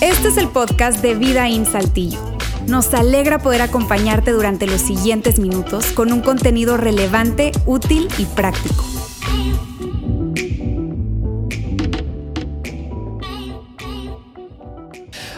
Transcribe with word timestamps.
Este 0.00 0.28
es 0.28 0.36
el 0.36 0.48
podcast 0.48 1.00
de 1.02 1.14
Vida 1.14 1.48
en 1.48 1.64
Saltillo. 1.64 2.18
Nos 2.66 2.92
alegra 2.92 3.38
poder 3.38 3.62
acompañarte 3.62 4.32
durante 4.32 4.66
los 4.66 4.80
siguientes 4.80 5.38
minutos 5.38 5.86
con 5.92 6.12
un 6.12 6.20
contenido 6.20 6.76
relevante, 6.76 7.52
útil 7.66 8.08
y 8.18 8.24
práctico. 8.24 8.84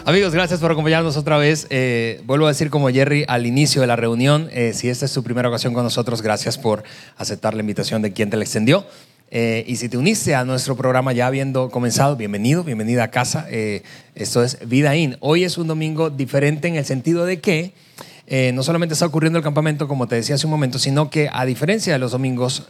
Amigos, 0.03 0.33
gracias 0.33 0.59
por 0.59 0.71
acompañarnos 0.71 1.15
otra 1.15 1.37
vez. 1.37 1.67
Eh, 1.69 2.21
vuelvo 2.25 2.47
a 2.47 2.49
decir 2.49 2.69
como 2.69 2.89
Jerry 2.89 3.23
al 3.27 3.45
inicio 3.45 3.81
de 3.81 3.87
la 3.87 3.95
reunión, 3.95 4.49
eh, 4.51 4.73
si 4.73 4.89
esta 4.89 5.05
es 5.05 5.13
tu 5.13 5.23
primera 5.23 5.47
ocasión 5.47 5.73
con 5.73 5.83
nosotros, 5.83 6.21
gracias 6.21 6.57
por 6.57 6.83
aceptar 7.17 7.53
la 7.53 7.61
invitación 7.61 8.01
de 8.01 8.11
quien 8.11 8.29
te 8.29 8.37
la 8.37 8.43
extendió. 8.43 8.85
Eh, 9.31 9.63
y 9.65 9.77
si 9.77 9.89
te 9.89 9.97
uniste 9.97 10.35
a 10.35 10.45
nuestro 10.45 10.75
programa 10.75 11.13
ya 11.13 11.25
habiendo 11.25 11.69
comenzado, 11.69 12.15
bienvenido, 12.15 12.63
bienvenida 12.63 13.05
a 13.05 13.11
casa. 13.11 13.47
esto 13.49 14.43
es 14.43 14.59
Vida 14.67 14.95
In. 14.95 15.17
Hoy 15.21 15.45
es 15.45 15.57
un 15.57 15.67
domingo 15.67 16.09
diferente 16.09 16.67
en 16.67 16.75
el 16.75 16.85
sentido 16.85 17.25
de 17.25 17.39
que 17.39 17.73
no 18.53 18.63
solamente 18.63 18.93
está 18.93 19.05
ocurriendo 19.05 19.39
el 19.39 19.43
campamento, 19.43 19.87
como 19.87 20.07
te 20.07 20.15
decía 20.15 20.35
hace 20.35 20.45
un 20.45 20.51
momento, 20.51 20.79
sino 20.79 21.09
que 21.09 21.29
a 21.31 21.45
diferencia 21.45 21.91
de 21.91 21.99
los 21.99 22.11
domingos, 22.11 22.67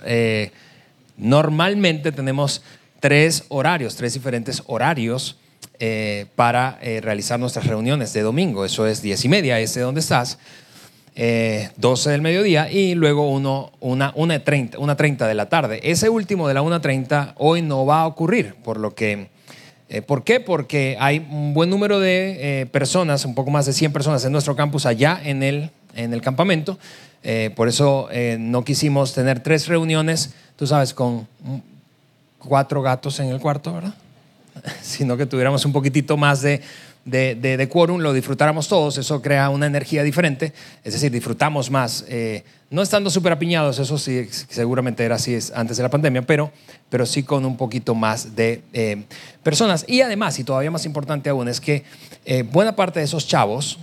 normalmente 1.17 2.11
tenemos 2.11 2.63
tres 3.01 3.43
horarios, 3.49 3.95
tres 3.95 4.13
diferentes 4.13 4.63
horarios 4.67 5.37
eh, 5.79 6.27
para 6.35 6.77
eh, 6.81 7.01
realizar 7.01 7.39
nuestras 7.39 7.65
reuniones 7.65 8.13
de 8.13 8.21
domingo. 8.21 8.63
Eso 8.63 8.85
es 8.85 9.01
10 9.01 9.25
y 9.25 9.29
media, 9.29 9.59
ese 9.59 9.81
donde 9.81 9.99
estás, 9.99 10.37
12 11.15 12.09
eh, 12.09 12.11
del 12.11 12.21
mediodía 12.21 12.71
y 12.71 12.95
luego 12.95 13.29
uno, 13.29 13.71
una, 13.79 14.13
una, 14.15 14.43
30, 14.43 14.79
una 14.79 14.95
30 14.95 15.27
de 15.27 15.33
la 15.33 15.49
tarde. 15.49 15.79
Ese 15.83 16.09
último 16.09 16.47
de 16.47 16.53
la 16.53 16.61
1.30 16.61 17.33
hoy 17.37 17.61
no 17.61 17.85
va 17.85 18.01
a 18.01 18.07
ocurrir, 18.07 18.55
por 18.63 18.77
lo 18.77 18.95
que... 18.95 19.29
¿Por 20.07 20.23
qué? 20.23 20.39
Porque 20.39 20.95
hay 21.01 21.17
un 21.29 21.53
buen 21.53 21.69
número 21.69 21.99
de 21.99 22.65
personas, 22.71 23.25
un 23.25 23.35
poco 23.35 23.51
más 23.51 23.65
de 23.65 23.73
100 23.73 23.91
personas 23.91 24.23
en 24.23 24.31
nuestro 24.31 24.55
campus 24.55 24.85
allá 24.85 25.19
en 25.21 25.43
el, 25.43 25.69
en 25.97 26.13
el 26.13 26.21
campamento. 26.21 26.79
por 27.57 27.67
eso 27.67 28.07
no 28.39 28.63
quisimos 28.63 29.13
tener 29.13 29.41
tres 29.41 29.67
reuniones, 29.67 30.33
tú 30.55 30.65
sabes, 30.65 30.93
con 30.93 31.27
cuatro 32.39 32.81
gatos 32.81 33.19
en 33.19 33.27
el 33.27 33.41
cuarto, 33.41 33.73
¿verdad? 33.73 33.93
sino 34.81 35.17
que 35.17 35.25
tuviéramos 35.25 35.65
un 35.65 35.73
poquitito 35.73 36.17
más 36.17 36.41
de, 36.41 36.61
de, 37.05 37.67
quórum, 37.69 37.99
lo 37.99 38.13
disfrutáramos 38.13 38.67
todos, 38.67 38.97
eso 38.97 39.21
crea 39.21 39.49
una 39.49 39.65
energía 39.65 40.03
diferente, 40.03 40.53
es 40.83 40.93
decir, 40.93 41.11
disfrutamos 41.11 41.71
más, 41.71 42.05
eh, 42.07 42.43
no 42.69 42.81
estando 42.81 43.09
súper 43.09 43.33
apiñados, 43.33 43.79
eso 43.79 43.97
sí, 43.97 44.27
seguramente 44.49 45.03
era 45.03 45.15
así 45.15 45.37
antes 45.55 45.77
de 45.77 45.83
la 45.83 45.89
pandemia, 45.89 46.21
pero, 46.21 46.51
pero 46.89 47.05
sí 47.05 47.23
con 47.23 47.45
un 47.45 47.57
poquito 47.57 47.95
más 47.95 48.35
de 48.35 48.61
eh, 48.73 49.03
personas. 49.43 49.83
Y 49.87 50.01
además, 50.01 50.37
y 50.39 50.43
todavía 50.43 50.71
más 50.71 50.85
importante 50.85 51.29
aún, 51.29 51.47
es 51.47 51.59
que 51.59 51.83
eh, 52.25 52.43
buena 52.43 52.75
parte 52.75 52.99
de 52.99 53.05
esos 53.05 53.27
chavos 53.27 53.79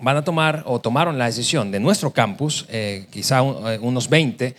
van 0.00 0.16
a 0.16 0.24
tomar 0.24 0.64
o 0.66 0.80
tomaron 0.80 1.18
la 1.18 1.26
decisión 1.26 1.70
de 1.70 1.80
nuestro 1.80 2.10
campus, 2.10 2.66
quizá 3.10 3.42
unos 3.42 4.08
20 4.08 4.54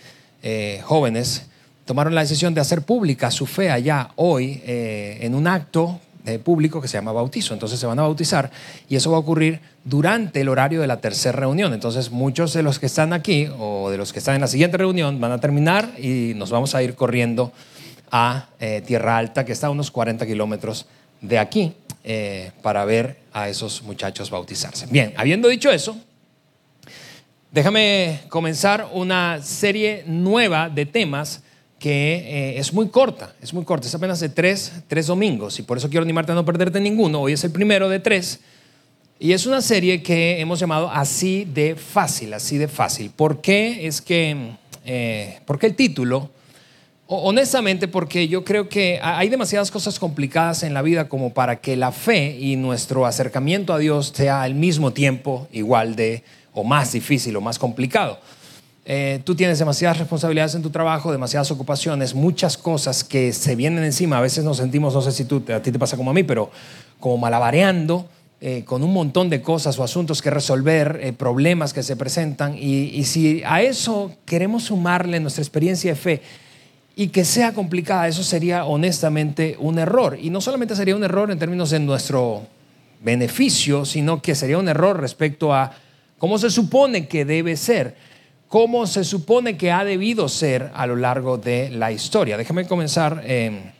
jóvenes, 0.82 1.46
tomaron 1.84 2.14
la 2.14 2.22
decisión 2.22 2.54
de 2.54 2.60
hacer 2.60 2.82
pública 2.82 3.30
su 3.30 3.46
fe 3.46 3.70
allá 3.70 4.10
hoy 4.16 4.60
en 4.64 5.34
un 5.34 5.46
acto 5.46 6.00
eh, 6.26 6.38
público 6.40 6.80
que 6.80 6.88
se 6.88 6.98
llama 6.98 7.12
bautizo. 7.12 7.54
Entonces 7.54 7.78
se 7.78 7.86
van 7.86 7.98
a 7.98 8.02
bautizar 8.02 8.50
y 8.88 8.96
eso 8.96 9.12
va 9.12 9.16
a 9.16 9.20
ocurrir 9.20 9.60
durante 9.84 10.40
el 10.40 10.48
horario 10.48 10.80
de 10.80 10.86
la 10.86 11.00
tercera 11.00 11.38
reunión. 11.38 11.72
Entonces 11.72 12.10
muchos 12.10 12.52
de 12.52 12.62
los 12.62 12.78
que 12.78 12.86
están 12.86 13.12
aquí 13.12 13.48
o 13.58 13.90
de 13.90 13.96
los 13.96 14.12
que 14.12 14.18
están 14.18 14.34
en 14.34 14.40
la 14.40 14.48
siguiente 14.48 14.76
reunión 14.76 15.20
van 15.20 15.32
a 15.32 15.38
terminar 15.38 15.92
y 15.98 16.32
nos 16.34 16.50
vamos 16.50 16.74
a 16.74 16.82
ir 16.82 16.96
corriendo 16.96 17.52
a 18.10 18.48
eh, 18.60 18.82
Tierra 18.84 19.18
Alta, 19.18 19.44
que 19.44 19.52
está 19.52 19.68
a 19.68 19.70
unos 19.70 19.90
40 19.90 20.26
kilómetros 20.26 20.86
de 21.20 21.38
aquí, 21.38 21.72
para 22.62 22.84
ver 22.84 23.16
a 23.32 23.48
esos 23.48 23.82
muchachos 23.82 24.30
bautizarse. 24.30 24.86
Bien, 24.86 25.12
habiendo 25.16 25.48
dicho 25.48 25.72
eso, 25.72 25.96
déjame 27.50 28.20
comenzar 28.28 28.88
una 28.92 29.42
serie 29.42 30.04
nueva 30.06 30.68
de 30.68 30.86
temas 30.86 31.42
que 31.78 32.16
eh, 32.16 32.58
es 32.58 32.72
muy 32.72 32.88
corta, 32.88 33.34
es 33.42 33.52
muy 33.52 33.64
corta, 33.64 33.86
es 33.86 33.94
apenas 33.94 34.20
de 34.20 34.28
tres, 34.28 34.72
tres 34.88 35.06
domingos 35.06 35.58
y 35.58 35.62
por 35.62 35.78
eso 35.78 35.88
quiero 35.88 36.04
animarte 36.04 36.32
a 36.32 36.34
no 36.34 36.44
perderte 36.44 36.80
ninguno. 36.80 37.20
Hoy 37.20 37.32
es 37.32 37.44
el 37.44 37.50
primero 37.50 37.88
de 37.88 38.00
tres 38.00 38.40
y 39.18 39.32
es 39.32 39.46
una 39.46 39.62
serie 39.62 40.02
que 40.02 40.40
hemos 40.40 40.58
llamado 40.58 40.90
así 40.90 41.44
de 41.44 41.74
fácil, 41.74 42.34
así 42.34 42.58
de 42.58 42.68
fácil. 42.68 43.10
¿Por 43.10 43.40
qué 43.40 43.86
es 43.86 44.00
que, 44.00 44.52
eh, 44.84 45.40
por 45.44 45.58
qué 45.58 45.66
el 45.66 45.74
título? 45.74 46.30
Honestamente, 47.08 47.88
porque 47.88 48.26
yo 48.26 48.44
creo 48.44 48.68
que 48.68 48.98
hay 49.00 49.28
demasiadas 49.28 49.70
cosas 49.70 49.98
complicadas 49.98 50.64
en 50.64 50.74
la 50.74 50.82
vida 50.82 51.08
como 51.08 51.32
para 51.32 51.60
que 51.60 51.76
la 51.76 51.92
fe 51.92 52.36
y 52.38 52.56
nuestro 52.56 53.06
acercamiento 53.06 53.72
a 53.72 53.78
Dios 53.78 54.12
sea 54.14 54.42
al 54.42 54.54
mismo 54.54 54.92
tiempo 54.92 55.46
igual 55.52 55.94
de 55.94 56.24
o 56.52 56.64
más 56.64 56.92
difícil 56.92 57.36
o 57.36 57.40
más 57.40 57.58
complicado. 57.58 58.18
Eh, 58.88 59.20
tú 59.24 59.34
tienes 59.34 59.58
demasiadas 59.58 59.98
responsabilidades 59.98 60.54
en 60.54 60.62
tu 60.62 60.70
trabajo, 60.70 61.10
demasiadas 61.10 61.50
ocupaciones, 61.50 62.14
muchas 62.14 62.56
cosas 62.56 63.02
que 63.02 63.32
se 63.32 63.56
vienen 63.56 63.82
encima. 63.82 64.18
A 64.18 64.20
veces 64.20 64.44
nos 64.44 64.58
sentimos, 64.58 64.94
no 64.94 65.02
sé 65.02 65.10
si 65.10 65.26
a 65.52 65.60
ti 65.60 65.72
te 65.72 65.78
pasa 65.78 65.96
como 65.96 66.12
a 66.12 66.14
mí, 66.14 66.22
pero 66.22 66.52
como 67.00 67.18
malabareando 67.18 68.08
eh, 68.40 68.62
con 68.64 68.84
un 68.84 68.92
montón 68.92 69.28
de 69.28 69.42
cosas 69.42 69.76
o 69.78 69.82
asuntos 69.82 70.22
que 70.22 70.30
resolver, 70.30 71.00
eh, 71.02 71.12
problemas 71.12 71.72
que 71.72 71.82
se 71.82 71.96
presentan. 71.96 72.54
Y, 72.56 73.02
si 73.04 73.42
a 73.44 73.60
eso 73.60 74.12
queremos 74.24 74.64
sumarle 74.64 75.18
nuestra 75.18 75.42
experiencia 75.42 75.90
de 75.90 75.96
fe 75.96 76.22
y 76.94 77.08
que 77.08 77.24
sea 77.24 77.54
complicada, 77.54 78.06
eso 78.06 78.22
sería 78.22 78.66
honestamente 78.66 79.56
un 79.58 79.80
error. 79.80 80.16
Y 80.22 80.30
no 80.30 80.40
solamente 80.40 80.76
sería 80.76 80.94
un 80.94 81.02
error 81.02 81.32
en 81.32 81.40
términos 81.40 81.70
de 81.70 81.80
nuestro 81.80 82.42
beneficio, 83.02 83.84
sino 83.84 84.22
que 84.22 84.36
sería 84.36 84.58
un 84.58 84.68
error 84.68 85.00
respecto 85.00 85.52
a 85.52 85.72
cómo 86.18 86.38
se 86.38 86.50
supone 86.50 87.08
que 87.08 87.24
debe 87.24 87.56
ser 87.56 87.96
cómo 88.48 88.86
se 88.86 89.04
supone 89.04 89.56
que 89.56 89.72
ha 89.72 89.84
debido 89.84 90.28
ser 90.28 90.70
a 90.74 90.86
lo 90.86 90.96
largo 90.96 91.38
de 91.38 91.70
la 91.70 91.92
historia. 91.92 92.36
Déjame 92.36 92.66
comenzar 92.66 93.22
eh, 93.24 93.72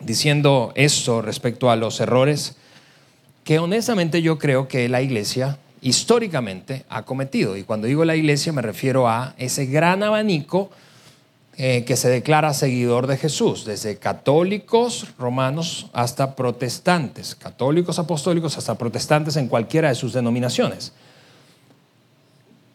diciendo 0.00 0.72
esto 0.74 1.22
respecto 1.22 1.70
a 1.70 1.76
los 1.76 2.00
errores 2.00 2.56
que 3.44 3.58
honestamente 3.58 4.22
yo 4.22 4.38
creo 4.38 4.68
que 4.68 4.88
la 4.88 5.02
iglesia 5.02 5.58
históricamente 5.80 6.84
ha 6.88 7.02
cometido. 7.02 7.56
Y 7.56 7.62
cuando 7.62 7.86
digo 7.86 8.04
la 8.04 8.16
iglesia 8.16 8.52
me 8.52 8.62
refiero 8.62 9.08
a 9.08 9.34
ese 9.38 9.66
gran 9.66 10.02
abanico 10.02 10.70
eh, 11.58 11.84
que 11.86 11.96
se 11.96 12.10
declara 12.10 12.52
seguidor 12.52 13.06
de 13.06 13.16
Jesús, 13.16 13.64
desde 13.64 13.96
católicos 13.96 15.06
romanos 15.18 15.86
hasta 15.94 16.36
protestantes, 16.36 17.34
católicos 17.34 17.98
apostólicos 17.98 18.58
hasta 18.58 18.76
protestantes 18.76 19.36
en 19.36 19.48
cualquiera 19.48 19.88
de 19.88 19.94
sus 19.94 20.12
denominaciones. 20.12 20.92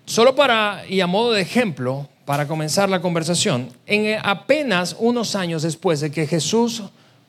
Solo 0.05 0.35
para, 0.35 0.83
y 0.89 1.01
a 1.01 1.07
modo 1.07 1.31
de 1.33 1.41
ejemplo, 1.41 2.07
para 2.25 2.47
comenzar 2.47 2.89
la 2.89 3.01
conversación, 3.01 3.69
en 3.85 4.19
apenas 4.23 4.95
unos 4.99 5.35
años 5.35 5.63
después 5.63 5.99
de 6.01 6.11
que 6.11 6.27
Jesús 6.27 6.83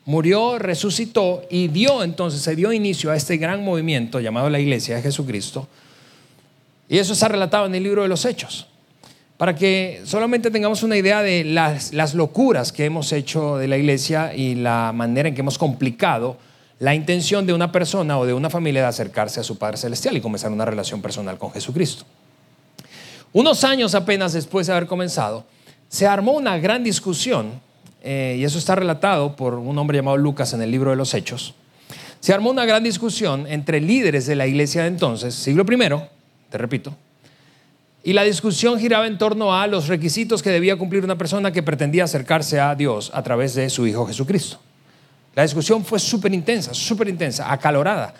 murió, 0.04 0.58
resucitó 0.58 1.42
y 1.50 1.68
dio 1.68 2.02
entonces, 2.02 2.42
se 2.42 2.56
dio 2.56 2.72
inicio 2.72 3.10
a 3.10 3.16
este 3.16 3.36
gran 3.36 3.64
movimiento 3.64 4.20
llamado 4.20 4.50
la 4.50 4.60
Iglesia 4.60 4.96
de 4.96 5.02
Jesucristo, 5.02 5.68
y 6.88 6.98
eso 6.98 7.12
está 7.12 7.28
relatado 7.28 7.66
en 7.66 7.74
el 7.74 7.82
libro 7.82 8.02
de 8.02 8.08
los 8.08 8.24
Hechos, 8.24 8.66
para 9.36 9.54
que 9.54 10.02
solamente 10.04 10.50
tengamos 10.50 10.82
una 10.82 10.96
idea 10.96 11.22
de 11.22 11.44
las, 11.44 11.92
las 11.92 12.14
locuras 12.14 12.72
que 12.72 12.84
hemos 12.84 13.12
hecho 13.12 13.56
de 13.56 13.68
la 13.68 13.76
Iglesia 13.76 14.34
y 14.34 14.54
la 14.54 14.92
manera 14.94 15.28
en 15.28 15.34
que 15.34 15.40
hemos 15.40 15.58
complicado 15.58 16.36
la 16.78 16.94
intención 16.94 17.46
de 17.46 17.52
una 17.52 17.72
persona 17.72 18.18
o 18.18 18.26
de 18.26 18.34
una 18.34 18.50
familia 18.50 18.82
de 18.82 18.88
acercarse 18.88 19.40
a 19.40 19.44
su 19.44 19.56
Padre 19.56 19.76
Celestial 19.76 20.16
y 20.16 20.20
comenzar 20.20 20.50
una 20.50 20.64
relación 20.64 21.00
personal 21.00 21.38
con 21.38 21.50
Jesucristo. 21.52 22.04
Unos 23.32 23.64
años 23.64 23.94
apenas 23.94 24.34
después 24.34 24.66
de 24.66 24.74
haber 24.74 24.86
comenzado, 24.86 25.44
se 25.88 26.06
armó 26.06 26.32
una 26.32 26.58
gran 26.58 26.84
discusión, 26.84 27.60
eh, 28.02 28.36
y 28.38 28.44
eso 28.44 28.58
está 28.58 28.74
relatado 28.74 29.36
por 29.36 29.54
un 29.54 29.78
hombre 29.78 29.98
llamado 29.98 30.18
Lucas 30.18 30.52
en 30.52 30.60
el 30.60 30.70
libro 30.70 30.90
de 30.90 30.96
los 30.96 31.14
Hechos. 31.14 31.54
Se 32.20 32.34
armó 32.34 32.50
una 32.50 32.66
gran 32.66 32.84
discusión 32.84 33.46
entre 33.46 33.80
líderes 33.80 34.26
de 34.26 34.36
la 34.36 34.46
iglesia 34.46 34.82
de 34.82 34.88
entonces, 34.88 35.34
siglo 35.34 35.64
I, 35.64 35.78
te 36.50 36.58
repito, 36.58 36.94
y 38.04 38.12
la 38.12 38.22
discusión 38.22 38.78
giraba 38.78 39.06
en 39.06 39.16
torno 39.16 39.54
a 39.54 39.66
los 39.66 39.88
requisitos 39.88 40.42
que 40.42 40.50
debía 40.50 40.76
cumplir 40.76 41.02
una 41.02 41.16
persona 41.16 41.52
que 41.52 41.62
pretendía 41.62 42.04
acercarse 42.04 42.60
a 42.60 42.74
Dios 42.74 43.10
a 43.14 43.22
través 43.22 43.54
de 43.54 43.70
su 43.70 43.86
Hijo 43.86 44.06
Jesucristo. 44.06 44.60
La 45.34 45.42
discusión 45.42 45.84
fue 45.84 45.98
súper 45.98 46.34
intensa, 46.34 46.74
súper 46.74 47.08
intensa, 47.08 47.50
acalorada. 47.50 48.12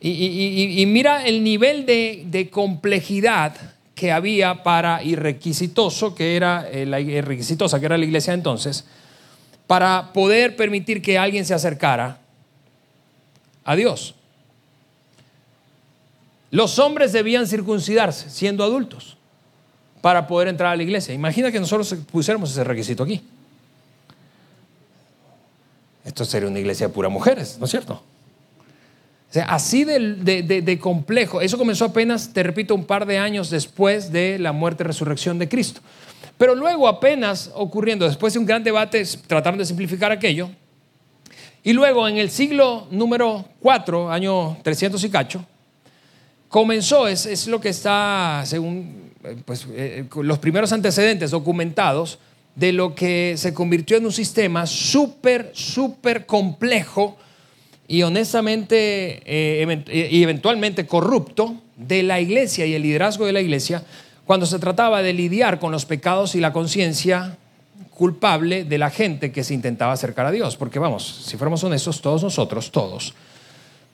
Y, 0.00 0.84
mira 0.86 1.24
el 1.24 1.42
nivel 1.42 1.86
de 1.86 2.48
complejidad 2.52 3.73
que 3.94 4.10
había 4.10 4.62
para, 4.62 5.02
y 5.02 5.14
requisitoso, 5.14 6.14
que 6.14 6.36
era 6.36 6.68
eh, 6.70 6.84
la, 6.84 6.98
eh, 6.98 7.22
requisitosa, 7.22 7.78
que 7.78 7.86
era 7.86 7.96
la 7.96 8.04
iglesia 8.04 8.34
entonces, 8.34 8.84
para 9.66 10.12
poder 10.12 10.56
permitir 10.56 11.00
que 11.00 11.18
alguien 11.18 11.44
se 11.44 11.54
acercara 11.54 12.18
a 13.64 13.76
Dios. 13.76 14.14
Los 16.50 16.78
hombres 16.78 17.12
debían 17.12 17.46
circuncidarse 17.46 18.30
siendo 18.30 18.62
adultos 18.62 19.16
para 20.00 20.26
poder 20.26 20.48
entrar 20.48 20.72
a 20.72 20.76
la 20.76 20.82
iglesia. 20.82 21.14
Imagina 21.14 21.50
que 21.50 21.58
nosotros 21.58 21.94
pusiéramos 22.10 22.50
ese 22.50 22.62
requisito 22.62 23.02
aquí. 23.02 23.22
esto 26.04 26.24
sería 26.24 26.48
una 26.48 26.58
iglesia 26.58 26.88
de 26.88 26.92
puras 26.92 27.10
mujeres, 27.10 27.56
¿no 27.58 27.64
es 27.64 27.70
cierto? 27.70 28.02
Así 29.42 29.84
de, 29.84 30.78
complejo. 30.80 31.40
Eso 31.40 31.58
comenzó 31.58 31.86
apenas, 31.86 32.32
te 32.32 32.42
repito, 32.42 32.74
un 32.74 32.84
par 32.84 33.06
de 33.06 33.18
años 33.18 33.50
después 33.50 34.12
de 34.12 34.38
la 34.38 34.52
muerte 34.52 34.84
y 34.84 34.86
resurrección 34.86 35.38
de 35.38 35.48
Cristo. 35.48 35.80
Pero 36.38 36.54
luego 36.54 36.88
apenas 36.88 37.50
ocurriendo, 37.54 38.06
después 38.06 38.32
de 38.32 38.38
un 38.38 38.46
gran 38.46 38.62
debate, 38.62 39.04
trataron 39.26 39.58
de 39.58 39.64
simplificar 39.64 40.12
aquello. 40.12 40.50
Y 41.62 41.72
luego 41.72 42.06
en 42.06 42.18
el 42.18 42.30
siglo 42.30 42.86
número 42.90 43.44
4, 43.60 44.10
año 44.10 44.58
300 44.62 45.02
y 45.02 45.10
cacho, 45.10 45.44
comenzó, 46.48 47.08
es, 47.08 47.46
lo 47.46 47.60
que 47.60 47.70
está, 47.70 48.42
según 48.44 49.12
eh, 49.24 49.36
pues, 49.44 49.66
eh, 49.72 50.04
los 50.22 50.38
primeros 50.38 50.72
antecedentes 50.72 51.30
documentados, 51.30 52.18
de 52.54 52.72
lo 52.72 52.94
que 52.94 53.34
se 53.36 53.52
convirtió 53.52 53.96
en 53.96 54.06
un 54.06 54.12
sistema 54.12 54.66
súper, 54.66 55.50
súper 55.54 56.26
complejo 56.26 57.16
y 57.86 58.02
honestamente 58.02 59.22
eh, 59.26 60.10
y 60.10 60.22
eventualmente 60.22 60.86
corrupto 60.86 61.54
de 61.76 62.02
la 62.02 62.20
iglesia 62.20 62.66
y 62.66 62.74
el 62.74 62.82
liderazgo 62.82 63.26
de 63.26 63.32
la 63.32 63.40
iglesia 63.40 63.84
cuando 64.24 64.46
se 64.46 64.58
trataba 64.58 65.02
de 65.02 65.12
lidiar 65.12 65.58
con 65.58 65.72
los 65.72 65.84
pecados 65.84 66.34
y 66.34 66.40
la 66.40 66.52
conciencia 66.52 67.36
culpable 67.90 68.64
de 68.64 68.78
la 68.78 68.90
gente 68.90 69.32
que 69.32 69.44
se 69.44 69.54
intentaba 69.54 69.92
acercar 69.92 70.26
a 70.26 70.30
Dios. 70.30 70.56
Porque 70.56 70.78
vamos, 70.78 71.24
si 71.26 71.36
fuéramos 71.36 71.62
honestos, 71.64 72.00
todos 72.00 72.22
nosotros, 72.22 72.70
todos, 72.70 73.14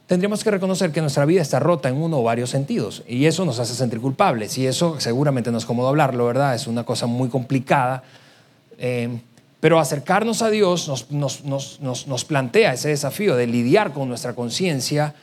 tendríamos 0.07 0.43
que 0.43 0.51
reconocer 0.51 0.93
que 0.93 1.01
nuestra 1.01 1.25
vida 1.25 1.43
está 1.43 1.59
rota 1.59 1.89
en 1.89 1.97
uno 1.97 2.19
o 2.19 2.23
varios 2.23 2.51
sentidos 2.51 3.03
y 3.07 3.27
eso 3.27 3.45
nos 3.45 3.59
hace 3.59 3.75
sentir 3.75 4.01
culpables 4.01 4.57
y 4.59 4.67
eso 4.67 4.99
seguramente 4.99 5.51
no 5.51 5.59
es 5.59 5.65
cómodo 5.65 5.89
hablarlo, 5.89 6.27
¿verdad? 6.27 6.55
Es 6.55 6.67
una 6.67 6.85
cosa 6.85 7.07
muy 7.07 7.29
complicada 7.29 8.03
eh, 8.79 9.21
pero 9.61 9.79
acercarnos 9.79 10.41
a 10.43 10.51
Dios 10.51 11.11
nos, 11.11 12.25
plantea 12.25 12.73
ese 12.73 12.89
desafío 12.89 13.37
de 13.37 13.47
lidiar 13.47 13.93
con 13.93 14.09
nuestra 14.09 14.35
conciencia 14.35 15.15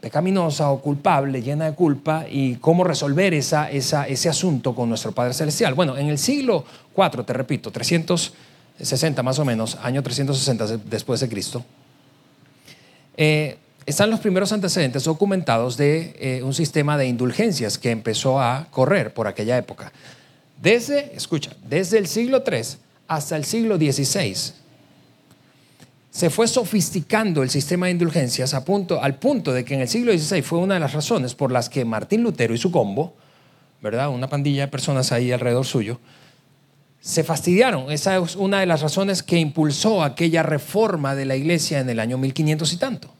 pecaminosa 0.00 0.70
o 0.70 0.80
culpable, 0.80 1.40
llena 1.40 1.66
de 1.66 1.74
culpa, 1.74 2.26
y 2.28 2.56
cómo 2.56 2.84
resolver 2.84 3.32
esa, 3.32 3.70
ese 3.70 4.28
asunto 4.28 4.74
con 4.74 4.88
nuestro 4.88 5.12
Padre 5.12 5.34
Celestial. 5.34 5.74
Bueno, 5.74 5.96
en 5.96 6.08
el 6.08 6.18
siglo 6.18 6.64
IV, 6.96 7.24
te 7.24 7.32
repito, 7.32 7.70
360 7.70 9.22
más 9.22 9.38
o 9.38 9.44
menos, 9.44 9.78
año 9.80 10.02
360 10.02 10.78
después 10.84 11.20
de 11.20 11.28
Cristo, 11.28 11.64
eh, 13.16 13.56
están 13.86 14.10
los 14.10 14.18
primeros 14.18 14.50
antecedentes 14.50 15.04
documentados 15.04 15.76
de 15.76 16.16
eh, 16.18 16.42
un 16.42 16.52
sistema 16.52 16.98
de 16.98 17.06
indulgencias 17.06 17.78
que 17.78 17.92
empezó 17.92 18.40
a 18.40 18.66
correr 18.70 19.14
por 19.14 19.28
aquella 19.28 19.56
época. 19.56 19.92
Desde, 20.60 21.14
escucha, 21.14 21.52
desde 21.68 21.98
el 21.98 22.08
siglo 22.08 22.42
III 22.44 22.85
hasta 23.08 23.36
el 23.36 23.44
siglo 23.44 23.76
XVI 23.76 24.54
se 26.16 26.30
fue 26.30 26.48
sofisticando 26.48 27.42
el 27.42 27.50
sistema 27.50 27.86
de 27.86 27.92
indulgencias 27.92 28.54
a 28.54 28.64
punto, 28.64 29.02
al 29.02 29.18
punto 29.18 29.52
de 29.52 29.66
que 29.66 29.74
en 29.74 29.82
el 29.82 29.88
siglo 29.88 30.16
XVI 30.16 30.40
fue 30.40 30.58
una 30.58 30.72
de 30.72 30.80
las 30.80 30.94
razones 30.94 31.34
por 31.34 31.52
las 31.52 31.68
que 31.68 31.84
Martín 31.84 32.22
Lutero 32.22 32.54
y 32.54 32.58
su 32.58 32.70
combo, 32.70 33.14
¿verdad? 33.82 34.08
Una 34.08 34.26
pandilla 34.26 34.62
de 34.62 34.68
personas 34.68 35.12
ahí 35.12 35.30
alrededor 35.30 35.66
suyo, 35.66 36.00
se 37.02 37.22
fastidiaron. 37.22 37.92
Esa 37.92 38.16
es 38.16 38.34
una 38.34 38.60
de 38.60 38.66
las 38.66 38.80
razones 38.80 39.22
que 39.22 39.38
impulsó 39.38 40.02
aquella 40.02 40.42
reforma 40.42 41.14
de 41.14 41.26
la 41.26 41.36
iglesia 41.36 41.80
en 41.80 41.90
el 41.90 42.00
año 42.00 42.16
1500 42.16 42.72
y 42.72 42.76
tanto. 42.78 43.10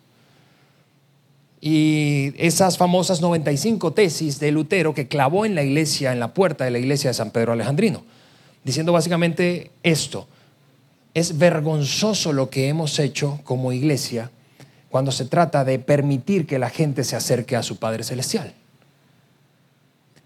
Y 1.60 2.32
esas 2.38 2.78
famosas 2.78 3.20
95 3.20 3.92
tesis 3.92 4.40
de 4.40 4.52
Lutero 4.52 4.94
que 4.94 5.06
clavó 5.06 5.44
en 5.44 5.54
la 5.54 5.62
iglesia, 5.62 6.14
en 6.14 6.18
la 6.18 6.32
puerta 6.32 6.64
de 6.64 6.70
la 6.70 6.78
iglesia 6.78 7.10
de 7.10 7.14
San 7.14 7.30
Pedro 7.30 7.52
Alejandrino 7.52 8.15
diciendo 8.66 8.92
básicamente 8.92 9.70
esto. 9.84 10.26
Es 11.14 11.38
vergonzoso 11.38 12.32
lo 12.32 12.50
que 12.50 12.68
hemos 12.68 12.98
hecho 12.98 13.38
como 13.44 13.72
iglesia 13.72 14.32
cuando 14.90 15.12
se 15.12 15.24
trata 15.24 15.64
de 15.64 15.78
permitir 15.78 16.48
que 16.48 16.58
la 16.58 16.68
gente 16.68 17.04
se 17.04 17.14
acerque 17.14 17.54
a 17.54 17.62
su 17.62 17.76
Padre 17.76 18.02
Celestial. 18.02 18.52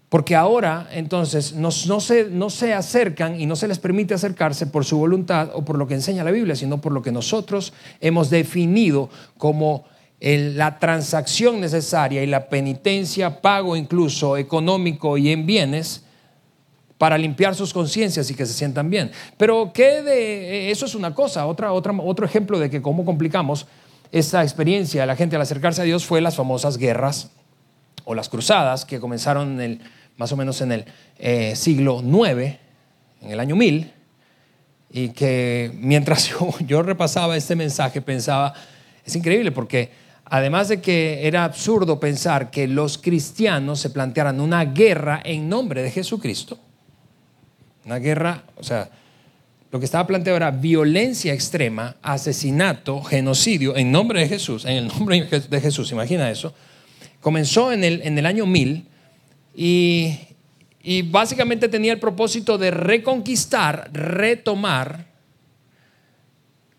Porque 0.09 0.35
ahora 0.35 0.89
entonces 0.91 1.53
no, 1.53 1.69
se, 1.71 2.29
no 2.31 2.49
se 2.49 2.73
acercan 2.73 3.39
y 3.39 3.45
no 3.45 3.55
se 3.55 3.67
les 3.67 3.77
permite 3.77 4.15
acercarse 4.15 4.65
por 4.65 4.85
su 4.85 4.97
voluntad 4.97 5.51
o 5.53 5.63
por 5.63 5.77
lo 5.77 5.87
que 5.87 5.93
enseña 5.93 6.23
la 6.23 6.31
Biblia, 6.31 6.55
sino 6.55 6.81
por 6.81 6.93
lo 6.93 7.03
que 7.03 7.11
nosotros 7.11 7.73
hemos 8.01 8.31
definido 8.31 9.09
como 9.37 9.85
la 10.19 10.79
transacción 10.79 11.61
necesaria 11.61 12.23
y 12.23 12.27
la 12.27 12.49
penitencia, 12.49 13.39
pago 13.39 13.75
incluso 13.75 14.35
económico 14.35 15.17
y 15.19 15.29
en 15.29 15.45
bienes 15.45 16.05
para 17.01 17.17
limpiar 17.17 17.55
sus 17.55 17.73
conciencias 17.73 18.29
y 18.29 18.35
que 18.35 18.45
se 18.45 18.53
sientan 18.53 18.87
bien. 18.91 19.09
Pero 19.35 19.71
¿qué 19.73 20.03
de 20.03 20.69
eso 20.69 20.85
es 20.85 20.93
una 20.93 21.15
cosa? 21.15 21.47
Otra, 21.47 21.73
otro 21.73 22.25
ejemplo 22.27 22.59
de 22.59 22.69
que 22.69 22.79
cómo 22.79 23.05
complicamos 23.05 23.65
esta 24.11 24.43
experiencia 24.43 25.01
de 25.01 25.07
la 25.07 25.15
gente 25.15 25.35
al 25.35 25.41
acercarse 25.41 25.81
a 25.81 25.83
Dios 25.83 26.05
fue 26.05 26.21
las 26.21 26.35
famosas 26.35 26.77
guerras 26.77 27.31
o 28.05 28.13
las 28.13 28.29
cruzadas 28.29 28.85
que 28.85 28.99
comenzaron 28.99 29.53
en 29.53 29.61
el, 29.61 29.81
más 30.17 30.31
o 30.31 30.37
menos 30.37 30.61
en 30.61 30.73
el 30.73 30.85
eh, 31.17 31.55
siglo 31.55 32.03
IX, 32.03 32.59
en 33.23 33.31
el 33.31 33.39
año 33.39 33.55
1000, 33.55 33.91
y 34.91 35.09
que 35.09 35.71
mientras 35.79 36.27
yo, 36.29 36.53
yo 36.67 36.83
repasaba 36.83 37.35
este 37.35 37.55
mensaje 37.55 38.03
pensaba, 38.03 38.53
es 39.03 39.15
increíble 39.15 39.51
porque 39.51 39.89
además 40.25 40.67
de 40.67 40.81
que 40.81 41.25
era 41.25 41.45
absurdo 41.45 41.99
pensar 41.99 42.51
que 42.51 42.67
los 42.67 42.99
cristianos 42.99 43.79
se 43.79 43.89
plantearan 43.89 44.39
una 44.39 44.65
guerra 44.65 45.19
en 45.25 45.49
nombre 45.49 45.81
de 45.81 45.89
Jesucristo, 45.89 46.59
una 47.85 47.97
guerra, 47.97 48.43
o 48.55 48.63
sea, 48.63 48.89
lo 49.71 49.79
que 49.79 49.85
estaba 49.85 50.05
planteado 50.05 50.37
era 50.37 50.51
violencia 50.51 51.33
extrema, 51.33 51.95
asesinato, 52.01 53.01
genocidio 53.01 53.77
en 53.77 53.91
nombre 53.91 54.19
de 54.19 54.27
Jesús, 54.27 54.65
en 54.65 54.73
el 54.73 54.87
nombre 54.87 55.23
de 55.23 55.61
Jesús, 55.61 55.91
imagina 55.91 56.29
eso. 56.29 56.53
Comenzó 57.21 57.71
en 57.71 57.83
el, 57.83 58.01
en 58.01 58.17
el 58.17 58.25
año 58.25 58.45
1000 58.45 58.85
y, 59.55 60.17
y 60.83 61.03
básicamente 61.03 61.69
tenía 61.69 61.93
el 61.93 61.99
propósito 61.99 62.57
de 62.57 62.71
reconquistar, 62.71 63.89
retomar 63.93 65.05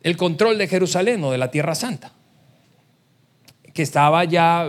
el 0.02 0.16
control 0.16 0.58
de 0.58 0.68
Jerusalén 0.68 1.22
o 1.24 1.30
de 1.30 1.38
la 1.38 1.50
Tierra 1.50 1.74
Santa, 1.74 2.12
que 3.72 3.82
estaba 3.82 4.24
ya 4.24 4.68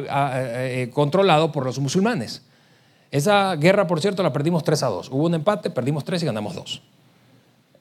eh, 0.56 0.90
controlado 0.94 1.52
por 1.52 1.66
los 1.66 1.80
musulmanes. 1.80 2.44
Esa 3.14 3.56
guerra, 3.58 3.86
por 3.86 4.02
cierto, 4.02 4.24
la 4.24 4.34
perdimos 4.34 4.64
3 4.64 4.82
a 4.82 4.88
2. 4.88 5.10
Hubo 5.12 5.28
un 5.28 5.36
empate, 5.36 5.70
perdimos 5.70 6.04
3 6.04 6.24
y 6.24 6.26
ganamos 6.26 6.56
2. 6.56 6.82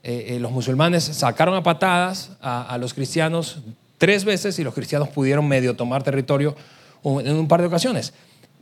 Eh, 0.03 0.27
eh, 0.29 0.39
los 0.39 0.53
musulmanes 0.53 1.05
sacaron 1.05 1.55
a 1.55 1.63
patadas 1.63 2.33
a, 2.43 2.77
los 2.77 2.93
cristianos 2.93 3.61
tres 3.97 4.27
veces 4.27 4.59
y 4.59 4.63
los 4.63 4.75
cristianos 4.75 5.09
pudieron 5.09 5.49
medio 5.49 5.75
tomar 5.75 6.03
territorio 6.03 6.55
en 7.03 7.35
un 7.35 7.49
par 7.49 7.63
de 7.63 7.69
ocasiones. 7.69 8.13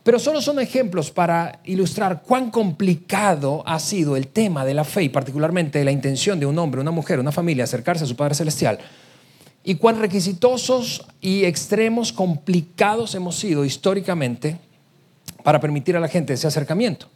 Pero 0.04 0.20
solo 0.20 0.40
son 0.40 0.60
ejemplos 0.60 1.10
para 1.10 1.58
ilustrar 1.64 2.22
cuán 2.22 2.52
complicado 2.52 3.64
ha 3.66 3.80
sido 3.80 4.16
el 4.16 4.28
tema 4.28 4.64
de 4.64 4.74
la 4.74 4.84
fe 4.84 5.02
y 5.02 5.08
particularmente 5.08 5.84
la 5.84 5.90
intención 5.90 6.38
de 6.38 6.46
un 6.46 6.56
hombre, 6.56 6.80
una 6.80 6.92
mujer, 6.92 7.18
una 7.18 7.32
familia 7.32 7.64
acercarse 7.64 8.04
a 8.04 8.06
su 8.06 8.14
Padre 8.14 8.36
Celestial 8.36 8.78
y 9.64 9.74
cuán 9.74 9.98
requisitosos 9.98 11.04
y 11.20 11.46
extremos 11.46 12.12
complicados 12.12 13.16
hemos 13.16 13.34
sido 13.34 13.64
históricamente 13.64 14.69
para 15.42 15.60
permitir 15.60 15.96
a 15.96 16.00
la 16.00 16.08
gente 16.08 16.32
ese 16.32 16.46
acercamiento. 16.46 17.08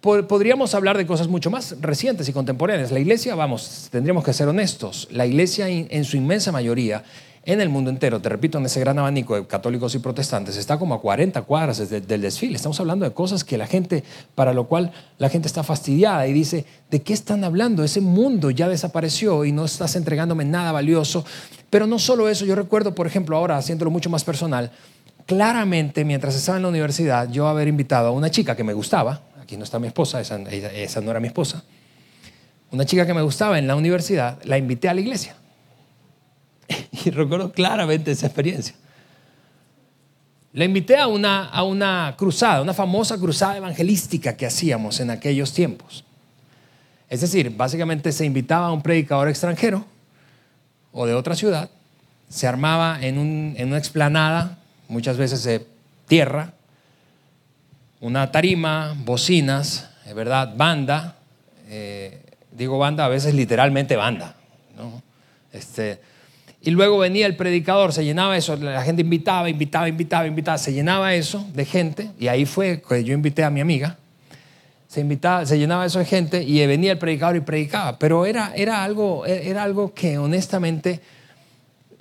Podríamos 0.00 0.74
hablar 0.74 0.98
de 0.98 1.06
cosas 1.06 1.28
mucho 1.28 1.48
más 1.48 1.76
recientes 1.80 2.28
y 2.28 2.32
contemporáneas. 2.32 2.90
La 2.90 2.98
iglesia, 2.98 3.36
vamos, 3.36 3.88
tendríamos 3.92 4.24
que 4.24 4.32
ser 4.32 4.48
honestos, 4.48 5.06
la 5.12 5.26
iglesia 5.26 5.68
en 5.68 6.04
su 6.04 6.16
inmensa 6.16 6.50
mayoría 6.50 7.04
en 7.44 7.60
el 7.60 7.68
mundo 7.68 7.90
entero, 7.90 8.20
te 8.20 8.28
repito, 8.28 8.58
en 8.58 8.66
ese 8.66 8.78
gran 8.78 9.00
abanico 9.00 9.34
de 9.34 9.46
católicos 9.46 9.94
y 9.96 9.98
protestantes, 9.98 10.56
está 10.56 10.78
como 10.78 10.94
a 10.94 11.00
40 11.00 11.42
cuadras 11.42 11.88
del 11.88 12.20
desfile. 12.20 12.54
Estamos 12.54 12.78
hablando 12.78 13.04
de 13.04 13.12
cosas 13.12 13.42
que 13.42 13.58
la 13.58 13.66
gente, 13.66 14.04
para 14.36 14.54
lo 14.54 14.68
cual 14.68 14.92
la 15.18 15.28
gente 15.28 15.48
está 15.48 15.64
fastidiada 15.64 16.26
y 16.28 16.32
dice, 16.32 16.64
¿de 16.88 17.02
qué 17.02 17.12
están 17.12 17.42
hablando? 17.42 17.82
Ese 17.82 18.00
mundo 18.00 18.50
ya 18.50 18.68
desapareció 18.68 19.44
y 19.44 19.50
no 19.50 19.64
estás 19.64 19.96
entregándome 19.96 20.44
nada 20.44 20.70
valioso. 20.70 21.24
Pero 21.68 21.88
no 21.88 21.98
solo 21.98 22.28
eso, 22.28 22.44
yo 22.44 22.54
recuerdo, 22.54 22.94
por 22.94 23.08
ejemplo, 23.08 23.36
ahora 23.36 23.56
haciéndolo 23.56 23.90
mucho 23.90 24.08
más 24.08 24.22
personal, 24.22 24.70
claramente 25.26 26.04
mientras 26.04 26.34
estaba 26.34 26.56
en 26.56 26.62
la 26.62 26.68
universidad 26.68 27.30
yo 27.30 27.48
haber 27.48 27.68
invitado 27.68 28.08
a 28.08 28.10
una 28.10 28.30
chica 28.30 28.56
que 28.56 28.64
me 28.64 28.72
gustaba, 28.72 29.22
aquí 29.40 29.56
no 29.56 29.64
está 29.64 29.78
mi 29.78 29.88
esposa, 29.88 30.20
esa, 30.20 30.36
esa 30.40 31.00
no 31.00 31.10
era 31.10 31.20
mi 31.20 31.28
esposa, 31.28 31.64
una 32.70 32.86
chica 32.86 33.06
que 33.06 33.14
me 33.14 33.22
gustaba 33.22 33.58
en 33.58 33.66
la 33.66 33.76
universidad, 33.76 34.38
la 34.44 34.58
invité 34.58 34.88
a 34.88 34.94
la 34.94 35.00
iglesia. 35.00 35.36
Y 37.04 37.10
recuerdo 37.10 37.52
claramente 37.52 38.10
esa 38.12 38.26
experiencia. 38.26 38.74
La 40.52 40.64
invité 40.64 40.98
a 40.98 41.06
una, 41.06 41.48
a 41.48 41.62
una 41.64 42.14
cruzada, 42.16 42.60
una 42.60 42.74
famosa 42.74 43.18
cruzada 43.18 43.56
evangelística 43.56 44.36
que 44.36 44.46
hacíamos 44.46 45.00
en 45.00 45.10
aquellos 45.10 45.52
tiempos. 45.52 46.04
Es 47.08 47.22
decir, 47.22 47.50
básicamente 47.50 48.12
se 48.12 48.24
invitaba 48.24 48.66
a 48.66 48.72
un 48.72 48.82
predicador 48.82 49.28
extranjero 49.28 49.84
o 50.92 51.06
de 51.06 51.14
otra 51.14 51.34
ciudad, 51.34 51.70
se 52.28 52.46
armaba 52.46 52.98
en, 53.00 53.18
un, 53.18 53.54
en 53.56 53.68
una 53.68 53.78
explanada 53.78 54.58
muchas 54.92 55.16
veces 55.16 55.42
de 55.42 55.66
tierra, 56.06 56.52
una 58.00 58.30
tarima, 58.30 58.94
bocinas, 59.04 59.88
¿verdad? 60.14 60.52
Banda, 60.54 61.16
eh, 61.68 62.20
digo 62.50 62.78
banda, 62.78 63.06
a 63.06 63.08
veces 63.08 63.34
literalmente 63.34 63.96
banda. 63.96 64.36
Este, 65.52 66.00
Y 66.60 66.70
luego 66.70 66.98
venía 66.98 67.26
el 67.26 67.36
predicador, 67.36 67.92
se 67.92 68.04
llenaba 68.04 68.36
eso, 68.36 68.56
la 68.56 68.82
gente 68.82 69.02
invitaba, 69.02 69.48
invitaba, 69.48 69.88
invitaba, 69.88 70.26
invitaba, 70.26 70.58
se 70.58 70.72
llenaba 70.72 71.14
eso 71.14 71.44
de 71.54 71.64
gente. 71.64 72.10
Y 72.20 72.28
ahí 72.28 72.44
fue 72.44 72.82
que 72.86 73.02
yo 73.02 73.14
invité 73.14 73.42
a 73.42 73.50
mi 73.50 73.60
amiga. 73.60 73.98
Se, 74.88 75.00
invitaba, 75.00 75.46
se 75.46 75.58
llenaba 75.58 75.86
eso 75.86 75.98
de 75.98 76.04
gente 76.04 76.42
y 76.42 76.64
venía 76.66 76.92
el 76.92 76.98
predicador 76.98 77.36
y 77.36 77.40
predicaba. 77.40 77.98
Pero 77.98 78.26
era, 78.26 78.52
era, 78.54 78.84
algo, 78.84 79.24
era 79.26 79.62
algo 79.62 79.94
que 79.94 80.18
honestamente, 80.18 81.00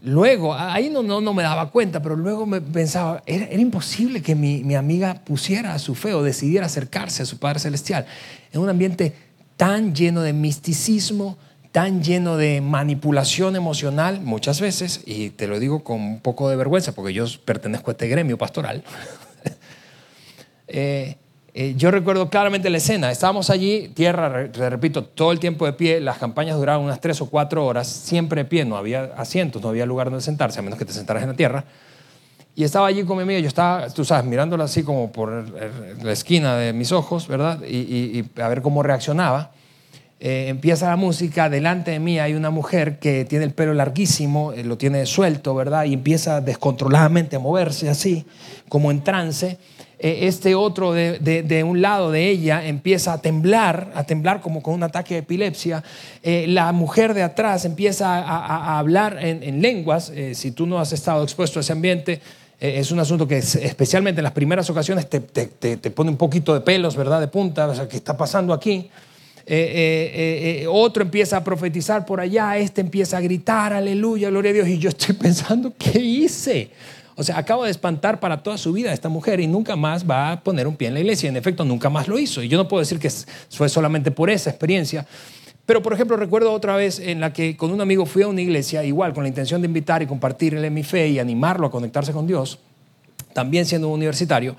luego, 0.04 0.54
ahí 0.54 0.90
no, 0.90 1.04
no, 1.04 1.22
no 1.22 1.34
me 1.34 1.44
daba 1.44 1.70
cuenta, 1.70 2.02
pero 2.02 2.16
luego 2.16 2.46
me 2.46 2.62
pensaba, 2.62 3.22
era, 3.26 3.52
imposible 3.54 4.22
que 4.22 4.36
mi, 4.36 4.64
mi 4.64 4.76
amiga 4.76 5.22
pusiera 5.26 5.78
su 5.80 5.96
fe 5.96 6.14
o 6.14 6.24
decidiera 6.24 6.66
acercarse 6.66 7.24
a 7.24 7.26
su 7.26 7.38
Padre 7.38 7.60
Celestial 7.60 8.06
en 8.52 8.62
un 8.62 8.70
ambiente 8.70 9.14
tan 9.58 9.94
lleno 9.94 10.22
de 10.22 10.34
misticismo, 10.34 11.38
tan 11.72 12.04
lleno 12.04 12.36
de 12.36 12.62
manipulación 12.62 13.56
emocional 13.56 14.22
muchas 14.22 14.60
veces, 14.60 15.02
y 15.06 15.30
te 15.30 15.48
lo 15.48 15.60
digo 15.60 15.84
con 15.84 16.02
un 16.02 16.20
poco 16.20 16.50
de 16.50 16.56
vergüenza 16.56 16.94
porque 16.94 17.14
yo 17.14 17.26
pertenezco 17.46 17.92
a 17.92 17.94
este 17.94 18.08
gremio 18.08 18.38
pastoral. 18.38 18.84
Eh, 20.74 21.18
eh, 21.54 21.74
yo 21.76 21.92
recuerdo 21.92 22.30
claramente 22.30 22.70
la 22.70 22.78
escena, 22.78 23.12
estábamos 23.12 23.50
allí, 23.50 23.90
tierra, 23.94 24.52
te 24.52 24.70
repito, 24.70 25.04
todo 25.04 25.32
el 25.32 25.40
tiempo 25.40 25.66
de 25.66 25.74
pie, 25.74 26.00
las 26.00 26.18
campañas 26.18 26.58
duraban 26.58 26.84
unas 26.84 27.02
tres 27.02 27.22
o 27.22 27.30
cuatro 27.30 27.66
horas, 27.66 27.88
siempre 27.88 28.44
de 28.44 28.50
pie, 28.50 28.66
no 28.66 28.78
había 28.78 29.12
asientos, 29.18 29.62
no 29.62 29.70
había 29.70 29.86
lugar 29.86 30.10
donde 30.10 30.24
sentarse, 30.24 30.60
a 30.60 30.62
menos 30.62 30.80
que 30.80 30.86
te 30.86 30.94
sentaras 30.94 31.24
en 31.24 31.30
la 31.30 31.36
tierra. 31.36 31.66
Y 32.56 32.64
estaba 32.64 32.88
allí 32.88 33.04
con 33.04 33.18
mi 33.18 33.24
amiga, 33.24 33.40
yo 33.40 33.48
estaba, 33.48 33.90
tú 33.90 34.04
sabes, 34.04 34.26
mirándola 34.26 34.66
así 34.66 34.84
como 34.84 35.12
por 35.12 35.46
la 36.04 36.12
esquina 36.12 36.56
de 36.58 36.74
mis 36.74 36.92
ojos, 36.92 37.28
¿verdad? 37.28 37.62
y 37.66 38.26
a 38.42 38.48
ver 38.48 38.62
cómo 38.62 38.84
reaccionaba. 38.84 39.52
Eh, 40.24 40.50
empieza 40.50 40.88
la 40.88 40.98
música, 40.98 41.50
delante 41.50 41.90
de 41.90 42.00
mí 42.00 42.20
hay 42.20 42.36
una 42.36 42.52
mujer 42.52 43.00
que 43.00 43.26
tiene 43.26 43.44
el 43.44 43.54
pelo 43.54 43.74
larguísimo, 43.74 44.54
eh, 44.54 44.64
lo 44.64 44.78
tiene 44.78 45.08
suelto, 45.08 45.56
¿verdad? 45.56 45.86
Y 45.86 45.96
empieza 45.96 46.42
descontroladamente 46.42 47.38
a 47.38 47.40
moverse 47.40 47.90
así, 47.90 48.28
como 48.70 48.92
en 48.92 49.04
trance. 49.04 49.58
Eh, 50.04 50.28
este 50.28 50.56
otro 50.56 50.94
de, 50.94 51.64
un 51.64 51.82
lado 51.82 52.12
de 52.12 52.28
ella 52.28 52.66
empieza 52.66 53.14
a 53.14 53.22
temblar, 53.22 53.92
a 53.96 54.04
temblar 54.04 54.42
como 54.42 54.64
con 54.64 54.74
un 54.74 54.84
ataque 54.84 55.14
de 55.14 55.20
epilepsia. 55.20 55.84
la 56.24 56.72
mujer 56.72 57.14
de 57.14 57.24
atrás 57.24 57.66
empieza 57.66 58.18
a, 58.18 58.80
hablar 58.80 59.18
en, 59.22 59.62
lenguas. 59.62 60.12
si 60.34 60.52
tú 60.52 60.66
no 60.66 60.80
has 60.80 60.92
estado 60.92 61.24
expuesto 61.24 61.60
a 61.60 61.62
ese 61.62 61.72
ambiente, 61.72 62.20
es 62.60 62.92
un 62.92 63.00
asunto 63.00 63.28
que 63.28 63.38
especialmente 63.38 64.20
en 64.20 64.24
las 64.24 64.34
primeras 64.34 64.70
ocasiones 64.70 65.08
te, 65.10 65.20
te, 65.20 65.92
pone 65.92 66.10
un 66.10 66.18
poquito 66.18 66.54
de 66.54 66.62
pelos, 66.62 66.96
¿verdad? 66.96 67.20
De 67.20 67.28
punta, 67.28 67.68
o 67.68 67.76
sea, 67.76 67.88
¿qué 67.88 67.98
está 67.98 68.18
pasando 68.18 68.54
aquí? 68.54 68.90
Eh, 69.46 69.56
eh, 69.56 70.62
eh, 70.62 70.68
otro 70.68 71.02
empieza 71.02 71.38
a 71.38 71.44
profetizar 71.44 72.06
por 72.06 72.20
allá, 72.20 72.58
este 72.58 72.82
empieza 72.82 73.18
a 73.18 73.22
gritar, 73.22 73.74
aleluya, 73.74 74.30
gloria 74.30 74.52
a 74.52 74.54
Dios, 74.54 74.68
y 74.68 74.78
yo 74.78 74.90
estoy 74.90 75.16
pensando, 75.22 75.74
¿qué 75.78 76.00
hice? 76.00 76.70
O 77.16 77.24
sea, 77.24 77.38
acabo 77.38 77.66
de 77.66 77.72
espantar 77.72 78.20
para 78.20 78.42
toda 78.42 78.58
su 78.58 78.74
vida 78.74 78.92
a 78.92 78.94
esta 78.94 79.10
mujer 79.10 79.40
y 79.40 79.48
nunca 79.48 79.76
más 79.76 80.10
va 80.10 80.32
a 80.32 80.44
poner 80.44 80.68
un 80.68 80.76
pie 80.76 80.88
en 80.88 80.94
la 80.94 81.00
iglesia. 81.02 81.30
En 81.30 81.38
efecto, 81.38 81.66
nunca 81.66 81.90
más 81.90 82.08
lo 82.08 82.18
hizo. 82.18 82.42
Y 82.42 82.48
yo 82.48 82.58
no 82.58 82.68
puedo 82.68 82.80
decir 82.80 83.00
que 83.00 83.12
fue 83.50 83.70
solamente 83.70 84.12
por 84.12 84.30
esa 84.30 84.50
experiencia. 84.50 85.06
Pero, 85.66 85.82
por 85.82 85.94
ejemplo, 85.94 86.18
recuerdo 86.18 86.52
otra 86.52 86.76
vez 86.76 87.00
en 87.00 87.20
la 87.20 87.34
que 87.34 87.56
con 87.56 87.72
un 87.72 87.82
amigo 87.82 88.06
fui 88.06 88.24
a 88.24 88.28
una 88.28 88.42
iglesia, 88.42 88.84
igual 88.84 89.14
con 89.14 89.24
la 89.24 89.30
intención 89.30 89.62
de 89.62 89.68
invitar 89.68 90.02
y 90.02 90.08
compartirle 90.08 90.70
mi 90.70 90.84
fe 90.84 91.08
y 91.10 91.20
animarlo 91.20 91.68
a 91.68 91.72
conectarse 91.72 92.12
con 92.12 92.28
Dios, 92.28 92.60
también 93.34 93.66
siendo 93.66 93.88
un 93.88 93.96
universitario. 93.96 94.56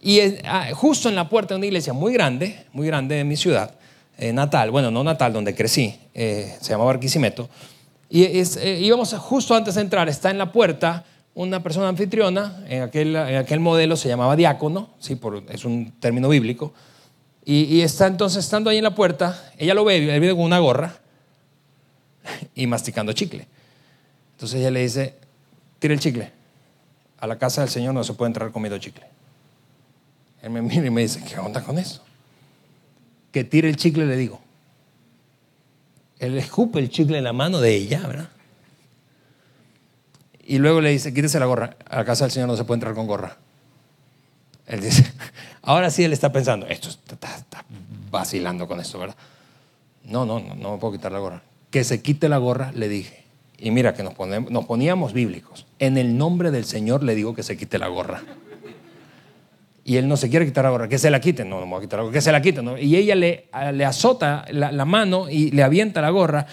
Y 0.00 0.20
ah, 0.44 0.68
justo 0.74 1.08
en 1.08 1.14
la 1.14 1.28
puerta 1.28 1.54
de 1.54 1.58
una 1.58 1.66
iglesia 1.66 1.92
muy 1.92 2.12
grande, 2.12 2.64
muy 2.72 2.86
grande 2.86 3.16
de 3.16 3.24
mi 3.24 3.36
ciudad, 3.36 3.74
eh, 4.18 4.32
natal, 4.32 4.70
bueno, 4.70 4.90
no 4.90 5.04
natal, 5.04 5.32
donde 5.32 5.54
crecí, 5.54 5.98
eh, 6.14 6.54
se 6.60 6.70
llamaba 6.70 6.92
Barquisimeto, 6.92 7.48
y 8.08 8.24
eh, 8.24 8.78
íbamos 8.80 9.14
justo 9.14 9.54
antes 9.54 9.76
de 9.76 9.82
entrar, 9.82 10.08
está 10.08 10.30
en 10.30 10.38
la 10.38 10.52
puerta 10.52 11.04
una 11.34 11.62
persona 11.62 11.88
anfitriona, 11.88 12.64
en 12.68 12.82
aquel, 12.82 13.16
en 13.16 13.36
aquel 13.36 13.60
modelo 13.60 13.96
se 13.96 14.08
llamaba 14.08 14.36
diácono, 14.36 14.90
¿sí? 14.98 15.16
Por, 15.16 15.44
es 15.48 15.64
un 15.64 15.92
término 16.00 16.28
bíblico, 16.28 16.72
y, 17.44 17.80
está 17.80 18.06
entonces 18.06 18.44
estando 18.44 18.70
ahí 18.70 18.78
en 18.78 18.84
la 18.84 18.94
puerta, 18.94 19.52
ella 19.58 19.74
lo 19.74 19.84
ve, 19.84 19.96
él 19.96 20.20
viene 20.20 20.34
con 20.34 20.44
una 20.44 20.58
gorra 20.58 20.98
y 22.54 22.66
masticando 22.66 23.12
chicle. 23.12 23.46
Entonces 24.32 24.60
ella 24.60 24.70
le 24.70 24.82
dice, 24.82 25.14
tira 25.78 25.94
el 25.94 26.00
chicle, 26.00 26.30
a 27.18 27.26
la 27.26 27.38
casa 27.38 27.62
del 27.62 27.70
Señor 27.70 27.94
no 27.94 28.04
se 28.04 28.12
puede 28.12 28.28
entrar 28.28 28.52
comiendo 28.52 28.78
chicle. 28.78 29.04
Él 30.42 30.50
me 30.50 30.62
mira 30.62 30.86
y 30.86 30.90
me 30.90 31.00
dice, 31.00 31.22
¿qué 31.24 31.38
onda 31.38 31.62
con 31.62 31.78
eso? 31.78 32.02
que 33.32 33.44
tire 33.44 33.68
el 33.68 33.76
chicle, 33.76 34.06
le 34.06 34.16
digo. 34.16 34.40
Él 36.18 36.36
escupe 36.36 36.78
el 36.78 36.90
chicle 36.90 37.18
en 37.18 37.24
la 37.24 37.32
mano 37.32 37.60
de 37.60 37.74
ella, 37.74 38.06
¿verdad? 38.06 38.28
Y 40.50 40.58
luego 40.58 40.80
le 40.80 40.90
dice, 40.90 41.14
quítese 41.14 41.38
la 41.38 41.46
gorra. 41.46 41.76
A 41.88 41.98
la 41.98 42.04
casa 42.04 42.24
del 42.24 42.32
Señor 42.32 42.48
no 42.48 42.56
se 42.56 42.64
puede 42.64 42.78
entrar 42.78 42.92
con 42.92 43.06
gorra. 43.06 43.36
Él 44.66 44.80
dice, 44.80 45.04
ahora 45.62 45.90
sí 45.90 46.02
él 46.02 46.12
está 46.12 46.32
pensando, 46.32 46.66
esto 46.66 46.88
está, 46.88 47.64
vacilando 48.10 48.66
con 48.66 48.80
esto, 48.80 48.98
¿verdad? 48.98 49.14
No, 50.02 50.26
no, 50.26 50.40
no, 50.40 50.56
no 50.56 50.72
me 50.72 50.78
puedo 50.78 50.94
quitar 50.94 51.12
la 51.12 51.20
gorra. 51.20 51.40
Que 51.70 51.84
se 51.84 52.02
quite 52.02 52.28
la 52.28 52.38
gorra, 52.38 52.72
le 52.74 52.88
dije. 52.88 53.22
Y 53.58 53.70
mira 53.70 53.94
que 53.94 54.02
nos, 54.02 54.14
nos 54.50 54.64
poníamos 54.64 55.12
bíblicos. 55.12 55.66
En 55.78 55.96
el 55.96 56.18
nombre 56.18 56.50
del 56.50 56.64
Señor 56.64 57.04
le 57.04 57.14
digo 57.14 57.32
que 57.32 57.44
se 57.44 57.56
quite 57.56 57.78
la 57.78 57.86
gorra 57.86 58.20
y 59.84 59.96
él 59.96 60.08
no 60.08 60.16
se 60.16 60.28
quiere 60.28 60.46
quitar 60.46 60.64
la 60.64 60.70
gorra, 60.70 60.88
que 60.88 60.98
se 60.98 61.10
la 61.10 61.20
quite, 61.20 61.44
no, 61.44 61.58
no 61.58 61.66
me 61.66 61.72
voy 61.72 61.78
a 61.78 61.80
quitar 61.82 61.98
la 61.98 62.02
gorra, 62.04 62.12
que 62.12 62.20
se 62.20 62.32
la 62.32 62.42
quite, 62.42 62.62
¿no? 62.62 62.78
y 62.78 62.94
ella 62.96 63.14
le, 63.14 63.46
le 63.72 63.84
azota 63.84 64.44
la, 64.50 64.84
mano 64.84 65.28
y 65.28 65.50
le 65.50 65.62
avienta 65.62 66.00
la 66.00 66.10
gorra, 66.10 66.46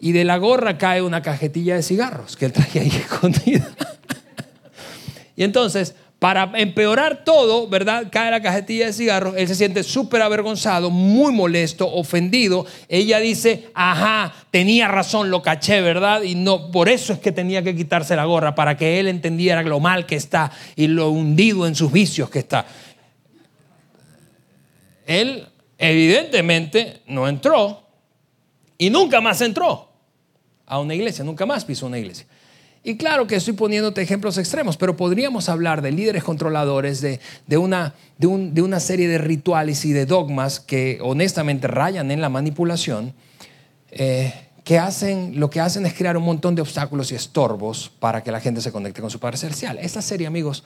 y 0.00 0.12
de 0.12 0.24
la 0.24 0.38
gorra 0.38 0.78
cae 0.78 1.02
una 1.02 1.22
cajetilla 1.22 1.76
de 1.76 1.82
cigarros 1.82 2.36
que 2.36 2.46
él 2.46 2.52
traía 2.52 2.82
ahí 2.82 2.88
escondida. 3.04 3.68
y 5.36 5.44
entonces 5.44 5.94
para 6.20 6.52
empeorar 6.56 7.24
todo, 7.24 7.66
¿verdad? 7.66 8.08
Cae 8.12 8.30
la 8.30 8.42
cajetilla 8.42 8.86
de 8.86 8.92
cigarros, 8.92 9.34
él 9.38 9.48
se 9.48 9.54
siente 9.54 9.82
súper 9.82 10.20
avergonzado, 10.20 10.90
muy 10.90 11.32
molesto, 11.32 11.90
ofendido. 11.90 12.66
Ella 12.90 13.18
dice, 13.20 13.70
ajá, 13.72 14.34
tenía 14.50 14.86
razón, 14.86 15.30
lo 15.30 15.40
caché, 15.40 15.80
¿verdad? 15.80 16.20
Y 16.20 16.34
no, 16.34 16.70
por 16.70 16.90
eso 16.90 17.14
es 17.14 17.20
que 17.20 17.32
tenía 17.32 17.62
que 17.62 17.74
quitarse 17.74 18.14
la 18.16 18.26
gorra, 18.26 18.54
para 18.54 18.76
que 18.76 19.00
él 19.00 19.08
entendiera 19.08 19.62
lo 19.62 19.80
mal 19.80 20.04
que 20.04 20.16
está 20.16 20.52
y 20.76 20.88
lo 20.88 21.08
hundido 21.08 21.66
en 21.66 21.74
sus 21.74 21.90
vicios 21.90 22.28
que 22.28 22.40
está. 22.40 22.66
Él 25.06 25.48
evidentemente 25.78 27.00
no 27.06 27.28
entró 27.28 27.82
y 28.76 28.90
nunca 28.90 29.22
más 29.22 29.40
entró 29.40 29.89
a 30.70 30.78
una 30.78 30.94
iglesia, 30.94 31.24
nunca 31.24 31.44
más 31.46 31.64
pisó 31.64 31.86
una 31.86 31.98
iglesia. 31.98 32.26
Y 32.82 32.96
claro 32.96 33.26
que 33.26 33.34
estoy 33.34 33.54
poniéndote 33.54 34.00
ejemplos 34.00 34.38
extremos, 34.38 34.76
pero 34.76 34.96
podríamos 34.96 35.48
hablar 35.48 35.82
de 35.82 35.90
líderes 35.90 36.22
controladores, 36.22 37.02
de, 37.02 37.18
una, 37.58 37.94
de, 38.16 38.26
una, 38.62 38.80
serie 38.80 39.08
de 39.08 39.18
rituales 39.18 39.84
y 39.84 39.92
de 39.92 40.06
dogmas 40.06 40.60
que 40.60 40.98
honestamente 41.02 41.66
rayan 41.66 42.10
en 42.10 42.20
la 42.20 42.30
manipulación, 42.30 43.12
eh, 43.90 44.32
que 44.64 44.78
hacen, 44.78 45.40
lo 45.40 45.50
que 45.50 45.60
hacen 45.60 45.84
es 45.84 45.92
crear 45.92 46.16
un 46.16 46.22
montón 46.22 46.54
de 46.54 46.62
obstáculos 46.62 47.10
y 47.10 47.16
estorbos 47.16 47.90
para 47.98 48.22
que 48.22 48.30
la 48.30 48.40
gente 48.40 48.62
se 48.62 48.70
conecte 48.72 49.00
con 49.00 49.10
su 49.10 49.18
Padre 49.18 49.38
Celestial. 49.38 49.76
Esta 49.78 50.00
serie, 50.00 50.28
amigos, 50.28 50.62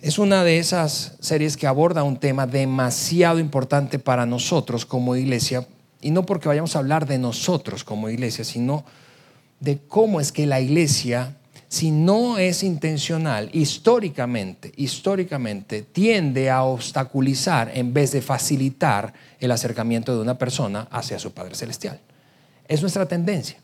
es 0.00 0.18
una 0.18 0.42
de 0.44 0.58
esas 0.58 1.16
series 1.20 1.58
que 1.58 1.66
aborda 1.66 2.02
un 2.02 2.16
tema 2.16 2.46
demasiado 2.46 3.38
importante 3.38 3.98
para 3.98 4.24
nosotros 4.24 4.86
como 4.86 5.14
iglesia, 5.14 5.68
y 6.00 6.10
no 6.10 6.24
porque 6.24 6.48
vayamos 6.48 6.74
a 6.74 6.78
hablar 6.78 7.06
de 7.06 7.18
nosotros 7.18 7.84
como 7.84 8.08
iglesia, 8.08 8.42
sino 8.42 8.84
de 9.60 9.78
cómo 9.86 10.20
es 10.20 10.32
que 10.32 10.46
la 10.46 10.60
iglesia, 10.60 11.36
si 11.68 11.90
no 11.90 12.38
es 12.38 12.62
intencional, 12.62 13.50
históricamente, 13.52 14.72
históricamente 14.76 15.82
tiende 15.82 16.50
a 16.50 16.64
obstaculizar 16.64 17.70
en 17.74 17.92
vez 17.92 18.12
de 18.12 18.22
facilitar 18.22 19.12
el 19.38 19.52
acercamiento 19.52 20.14
de 20.14 20.22
una 20.22 20.38
persona 20.38 20.88
hacia 20.90 21.18
su 21.18 21.32
Padre 21.32 21.54
Celestial. 21.54 22.00
Es 22.66 22.80
nuestra 22.80 23.06
tendencia. 23.06 23.58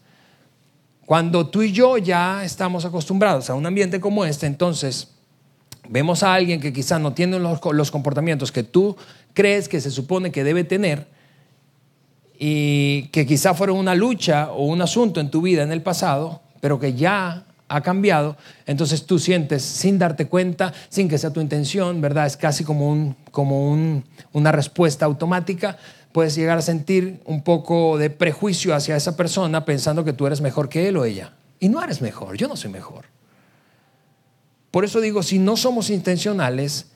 Cuando 1.07 1.49
tú 1.49 1.63
y 1.63 1.73
yo 1.73 1.99
ya 1.99 2.45
estamos 2.45 2.85
acostumbrados 2.85 3.49
a 3.49 3.55
un 3.55 3.65
ambiente 3.65 4.01
como 4.01 4.25
este, 4.25 4.47
entonces 4.47 5.09
vemos 5.89 6.23
a 6.23 6.35
alguien 6.35 6.61
que 6.61 6.73
quizás 6.73 7.01
no 7.01 7.15
tiene 7.15 7.39
los, 7.39 7.61
los 7.73 7.91
comportamientos 7.91 8.51
que 8.51 8.65
tú 8.65 8.97
crees 9.33 9.69
que 9.69 9.81
se 9.81 9.91
supone 9.91 10.33
que 10.33 10.45
debe 10.45 10.65
tener, 10.65 11.07
y 12.39 13.09
que 13.09 13.27
quizá 13.27 13.55
fueron 13.55 13.79
una 13.79 13.95
lucha 13.95 14.51
o 14.53 14.65
un 14.67 14.83
asunto 14.83 15.21
en 15.21 15.31
tu 15.31 15.43
vida 15.43 15.63
en 15.63 15.73
el 15.73 15.83
pasado, 15.83 16.43
pero 16.61 16.79
que 16.79 16.95
ya 16.95 17.45
ha 17.69 17.81
cambiado, 17.81 18.37
entonces 18.67 19.07
tú 19.07 19.19
sientes 19.19 19.63
sin 19.63 19.99
darte 19.99 20.27
cuenta, 20.27 20.73
sin 20.89 21.09
que 21.09 21.19
sea 21.19 21.33
tu 21.33 21.41
intención, 21.41 22.01
¿verdad? 22.01 22.27
Es 22.27 22.37
casi 22.37 22.65
como, 22.65 22.89
un, 22.89 23.17
como 23.33 23.71
un, 23.71 24.05
una 24.33 24.53
respuesta 24.53 25.05
automática. 25.05 25.77
Puedes 26.13 26.35
llegar 26.37 26.59
a 26.59 26.63
sentir 26.63 27.21
un 27.25 27.43
poco 27.43 27.99
de 27.99 28.11
prejuicio 28.11 28.75
hacia 28.75 28.97
esa 28.97 29.17
persona 29.17 29.65
pensando 29.65 30.05
que 30.05 30.13
tú 30.13 30.27
eres 30.27 30.41
mejor 30.41 30.69
que 30.69 30.89
él 30.89 30.97
o 30.97 31.05
ella. 31.05 31.33
Y 31.59 31.69
no 31.69 31.83
eres 31.83 32.01
mejor, 32.01 32.37
yo 32.37 32.49
no 32.49 32.57
soy 32.57 32.71
mejor. 32.71 33.07
Por 34.71 34.85
eso 34.85 35.01
digo, 35.01 35.23
si 35.23 35.39
no 35.39 35.57
somos 35.57 35.91
intencionales, 35.91 36.93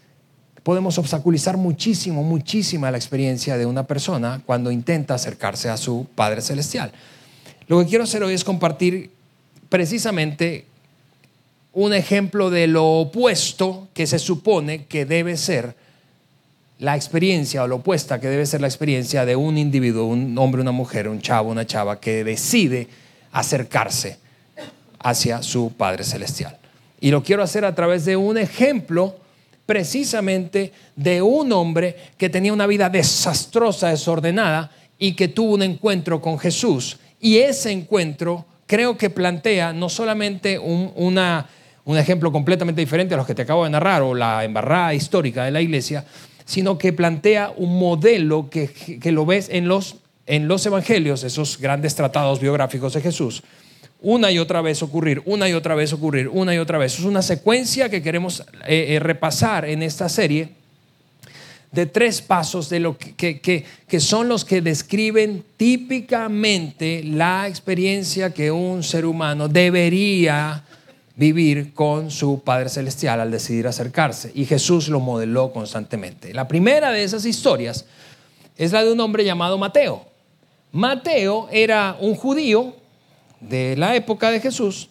podemos 0.62 0.98
obstaculizar 0.98 1.56
muchísimo, 1.56 2.22
muchísima 2.22 2.90
la 2.90 2.98
experiencia 2.98 3.56
de 3.56 3.66
una 3.66 3.84
persona 3.84 4.42
cuando 4.44 4.70
intenta 4.70 5.14
acercarse 5.14 5.68
a 5.68 5.76
su 5.76 6.06
Padre 6.14 6.42
Celestial. 6.42 6.92
Lo 7.66 7.80
que 7.80 7.86
quiero 7.86 8.04
hacer 8.04 8.22
hoy 8.22 8.34
es 8.34 8.44
compartir 8.44 9.10
precisamente 9.68 10.66
un 11.72 11.94
ejemplo 11.94 12.50
de 12.50 12.66
lo 12.66 12.84
opuesto 13.00 13.88
que 13.94 14.06
se 14.06 14.18
supone 14.18 14.86
que 14.86 15.06
debe 15.06 15.36
ser 15.36 15.76
la 16.80 16.96
experiencia 16.96 17.62
o 17.62 17.68
lo 17.68 17.76
opuesta 17.76 18.20
que 18.20 18.28
debe 18.28 18.46
ser 18.46 18.60
la 18.60 18.66
experiencia 18.66 19.24
de 19.24 19.36
un 19.36 19.56
individuo, 19.58 20.06
un 20.06 20.36
hombre, 20.38 20.62
una 20.62 20.72
mujer, 20.72 21.08
un 21.08 21.20
chavo, 21.20 21.50
una 21.50 21.66
chava 21.66 22.00
que 22.00 22.24
decide 22.24 22.88
acercarse 23.32 24.18
hacia 24.98 25.42
su 25.42 25.72
Padre 25.76 26.04
Celestial. 26.04 26.58
Y 27.00 27.10
lo 27.10 27.22
quiero 27.22 27.42
hacer 27.42 27.64
a 27.64 27.74
través 27.74 28.04
de 28.04 28.16
un 28.16 28.36
ejemplo 28.36 29.19
precisamente 29.70 30.72
de 30.96 31.22
un 31.22 31.52
hombre 31.52 31.94
que 32.18 32.28
tenía 32.28 32.52
una 32.52 32.66
vida 32.66 32.90
desastrosa, 32.90 33.90
desordenada 33.90 34.68
y 34.98 35.12
que 35.12 35.28
tuvo 35.28 35.54
un 35.54 35.62
encuentro 35.62 36.20
con 36.20 36.40
Jesús. 36.40 36.98
Y 37.20 37.36
ese 37.36 37.70
encuentro 37.70 38.46
creo 38.66 38.98
que 38.98 39.10
plantea 39.10 39.72
no 39.72 39.88
solamente 39.88 40.58
un, 40.58 40.92
un 40.96 41.96
ejemplo 41.96 42.32
completamente 42.32 42.80
diferente 42.80 43.14
a 43.14 43.16
los 43.16 43.28
que 43.28 43.36
te 43.36 43.42
acabo 43.42 43.62
de 43.62 43.70
narrar 43.70 44.02
o 44.02 44.12
la 44.12 44.42
embarrada 44.42 44.92
histórica 44.92 45.44
de 45.44 45.52
la 45.52 45.60
iglesia, 45.60 46.04
sino 46.44 46.76
que 46.76 46.92
plantea 46.92 47.52
un 47.56 47.78
modelo 47.78 48.50
que, 48.50 48.72
que 48.72 49.12
lo 49.12 49.24
ves 49.24 49.48
en 49.52 49.68
los, 49.68 49.98
en 50.26 50.48
los 50.48 50.66
evangelios, 50.66 51.22
esos 51.22 51.60
grandes 51.60 51.94
tratados 51.94 52.40
biográficos 52.40 52.94
de 52.94 53.02
Jesús, 53.02 53.44
una 54.02 54.30
y 54.30 54.38
otra 54.38 54.62
vez 54.62 54.82
ocurrir, 54.82 55.22
una 55.26 55.48
y 55.48 55.52
otra 55.52 55.74
vez 55.74 55.92
ocurrir, 55.92 56.28
una 56.28 56.54
y 56.54 56.58
otra 56.58 56.78
vez. 56.78 56.98
Es 56.98 57.04
una 57.04 57.22
secuencia 57.22 57.88
que 57.88 58.02
queremos 58.02 58.40
eh, 58.66 58.94
eh, 58.94 58.98
repasar 58.98 59.66
en 59.66 59.82
esta 59.82 60.08
serie 60.08 60.60
de 61.70 61.86
tres 61.86 62.20
pasos 62.20 62.68
de 62.68 62.80
lo 62.80 62.98
que, 62.98 63.40
que, 63.40 64.00
son 64.00 64.28
los 64.28 64.44
que 64.44 64.60
describen 64.60 65.44
típicamente 65.56 67.04
la 67.04 67.46
experiencia 67.46 68.34
que 68.34 68.50
un 68.50 68.82
ser 68.82 69.04
humano 69.04 69.46
debería 69.46 70.64
vivir 71.14 71.72
con 71.74 72.10
su 72.10 72.42
Padre 72.42 72.70
Celestial 72.70 73.20
al 73.20 73.30
decidir 73.30 73.68
acercarse. 73.68 74.32
Y 74.34 74.46
Jesús 74.46 74.88
lo 74.88 74.98
modeló 74.98 75.52
constantemente. 75.52 76.34
La 76.34 76.48
primera 76.48 76.90
de 76.90 77.04
esas 77.04 77.24
historias 77.24 77.84
es 78.56 78.72
la 78.72 78.82
de 78.82 78.92
un 78.92 78.98
hombre 79.00 79.24
llamado 79.24 79.58
Mateo. 79.58 80.06
Mateo 80.72 81.48
era 81.52 81.96
un 82.00 82.14
judío 82.14 82.79
de 83.40 83.76
la 83.76 83.94
época 83.94 84.30
de 84.30 84.40
Jesús. 84.40 84.88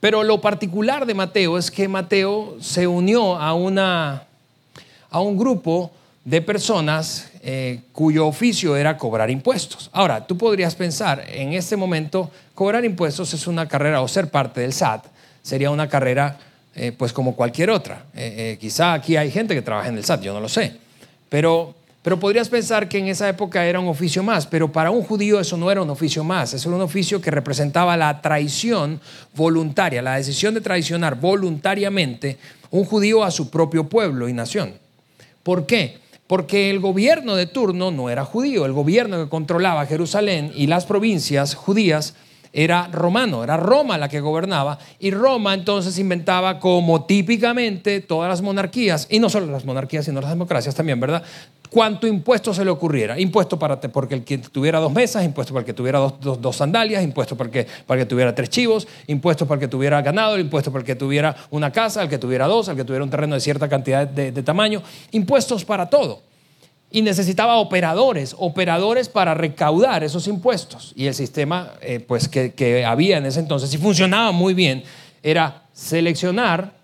Pero 0.00 0.22
lo 0.22 0.40
particular 0.40 1.06
de 1.06 1.14
Mateo 1.14 1.56
es 1.58 1.70
que 1.70 1.88
Mateo 1.88 2.56
se 2.60 2.86
unió 2.86 3.36
a, 3.36 3.54
una, 3.54 4.24
a 5.10 5.20
un 5.20 5.36
grupo 5.36 5.90
de 6.24 6.42
personas 6.42 7.30
eh, 7.42 7.80
cuyo 7.92 8.26
oficio 8.26 8.76
era 8.76 8.96
cobrar 8.96 9.30
impuestos. 9.30 9.90
Ahora, 9.92 10.26
tú 10.26 10.36
podrías 10.36 10.74
pensar, 10.74 11.24
en 11.28 11.52
este 11.52 11.76
momento, 11.76 12.30
cobrar 12.54 12.84
impuestos 12.84 13.32
es 13.34 13.46
una 13.46 13.68
carrera 13.68 14.00
o 14.00 14.08
ser 14.08 14.30
parte 14.30 14.60
del 14.60 14.72
SAT 14.72 15.06
sería 15.42 15.70
una 15.70 15.88
carrera 15.88 16.38
eh, 16.74 16.90
pues 16.90 17.12
como 17.12 17.36
cualquier 17.36 17.70
otra. 17.70 18.04
Eh, 18.14 18.56
quizá 18.60 18.94
aquí 18.94 19.16
hay 19.16 19.30
gente 19.30 19.54
que 19.54 19.62
trabaja 19.62 19.88
en 19.88 19.98
el 19.98 20.04
SAT, 20.04 20.22
yo 20.22 20.32
no 20.32 20.40
lo 20.40 20.48
sé. 20.48 20.76
Pero 21.28 21.74
pero 22.04 22.20
podrías 22.20 22.50
pensar 22.50 22.86
que 22.86 22.98
en 22.98 23.08
esa 23.08 23.26
época 23.30 23.64
era 23.64 23.80
un 23.80 23.88
oficio 23.88 24.22
más, 24.22 24.46
pero 24.46 24.70
para 24.70 24.90
un 24.90 25.02
judío 25.02 25.40
eso 25.40 25.56
no 25.56 25.70
era 25.70 25.80
un 25.80 25.88
oficio 25.88 26.22
más, 26.22 26.52
eso 26.52 26.68
era 26.68 26.76
un 26.76 26.82
oficio 26.82 27.18
que 27.18 27.30
representaba 27.30 27.96
la 27.96 28.20
traición 28.20 29.00
voluntaria, 29.34 30.02
la 30.02 30.16
decisión 30.16 30.52
de 30.52 30.60
traicionar 30.60 31.18
voluntariamente 31.18 32.36
un 32.70 32.84
judío 32.84 33.24
a 33.24 33.30
su 33.30 33.48
propio 33.48 33.88
pueblo 33.88 34.28
y 34.28 34.34
nación. 34.34 34.74
¿Por 35.42 35.64
qué? 35.64 35.96
Porque 36.26 36.68
el 36.68 36.78
gobierno 36.78 37.36
de 37.36 37.46
turno 37.46 37.90
no 37.90 38.10
era 38.10 38.26
judío, 38.26 38.66
el 38.66 38.72
gobierno 38.74 39.24
que 39.24 39.30
controlaba 39.30 39.86
Jerusalén 39.86 40.52
y 40.54 40.66
las 40.66 40.84
provincias 40.84 41.54
judías 41.54 42.14
era 42.52 42.86
romano, 42.92 43.42
era 43.42 43.56
Roma 43.56 43.98
la 43.98 44.10
que 44.10 44.20
gobernaba 44.20 44.78
y 45.00 45.10
Roma 45.10 45.54
entonces 45.54 45.98
inventaba 45.98 46.60
como 46.60 47.04
típicamente 47.04 48.00
todas 48.00 48.28
las 48.28 48.42
monarquías, 48.42 49.08
y 49.10 49.18
no 49.18 49.30
solo 49.30 49.46
las 49.46 49.64
monarquías, 49.64 50.04
sino 50.04 50.20
las 50.20 50.30
democracias 50.30 50.74
también, 50.74 51.00
¿verdad? 51.00 51.24
Cuánto 51.74 52.06
impuesto 52.06 52.54
se 52.54 52.64
le 52.64 52.70
ocurriera. 52.70 53.18
Impuesto 53.18 53.58
para 53.58 53.80
porque 53.80 54.14
el 54.14 54.22
que 54.22 54.38
tuviera 54.38 54.78
dos 54.78 54.92
mesas, 54.92 55.24
impuesto 55.24 55.52
para 55.52 55.62
el 55.62 55.66
que 55.66 55.74
tuviera 55.74 55.98
dos, 55.98 56.56
sandalias, 56.56 57.02
impuesto 57.02 57.36
para 57.36 57.50
que, 57.50 57.66
para 57.84 57.98
que 57.98 58.06
tuviera 58.06 58.32
tres 58.32 58.48
chivos, 58.48 58.86
impuesto 59.08 59.44
para 59.44 59.56
el 59.56 59.60
que 59.62 59.68
tuviera 59.68 60.00
ganado, 60.00 60.38
impuesto 60.38 60.70
para 60.70 60.82
el 60.82 60.86
que 60.86 60.94
tuviera 60.94 61.34
una 61.50 61.72
casa, 61.72 62.00
el 62.00 62.08
que 62.08 62.18
tuviera 62.18 62.46
dos, 62.46 62.68
el 62.68 62.76
que 62.76 62.84
tuviera 62.84 63.02
un 63.02 63.10
terreno 63.10 63.34
de 63.34 63.40
cierta 63.40 63.68
cantidad 63.68 64.06
de, 64.06 64.30
tamaño. 64.44 64.84
Impuestos 65.10 65.64
para 65.64 65.90
todo. 65.90 66.22
Y 66.92 67.02
necesitaba 67.02 67.56
operadores, 67.56 68.36
operadores 68.38 69.08
para 69.08 69.34
recaudar 69.34 70.04
esos 70.04 70.28
impuestos. 70.28 70.92
Y 70.94 71.06
el 71.08 71.14
sistema 71.14 71.72
eh, 71.80 71.98
pues, 71.98 72.28
que, 72.28 72.52
que 72.52 72.84
había 72.84 73.18
en 73.18 73.26
ese 73.26 73.40
entonces, 73.40 73.74
y 73.74 73.78
funcionaba 73.78 74.30
muy 74.30 74.54
bien, 74.54 74.84
era 75.24 75.64
seleccionar, 75.72 76.74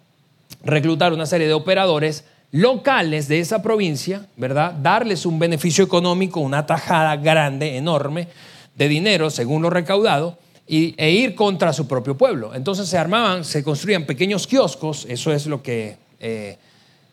reclutar 0.64 1.12
una 1.12 1.26
serie 1.26 1.46
de 1.46 1.54
operadores, 1.54 2.24
locales 2.52 3.28
de 3.28 3.40
esa 3.40 3.62
provincia, 3.62 4.26
¿verdad? 4.36 4.72
Darles 4.72 5.26
un 5.26 5.38
beneficio 5.38 5.84
económico, 5.84 6.40
una 6.40 6.66
tajada 6.66 7.16
grande, 7.16 7.76
enorme 7.76 8.28
de 8.74 8.88
dinero 8.88 9.30
según 9.30 9.62
lo 9.62 9.70
recaudado 9.70 10.38
y, 10.66 10.94
e 10.96 11.10
ir 11.10 11.34
contra 11.34 11.72
su 11.72 11.86
propio 11.86 12.16
pueblo. 12.16 12.54
Entonces 12.54 12.88
se 12.88 12.98
armaban, 12.98 13.44
se 13.44 13.62
construían 13.62 14.04
pequeños 14.04 14.46
kioscos, 14.46 15.06
eso 15.08 15.32
es 15.32 15.46
lo 15.46 15.62
que... 15.62 15.96
Eh, 16.20 16.56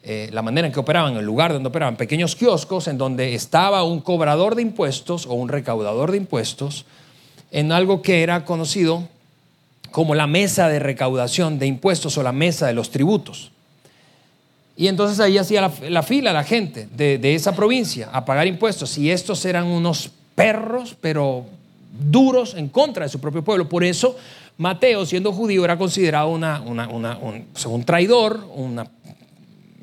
eh, 0.09 0.29
la 0.31 0.41
manera 0.41 0.67
en 0.67 0.71
que 0.71 0.79
operaban, 0.79 1.17
el 1.17 1.25
lugar 1.25 1.51
donde 1.51 1.67
operaban, 1.67 1.97
pequeños 1.97 2.37
kioscos 2.37 2.87
en 2.87 2.97
donde 2.97 3.35
estaba 3.35 3.83
un 3.83 3.99
cobrador 3.99 4.55
de 4.55 4.61
impuestos 4.61 5.25
o 5.25 5.33
un 5.33 5.49
recaudador 5.49 6.11
de 6.11 6.17
impuestos 6.17 6.85
en 7.51 7.73
algo 7.73 8.01
que 8.01 8.23
era 8.23 8.45
conocido 8.45 9.09
como 9.91 10.15
la 10.15 10.25
mesa 10.25 10.69
de 10.69 10.79
recaudación 10.79 11.59
de 11.59 11.67
impuestos 11.67 12.17
o 12.17 12.23
la 12.23 12.31
mesa 12.31 12.67
de 12.67 12.73
los 12.73 12.89
tributos. 12.89 13.51
Y 14.79 14.87
entonces 14.87 15.19
ahí 15.19 15.39
hacía 15.39 15.71
la, 15.89 16.03
fila 16.03 16.31
la 16.31 16.43
gente 16.43 16.87
de, 16.95 17.33
esa 17.33 17.55
provincia 17.55 18.09
a 18.13 18.23
pagar 18.23 18.45
impuestos. 18.45 18.95
Y 18.99 19.09
estos 19.09 19.43
eran 19.43 19.65
unos 19.65 20.11
perros, 20.35 20.95
pero 21.01 21.45
duros 21.99 22.53
en 22.53 22.69
contra 22.69 23.05
de 23.05 23.09
su 23.09 23.19
propio 23.19 23.43
pueblo. 23.43 23.67
Por 23.67 23.83
eso 23.83 24.15
Mateo, 24.55 25.03
siendo 25.07 25.33
judío, 25.33 25.65
era 25.65 25.79
considerado 25.79 26.29
una, 26.29 26.61
un, 26.61 27.83
traidor, 27.85 28.47
una 28.53 28.85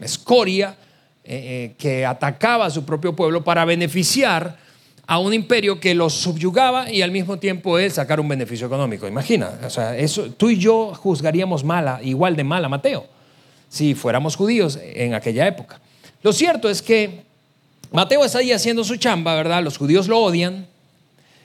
escoria 0.01 0.77
eh, 1.25 1.73
eh, 1.73 1.75
que 1.77 2.07
atacaba 2.07 2.67
a 2.67 2.71
su 2.71 2.85
propio 2.85 3.17
pueblo 3.17 3.43
para 3.43 3.65
beneficiar 3.65 4.59
a 5.09 5.19
un 5.19 5.35
imperio 5.35 5.81
que 5.81 5.93
los 5.97 6.13
subyugaba 6.13 6.91
y 6.91 7.03
al 7.03 7.11
mismo 7.11 7.39
tiempo 7.39 7.81
él 7.81 7.91
sacar 7.91 8.21
un 8.21 8.29
beneficio 8.29 8.69
económico. 8.69 9.09
Imagina, 9.09 9.59
o 9.67 9.71
sea, 9.71 9.97
eso, 9.97 10.31
tú 10.37 10.51
y 10.51 10.57
yo 10.57 10.95
juzgaríamos 10.95 11.65
mala, 11.65 11.99
igual 12.01 12.37
de 12.37 12.45
mal 12.45 12.65
a 12.65 12.69
Mateo 12.69 13.14
si 13.75 13.97
fuéramos 13.97 14.37
judíos 14.37 14.79
en 14.81 15.15
aquella 15.15 15.49
época. 15.49 15.81
Lo 16.23 16.33
cierto 16.33 16.71
es 16.71 16.81
que 16.81 17.25
Mateo 17.91 18.25
está 18.25 18.39
ahí 18.39 18.53
haciendo 18.53 18.85
su 18.85 18.95
chamba, 18.97 19.35
¿verdad? 19.35 19.65
Los 19.65 19.79
judíos 19.79 20.07
lo 20.07 20.21
odian. 20.21 20.69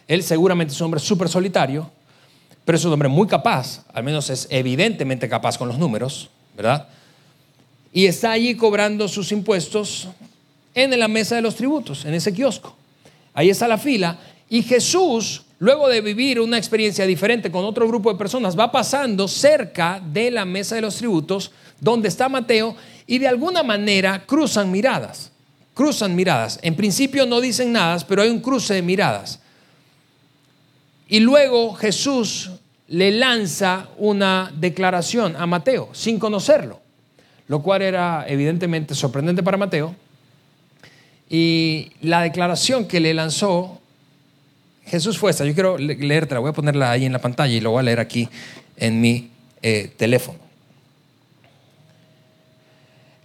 Él 0.08 0.22
seguramente 0.22 0.72
es 0.72 0.80
un 0.80 0.86
hombre 0.86 1.00
súper 1.00 1.28
solitario, 1.28 1.90
pero 2.66 2.78
es 2.78 2.86
un 2.86 2.94
hombre 2.94 3.10
muy 3.10 3.28
capaz, 3.28 3.84
al 3.92 4.04
menos 4.04 4.30
es 4.30 4.48
evidentemente 4.52 5.28
capaz 5.28 5.58
con 5.58 5.68
los 5.68 5.80
números, 5.80 6.30
¿verdad? 6.56 6.88
Y 7.92 8.06
está 8.06 8.30
allí 8.32 8.54
cobrando 8.54 9.08
sus 9.08 9.32
impuestos 9.32 10.08
en 10.76 11.00
la 11.00 11.08
mesa 11.08 11.36
de 11.36 11.42
los 11.42 11.56
tributos, 11.56 12.06
en 12.06 12.14
ese 12.14 12.32
kiosco. 12.32 12.76
Ahí 13.34 13.50
está 13.50 13.68
la 13.68 13.80
fila. 13.80 14.20
Y 14.50 14.64
Jesús, 14.64 15.44
luego 15.60 15.88
de 15.88 16.02
vivir 16.02 16.40
una 16.40 16.58
experiencia 16.58 17.06
diferente 17.06 17.52
con 17.52 17.64
otro 17.64 17.88
grupo 17.88 18.12
de 18.12 18.18
personas, 18.18 18.58
va 18.58 18.72
pasando 18.72 19.28
cerca 19.28 20.02
de 20.04 20.32
la 20.32 20.44
mesa 20.44 20.76
de 20.76 20.82
los 20.82 20.96
tributos 20.96 21.52
donde 21.80 22.08
está 22.08 22.28
Mateo 22.28 22.76
y 23.06 23.20
de 23.20 23.28
alguna 23.28 23.64
manera 23.64 24.26
cruzan 24.26 24.72
miradas. 24.72 25.32
Cruzan 25.74 26.16
miradas. 26.16 26.60
En 26.62 26.76
principio 26.76 27.26
no 27.26 27.40
dicen 27.40 27.72
nada, 27.72 27.98
pero 28.08 28.22
hay 28.22 28.30
un 28.30 28.42
cruce 28.42 28.74
de 28.74 28.82
miradas. 28.82 29.40
Y 31.08 31.20
luego 31.20 31.74
Jesús 31.74 32.52
le 32.88 33.12
lanza 33.12 33.88
una 33.98 34.52
declaración 34.56 35.36
a 35.36 35.46
Mateo 35.46 35.90
sin 35.94 36.20
conocerlo, 36.20 36.82
lo 37.48 37.62
cual 37.62 37.84
era 37.84 38.26
evidentemente 38.28 38.96
sorprendente 38.96 39.44
para 39.44 39.58
Mateo. 39.58 39.96
Y 41.30 41.92
la 42.02 42.22
declaración 42.22 42.88
que 42.88 43.00
le 43.00 43.14
lanzó 43.14 43.79
Jesús 44.90 45.18
fue. 45.18 45.32
Yo 45.32 45.54
quiero 45.54 45.78
leértela, 45.78 46.40
voy 46.40 46.50
a 46.50 46.54
ponerla 46.54 46.92
ahí 46.92 47.06
en 47.06 47.14
la 47.14 47.20
pantalla 47.20 47.54
y 47.54 47.62
lo 47.62 47.72
voy 47.72 47.80
a 47.80 47.84
leer 47.84 48.00
aquí 48.00 48.28
en 48.78 49.00
mi 49.00 49.32
eh, 49.62 49.94
teléfono. 49.98 50.40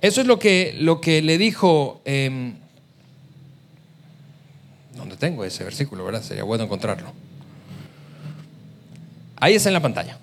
Eso 0.01 0.21
es 0.21 0.27
lo 0.27 0.39
que, 0.39 0.77
lo 0.79 1.01
que 1.01 1.23
le 1.23 1.39
dijo... 1.39 2.03
Eh, 2.05 2.53
¿Dónde 4.95 5.17
tengo 5.17 5.45
ese 5.45 5.65
versículo, 5.65 6.05
verdad? 6.05 6.23
Sería 6.23 6.45
bueno 6.45 6.65
encontrarlo. 6.65 7.13
Ahí 9.37 9.55
está 9.55 9.69
en 9.69 9.75
la 9.75 9.83
pantalla. 9.83 10.19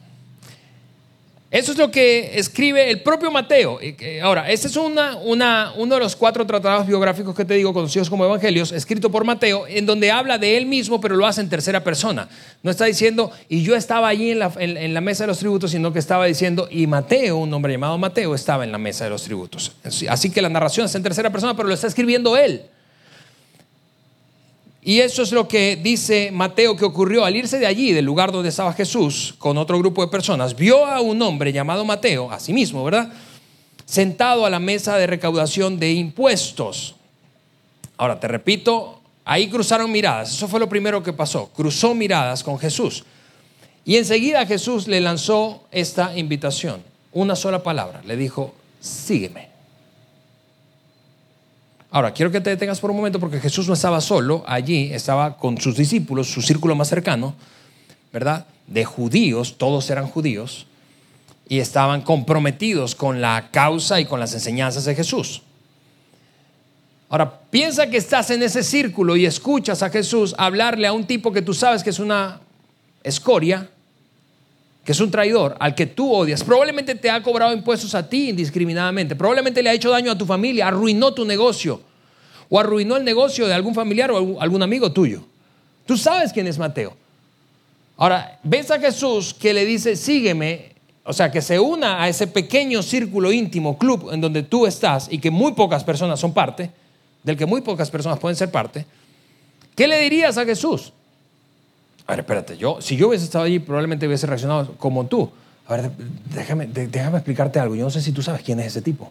Eso 1.51 1.73
es 1.73 1.77
lo 1.77 1.91
que 1.91 2.39
escribe 2.39 2.89
el 2.89 3.01
propio 3.01 3.29
Mateo. 3.29 3.77
Ahora, 4.23 4.49
este 4.49 4.67
es 4.67 4.77
una, 4.77 5.17
una, 5.17 5.73
uno 5.75 5.95
de 5.95 5.99
los 5.99 6.15
cuatro 6.15 6.47
tratados 6.47 6.87
biográficos 6.87 7.35
que 7.35 7.43
te 7.43 7.55
digo, 7.55 7.73
conocidos 7.73 8.09
como 8.09 8.23
evangelios, 8.23 8.71
escrito 8.71 9.11
por 9.11 9.25
Mateo, 9.25 9.67
en 9.67 9.85
donde 9.85 10.11
habla 10.11 10.37
de 10.37 10.55
él 10.55 10.65
mismo, 10.65 11.01
pero 11.01 11.17
lo 11.17 11.27
hace 11.27 11.41
en 11.41 11.49
tercera 11.49 11.83
persona. 11.83 12.29
No 12.63 12.71
está 12.71 12.85
diciendo, 12.85 13.33
y 13.49 13.63
yo 13.63 13.75
estaba 13.75 14.07
allí 14.07 14.31
en 14.31 14.39
la, 14.39 14.53
en 14.57 14.93
la 14.93 15.01
mesa 15.01 15.25
de 15.25 15.27
los 15.27 15.39
tributos, 15.39 15.71
sino 15.71 15.91
que 15.91 15.99
estaba 15.99 16.25
diciendo, 16.25 16.69
y 16.71 16.87
Mateo, 16.87 17.35
un 17.35 17.53
hombre 17.53 17.73
llamado 17.73 17.97
Mateo, 17.97 18.33
estaba 18.33 18.63
en 18.63 18.71
la 18.71 18.77
mesa 18.77 19.03
de 19.03 19.09
los 19.09 19.23
tributos. 19.23 19.73
Así 20.07 20.29
que 20.29 20.41
la 20.41 20.47
narración 20.47 20.85
está 20.85 20.99
en 20.99 21.03
tercera 21.03 21.31
persona, 21.31 21.53
pero 21.53 21.67
lo 21.67 21.73
está 21.73 21.87
escribiendo 21.87 22.37
él. 22.37 22.61
Y 24.83 24.99
eso 24.99 25.21
es 25.21 25.31
lo 25.31 25.47
que 25.47 25.75
dice 25.75 26.31
Mateo 26.31 26.75
que 26.75 26.85
ocurrió 26.85 27.23
al 27.23 27.35
irse 27.35 27.59
de 27.59 27.67
allí, 27.67 27.93
del 27.93 28.05
lugar 28.05 28.31
donde 28.31 28.49
estaba 28.49 28.73
Jesús, 28.73 29.35
con 29.37 29.57
otro 29.57 29.77
grupo 29.77 30.01
de 30.01 30.07
personas. 30.07 30.55
Vio 30.55 30.85
a 30.85 31.01
un 31.01 31.21
hombre 31.21 31.53
llamado 31.53 31.85
Mateo, 31.85 32.31
a 32.31 32.39
sí 32.39 32.51
mismo, 32.51 32.83
¿verdad? 32.83 33.13
Sentado 33.85 34.45
a 34.45 34.49
la 34.49 34.59
mesa 34.59 34.97
de 34.97 35.05
recaudación 35.05 35.77
de 35.77 35.91
impuestos. 35.91 36.95
Ahora, 37.97 38.19
te 38.19 38.27
repito, 38.27 38.99
ahí 39.23 39.49
cruzaron 39.49 39.91
miradas. 39.91 40.31
Eso 40.31 40.47
fue 40.47 40.59
lo 40.59 40.67
primero 40.67 41.03
que 41.03 41.13
pasó. 41.13 41.51
Cruzó 41.55 41.93
miradas 41.93 42.43
con 42.43 42.57
Jesús. 42.57 43.03
Y 43.85 43.97
enseguida 43.97 44.47
Jesús 44.47 44.87
le 44.87 44.99
lanzó 44.99 45.63
esta 45.71 46.17
invitación. 46.17 46.81
Una 47.11 47.35
sola 47.35 47.61
palabra. 47.61 48.01
Le 48.03 48.15
dijo, 48.15 48.55
sígueme. 48.79 49.50
Ahora, 51.93 52.13
quiero 52.13 52.31
que 52.31 52.39
te 52.39 52.49
detengas 52.49 52.79
por 52.79 52.89
un 52.89 52.95
momento 52.95 53.19
porque 53.19 53.41
Jesús 53.41 53.67
no 53.67 53.73
estaba 53.73 53.99
solo 53.99 54.45
allí, 54.47 54.93
estaba 54.93 55.35
con 55.35 55.59
sus 55.59 55.75
discípulos, 55.75 56.31
su 56.31 56.41
círculo 56.41 56.73
más 56.73 56.87
cercano, 56.87 57.35
¿verdad? 58.13 58.47
De 58.65 58.85
judíos, 58.85 59.57
todos 59.57 59.89
eran 59.89 60.07
judíos, 60.07 60.67
y 61.49 61.59
estaban 61.59 62.01
comprometidos 62.01 62.95
con 62.95 63.19
la 63.19 63.49
causa 63.51 63.99
y 63.99 64.05
con 64.05 64.21
las 64.21 64.33
enseñanzas 64.33 64.85
de 64.85 64.95
Jesús. 64.95 65.41
Ahora, 67.09 67.41
piensa 67.51 67.89
que 67.89 67.97
estás 67.97 68.29
en 68.29 68.41
ese 68.41 68.63
círculo 68.63 69.17
y 69.17 69.25
escuchas 69.25 69.83
a 69.83 69.89
Jesús 69.89 70.33
hablarle 70.37 70.87
a 70.87 70.93
un 70.93 71.05
tipo 71.05 71.33
que 71.33 71.41
tú 71.41 71.53
sabes 71.53 71.83
que 71.83 71.89
es 71.89 71.99
una 71.99 72.39
escoria, 73.03 73.69
que 74.83 74.91
es 74.93 74.99
un 74.99 75.11
traidor, 75.11 75.55
al 75.59 75.75
que 75.75 75.85
tú 75.85 76.11
odias. 76.11 76.43
Probablemente 76.43 76.95
te 76.95 77.09
ha 77.09 77.21
cobrado 77.21 77.53
impuestos 77.53 77.93
a 77.93 78.07
ti 78.07 78.29
indiscriminadamente. 78.29 79.15
Probablemente 79.15 79.61
le 79.61 79.69
ha 79.69 79.73
hecho 79.73 79.91
daño 79.91 80.11
a 80.11 80.17
tu 80.17 80.25
familia, 80.25 80.67
arruinó 80.67 81.13
tu 81.13 81.23
negocio. 81.23 81.81
O 82.49 82.59
arruinó 82.59 82.97
el 82.97 83.03
negocio 83.03 83.47
de 83.47 83.53
algún 83.53 83.75
familiar 83.75 84.11
o 84.11 84.41
algún 84.41 84.63
amigo 84.63 84.91
tuyo. 84.91 85.23
Tú 85.85 85.97
sabes 85.97 86.33
quién 86.33 86.47
es 86.47 86.57
Mateo. 86.57 86.95
Ahora, 87.95 88.39
ves 88.43 88.71
a 88.71 88.79
Jesús 88.79 89.33
que 89.33 89.53
le 89.53 89.65
dice, 89.65 89.95
sígueme, 89.95 90.71
o 91.03 91.13
sea, 91.13 91.31
que 91.31 91.41
se 91.41 91.59
una 91.59 92.01
a 92.01 92.09
ese 92.09 92.27
pequeño 92.27 92.81
círculo 92.81 93.31
íntimo, 93.31 93.77
club, 93.77 94.09
en 94.11 94.21
donde 94.21 94.43
tú 94.43 94.65
estás 94.65 95.07
y 95.11 95.19
que 95.19 95.31
muy 95.31 95.53
pocas 95.53 95.83
personas 95.83 96.19
son 96.19 96.33
parte, 96.33 96.71
del 97.23 97.37
que 97.37 97.45
muy 97.45 97.61
pocas 97.61 97.89
personas 97.91 98.17
pueden 98.19 98.35
ser 98.35 98.49
parte. 98.51 98.85
¿Qué 99.75 99.87
le 99.87 99.99
dirías 99.99 100.37
a 100.37 100.45
Jesús? 100.45 100.93
A 102.11 102.13
ver, 102.13 102.19
espérate, 102.19 102.57
yo, 102.57 102.81
si 102.81 102.97
yo 102.97 103.07
hubiese 103.07 103.23
estado 103.23 103.45
allí, 103.45 103.59
probablemente 103.59 104.05
hubiese 104.05 104.27
reaccionado 104.27 104.75
como 104.75 105.05
tú. 105.05 105.31
A 105.65 105.77
ver, 105.77 105.91
déjame, 106.35 106.67
déjame 106.67 107.19
explicarte 107.19 107.57
algo. 107.57 107.73
Yo 107.73 107.85
no 107.85 107.89
sé 107.89 108.01
si 108.01 108.11
tú 108.11 108.21
sabes 108.21 108.41
quién 108.41 108.59
es 108.59 108.65
ese 108.65 108.81
tipo. 108.81 109.09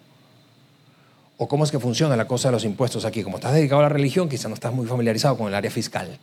O 1.39 1.49
cómo 1.49 1.65
es 1.65 1.71
que 1.71 1.79
funciona 1.79 2.15
la 2.15 2.27
cosa 2.27 2.49
de 2.49 2.53
los 2.53 2.65
impuestos 2.67 3.07
aquí. 3.07 3.23
Como 3.23 3.39
estás 3.39 3.55
dedicado 3.55 3.81
a 3.81 3.85
la 3.85 3.89
religión, 3.89 4.29
quizá 4.29 4.49
no 4.49 4.55
estás 4.55 4.75
muy 4.75 4.87
familiarizado 4.87 5.39
con 5.39 5.49
el 5.49 5.55
área 5.55 5.71
fiscal. 5.71 6.19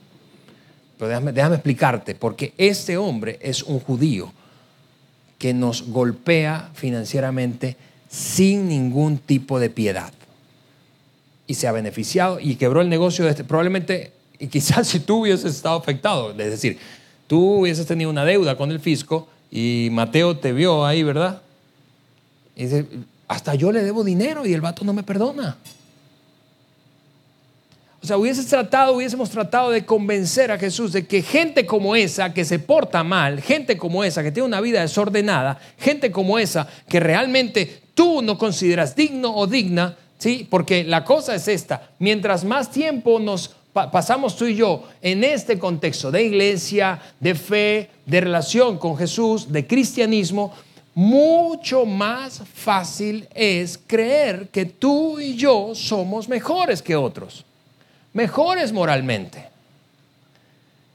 Pero 0.99 1.09
déjame, 1.09 1.31
déjame 1.31 1.55
explicarte, 1.55 2.13
porque 2.13 2.53
este 2.59 2.95
hombre 2.95 3.39
es 3.41 3.63
un 3.63 3.79
judío 3.79 4.31
que 5.39 5.55
nos 5.55 5.81
golpea 5.89 6.69
financieramente 6.75 7.75
sin 8.07 8.67
ningún 8.67 9.17
tipo 9.17 9.59
de 9.59 9.71
piedad. 9.71 10.13
Y 11.47 11.55
se 11.55 11.67
ha 11.67 11.71
beneficiado 11.71 12.39
y 12.39 12.55
quebró 12.55 12.81
el 12.81 12.89
negocio 12.89 13.25
de 13.25 13.31
este. 13.31 13.43
Probablemente 13.43 14.11
y 14.39 14.47
quizás 14.47 14.88
si 14.88 15.00
tú 15.00 15.21
hubieses 15.21 15.56
estado 15.56 15.78
afectado, 15.78 16.32
es 16.32 16.38
decir, 16.38 16.78
tú 17.28 17.60
hubieses 17.60 17.86
tenido 17.86 18.10
una 18.10 18.26
deuda 18.26 18.56
con 18.58 18.71
el 18.71 18.80
fisco 18.80 19.28
y 19.52 19.89
Mateo 19.91 20.38
te 20.38 20.54
vio 20.54 20.86
ahí, 20.86 21.04
¿verdad? 21.04 21.41
Y 22.56 22.63
dice, 22.63 22.86
hasta 23.28 23.56
yo 23.56 23.71
le 23.71 23.84
debo 23.84 24.04
dinero 24.04 24.45
y 24.45 24.54
el 24.54 24.62
vato 24.62 24.84
no 24.86 24.93
me 24.93 25.04
perdona. 25.04 25.58
O 28.02 28.06
sea, 28.08 28.17
hubieses 28.17 28.45
tratado, 28.47 28.93
hubiésemos 28.93 29.30
tratado 29.30 29.71
de 29.71 29.84
convencer 29.84 30.52
a 30.52 30.58
Jesús 30.58 30.93
de 30.93 31.06
que 31.06 31.21
gente 31.21 31.65
como 31.65 31.95
esa 31.95 32.34
que 32.34 32.45
se 32.45 32.60
porta 32.60 33.04
mal, 33.04 33.41
gente 33.41 33.78
como 33.78 34.04
esa 34.04 34.23
que 34.23 34.32
tiene 34.32 34.47
una 34.47 34.62
vida 34.62 34.82
desordenada, 34.82 35.60
gente 35.78 36.12
como 36.12 36.39
esa 36.39 36.67
que 36.88 37.00
realmente 37.00 37.82
tú 37.93 38.21
no 38.21 38.38
consideras 38.38 38.95
digno 38.95 39.36
o 39.36 39.45
digna, 39.45 39.97
¿sí? 40.19 40.47
Porque 40.50 40.84
la 40.84 41.04
cosa 41.04 41.36
es 41.36 41.50
esta, 41.50 41.89
mientras 42.00 42.45
más 42.45 42.71
tiempo 42.71 43.19
nos 43.19 43.57
pasamos 43.91 44.35
tú 44.35 44.45
y 44.45 44.55
yo 44.55 44.83
en 45.01 45.23
este 45.23 45.57
contexto 45.57 46.11
de 46.11 46.23
iglesia, 46.23 46.99
de 47.19 47.35
fe, 47.35 47.89
de 48.05 48.21
relación 48.21 48.77
con 48.77 48.97
Jesús, 48.97 49.51
de 49.51 49.65
cristianismo, 49.65 50.53
mucho 50.93 51.85
más 51.85 52.41
fácil 52.53 53.27
es 53.35 53.79
creer 53.85 54.49
que 54.49 54.65
tú 54.65 55.19
y 55.19 55.35
yo 55.35 55.75
somos 55.75 56.27
mejores 56.27 56.81
que 56.81 56.95
otros, 56.95 57.45
mejores 58.13 58.73
moralmente. 58.73 59.47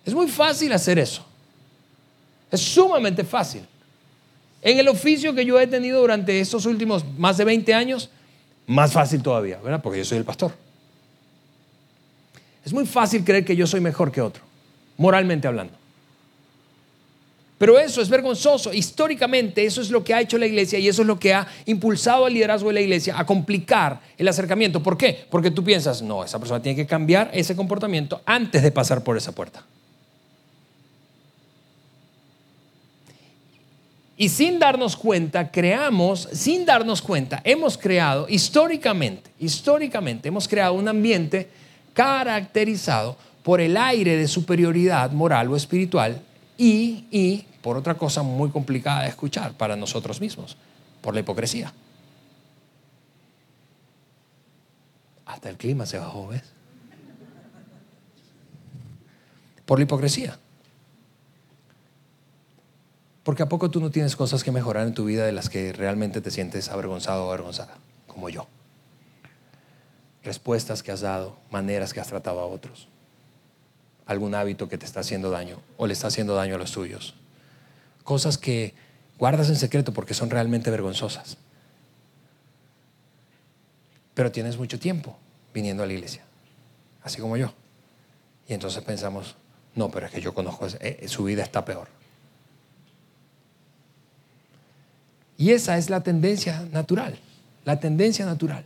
Es 0.05 0.13
muy 0.13 0.27
fácil 0.27 0.73
hacer 0.73 0.99
eso. 0.99 1.25
Es 2.51 2.61
sumamente 2.61 3.23
fácil. 3.23 3.63
En 4.61 4.79
el 4.79 4.89
oficio 4.89 5.33
que 5.35 5.45
yo 5.45 5.59
he 5.61 5.67
tenido 5.67 6.01
durante 6.01 6.41
estos 6.41 6.67
últimos 6.67 7.05
más 7.17 7.37
de 7.37 7.45
20 7.45 7.73
años, 7.73 8.11
más 8.67 8.93
fácil 8.93 9.23
todavía, 9.23 9.59
¿verdad? 9.59 9.81
Porque 9.83 9.99
yo 9.99 10.05
soy 10.05 10.19
el 10.19 10.25
pastor. 10.25 10.53
Es 12.65 12.73
muy 12.73 12.87
fácil 12.87 13.25
creer 13.25 13.45
que 13.45 13.57
yo 13.57 13.67
soy 13.67 13.81
mejor 13.81 14.13
que 14.13 14.21
otro, 14.21 14.43
moralmente 14.97 15.49
hablando. 15.49 15.83
Pero 17.63 17.79
eso 17.79 18.03
es 18.03 18.09
vergonzoso. 18.09 18.73
Históricamente 18.73 19.65
eso 19.65 19.81
es 19.81 19.91
lo 19.91 20.03
que 20.03 20.13
ha 20.13 20.21
hecho 20.21 20.37
la 20.37 20.47
iglesia 20.47 20.81
y 20.81 20.89
eso 20.89 21.03
es 21.03 21.07
lo 21.07 21.21
que 21.21 21.33
ha 21.33 21.47
impulsado 21.67 22.27
al 22.27 22.35
liderazgo 22.35 22.67
de 22.67 22.75
la 22.75 22.81
iglesia 22.81 23.17
a 23.17 23.25
complicar 23.25 24.01
el 24.19 24.27
acercamiento. 24.27 24.83
¿Por 24.83 24.99
qué? 24.99 25.27
Porque 25.31 25.53
tú 25.53 25.63
piensas, 25.63 26.03
no, 26.03 26.25
esa 26.25 26.41
persona 26.41 26.61
tiene 26.61 26.75
que 26.75 26.89
cambiar 26.89 27.31
ese 27.33 27.55
comportamiento 27.55 28.21
antes 28.27 28.65
de 28.65 28.73
pasar 28.73 29.05
por 29.05 29.17
esa 29.17 29.31
puerta. 29.31 29.65
Y 34.17 34.29
sin 34.29 34.59
darnos 34.59 34.97
cuenta, 34.97 35.53
creamos, 35.53 36.29
sin 36.33 36.67
darnos 36.67 37.01
cuenta, 37.01 37.41
hemos 37.45 37.79
creado 37.79 38.27
históricamente, 38.29 39.31
históricamente, 39.39 40.27
hemos 40.27 40.49
creado 40.49 40.75
un 40.75 40.89
ambiente 40.89 41.49
caracterizado 41.95 43.17
por 43.43 43.61
el 43.61 43.77
aire 43.77 44.17
de 44.17 44.29
superioridad 44.29 45.11
moral 45.13 45.49
o 45.49 45.57
espiritual 45.57 46.23
y, 46.57 47.07
y 47.11 47.45
por 47.61 47.77
otra 47.77 47.95
cosa 47.95 48.23
muy 48.23 48.51
complicada 48.51 49.03
de 49.03 49.09
escuchar 49.09 49.53
para 49.55 49.77
nosotros 49.77 50.21
mismos, 50.21 50.57
por 51.01 51.15
la 51.15 51.21
hipocresía. 51.21 51.73
Hasta 55.27 55.49
el 55.49 55.57
clima 55.57 55.87
se 55.87 55.99
bajó, 55.99 56.29
¿ves? 56.29 56.43
Por 59.65 59.79
la 59.79 59.85
hipocresía. 59.85 60.39
Porque 63.23 63.45
a 63.45 63.49
poco 63.49 63.71
tú 63.71 63.81
no 63.81 63.91
tienes 63.91 64.17
cosas 64.17 64.43
que 64.43 64.51
mejorar 64.51 64.87
en 64.87 64.95
tu 64.95 65.05
vida 65.05 65.25
de 65.25 65.33
las 65.33 65.49
que 65.49 65.73
realmente 65.73 66.21
te 66.21 66.31
sientes 66.31 66.69
avergonzado 66.69 67.27
o 67.27 67.29
avergonzada, 67.29 67.77
como 68.09 68.29
yo 68.29 68.47
respuestas 70.25 70.83
que 70.83 70.93
has 70.93 71.01
dado, 71.01 71.37
maneras 71.51 71.93
que 71.93 72.01
has 72.01 72.09
tratado 72.09 72.41
a 72.41 72.47
otros, 72.47 72.89
algún 74.07 74.35
hábito 74.35 74.69
que 74.69 74.79
te 74.79 74.87
está 74.87 75.01
haciendo 75.01 75.31
daño 75.31 75.61
o 75.77 75.87
le 75.87 75.93
está 75.93 76.09
haciendo 76.09 76.35
daño 76.35 76.55
a 76.55 76.59
los 76.59 76.73
tuyos, 76.73 77.15
cosas 78.05 78.39
que 78.39 78.75
guardas 79.19 79.49
en 79.49 79.57
secreto 79.57 79.93
porque 79.93 80.15
son 80.15 80.31
realmente 80.31 80.71
vergonzosas. 80.71 81.37
Pero 84.15 84.31
tienes 84.31 84.59
mucho 84.59 84.79
tiempo 84.79 85.17
viniendo 85.55 85.83
a 85.83 85.87
la 85.87 85.93
iglesia, 85.93 86.23
así 87.03 87.21
como 87.21 87.37
yo. 87.37 87.53
Y 88.49 88.55
entonces 88.55 88.83
pensamos, 88.83 89.37
no, 89.75 89.91
pero 89.91 90.07
es 90.07 90.13
que 90.13 90.21
yo 90.21 90.35
conozco, 90.35 90.67
eh, 90.81 91.07
su 91.09 91.25
vida 91.25 91.43
está 91.43 91.65
peor. 91.65 91.89
Y 95.39 95.51
esa 95.51 95.79
es 95.79 95.91
la 95.91 96.03
tendencia 96.03 96.67
natural, 96.71 97.19
la 97.65 97.81
tendencia 97.81 98.27
natural. 98.27 98.65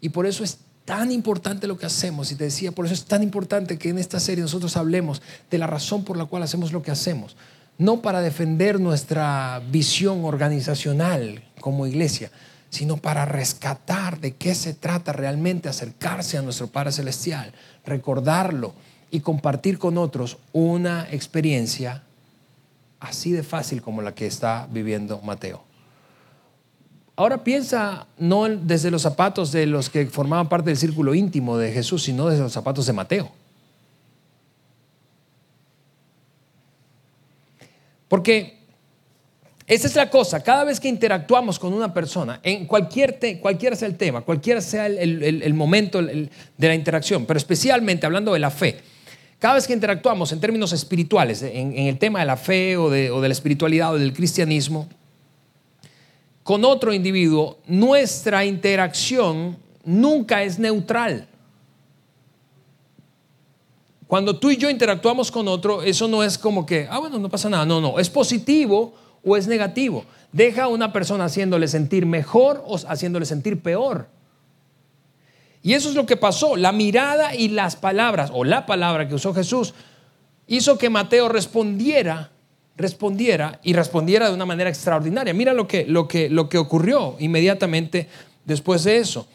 Y 0.00 0.10
por 0.10 0.26
eso 0.26 0.44
es 0.44 0.58
tan 0.84 1.12
importante 1.12 1.66
lo 1.66 1.78
que 1.78 1.86
hacemos. 1.86 2.32
Y 2.32 2.34
te 2.34 2.44
decía, 2.44 2.72
por 2.72 2.84
eso 2.84 2.94
es 2.94 3.04
tan 3.04 3.22
importante 3.22 3.78
que 3.78 3.90
en 3.90 3.98
esta 3.98 4.20
serie 4.20 4.42
nosotros 4.42 4.76
hablemos 4.76 5.22
de 5.50 5.58
la 5.58 5.66
razón 5.66 6.04
por 6.04 6.16
la 6.16 6.24
cual 6.24 6.42
hacemos 6.42 6.72
lo 6.72 6.82
que 6.82 6.90
hacemos. 6.90 7.36
No 7.78 8.02
para 8.02 8.20
defender 8.20 8.80
nuestra 8.80 9.62
visión 9.70 10.24
organizacional 10.24 11.44
como 11.60 11.86
iglesia, 11.86 12.30
sino 12.70 12.96
para 12.96 13.24
rescatar 13.24 14.20
de 14.20 14.34
qué 14.36 14.54
se 14.54 14.74
trata 14.74 15.12
realmente 15.12 15.68
acercarse 15.68 16.38
a 16.38 16.42
nuestro 16.42 16.68
Padre 16.68 16.92
Celestial, 16.92 17.52
recordarlo 17.84 18.74
y 19.10 19.20
compartir 19.20 19.78
con 19.78 19.98
otros 19.98 20.38
una 20.52 21.08
experiencia 21.10 22.02
así 23.00 23.32
de 23.32 23.42
fácil 23.42 23.82
como 23.82 24.02
la 24.02 24.14
que 24.14 24.26
está 24.26 24.68
viviendo 24.70 25.20
Mateo. 25.22 25.69
Ahora 27.20 27.44
piensa 27.44 28.06
no 28.16 28.48
desde 28.48 28.90
los 28.90 29.02
zapatos 29.02 29.52
de 29.52 29.66
los 29.66 29.90
que 29.90 30.06
formaban 30.06 30.48
parte 30.48 30.70
del 30.70 30.78
círculo 30.78 31.14
íntimo 31.14 31.58
de 31.58 31.70
Jesús, 31.70 32.04
sino 32.04 32.26
desde 32.26 32.42
los 32.42 32.50
zapatos 32.50 32.86
de 32.86 32.94
Mateo. 32.94 33.30
Porque 38.08 38.60
esa 39.66 39.86
es 39.86 39.96
la 39.96 40.08
cosa, 40.08 40.42
cada 40.42 40.64
vez 40.64 40.80
que 40.80 40.88
interactuamos 40.88 41.58
con 41.58 41.74
una 41.74 41.92
persona, 41.92 42.40
en 42.42 42.64
cualquier, 42.64 43.18
cualquiera 43.42 43.76
sea 43.76 43.88
el 43.88 43.98
tema, 43.98 44.22
cualquiera 44.22 44.62
sea 44.62 44.86
el, 44.86 45.52
momento 45.52 46.02
de 46.02 46.30
la 46.56 46.74
interacción, 46.74 47.26
pero 47.26 47.36
especialmente 47.36 48.06
hablando 48.06 48.32
de 48.32 48.38
la 48.38 48.50
fe, 48.50 48.78
cada 49.38 49.56
vez 49.56 49.66
que 49.66 49.74
interactuamos 49.74 50.32
en 50.32 50.40
términos 50.40 50.72
espirituales, 50.72 51.42
en, 51.42 51.76
el 51.76 51.98
tema 51.98 52.20
de 52.20 52.24
la 52.24 52.38
fe 52.38 52.78
o 52.78 52.84
o 52.84 52.90
de 52.90 53.28
la 53.28 53.32
espiritualidad 53.32 53.92
o 53.92 53.98
del 53.98 54.14
cristianismo, 54.14 54.88
con 56.42 56.64
otro 56.64 56.92
individuo, 56.92 57.58
nuestra 57.66 58.44
interacción 58.44 59.58
nunca 59.84 60.42
es 60.42 60.58
neutral. 60.58 61.28
Cuando 64.06 64.36
tú 64.36 64.50
y 64.50 64.56
yo 64.56 64.68
interactuamos 64.68 65.30
con 65.30 65.46
otro, 65.46 65.82
eso 65.82 66.08
no 66.08 66.24
es 66.24 66.36
como 66.36 66.66
que, 66.66 66.88
ah, 66.90 66.98
bueno, 66.98 67.18
no 67.18 67.28
pasa 67.28 67.48
nada. 67.48 67.64
No, 67.64 67.80
no, 67.80 68.00
es 68.00 68.10
positivo 68.10 68.92
o 69.24 69.36
es 69.36 69.46
negativo. 69.46 70.04
Deja 70.32 70.64
a 70.64 70.68
una 70.68 70.92
persona 70.92 71.26
haciéndole 71.26 71.68
sentir 71.68 72.06
mejor 72.06 72.64
o 72.66 72.76
haciéndole 72.76 73.24
sentir 73.24 73.62
peor. 73.62 74.08
Y 75.62 75.74
eso 75.74 75.90
es 75.90 75.94
lo 75.94 76.06
que 76.06 76.16
pasó. 76.16 76.56
La 76.56 76.72
mirada 76.72 77.36
y 77.36 77.48
las 77.48 77.76
palabras, 77.76 78.30
o 78.34 78.42
la 78.42 78.66
palabra 78.66 79.06
que 79.06 79.14
usó 79.14 79.32
Jesús, 79.32 79.74
hizo 80.46 80.78
que 80.78 80.90
Mateo 80.90 81.28
respondiera, 81.28 82.32
respondiera 82.80 83.60
y 83.62 83.72
respondiera 83.72 84.28
de 84.28 84.34
una 84.34 84.46
manera 84.46 84.70
extraordinaria. 84.70 85.32
Mira 85.32 85.52
lo 85.52 85.68
que, 85.68 85.84
lo 85.86 86.08
que, 86.08 86.28
lo 86.28 86.48
que 86.48 86.58
ocurrió 86.58 87.16
inmediatamente 87.18 88.08
después 88.44 88.84
de 88.84 88.96
eso. 88.96 89.26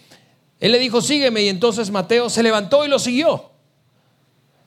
Él 0.59 0.71
le 0.71 0.79
dijo, 0.79 1.01
sígueme, 1.01 1.43
y 1.43 1.49
entonces 1.49 1.91
Mateo 1.91 2.29
se 2.29 2.43
levantó 2.43 2.85
y 2.85 2.89
lo 2.89 2.99
siguió. 2.99 3.51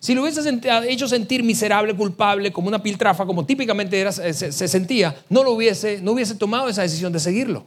Si 0.01 0.15
lo 0.15 0.23
hubiese 0.23 0.41
hecho 0.89 1.09
sentir 1.09 1.43
miserable, 1.43 1.95
culpable, 1.95 2.53
como 2.53 2.69
una 2.69 2.83
piltrafa, 2.83 3.27
como 3.27 3.45
típicamente 3.45 3.99
era, 3.99 4.13
se, 4.13 4.53
sentía, 4.53 5.17
no, 5.29 5.43
lo 5.43 5.53
hubiese, 5.53 6.01
no 6.01 6.13
hubiese 6.13 6.37
tomado 6.37 6.69
esa 6.69 6.83
decisión 6.83 7.13
de 7.13 7.19
seguirlo. 7.19 7.65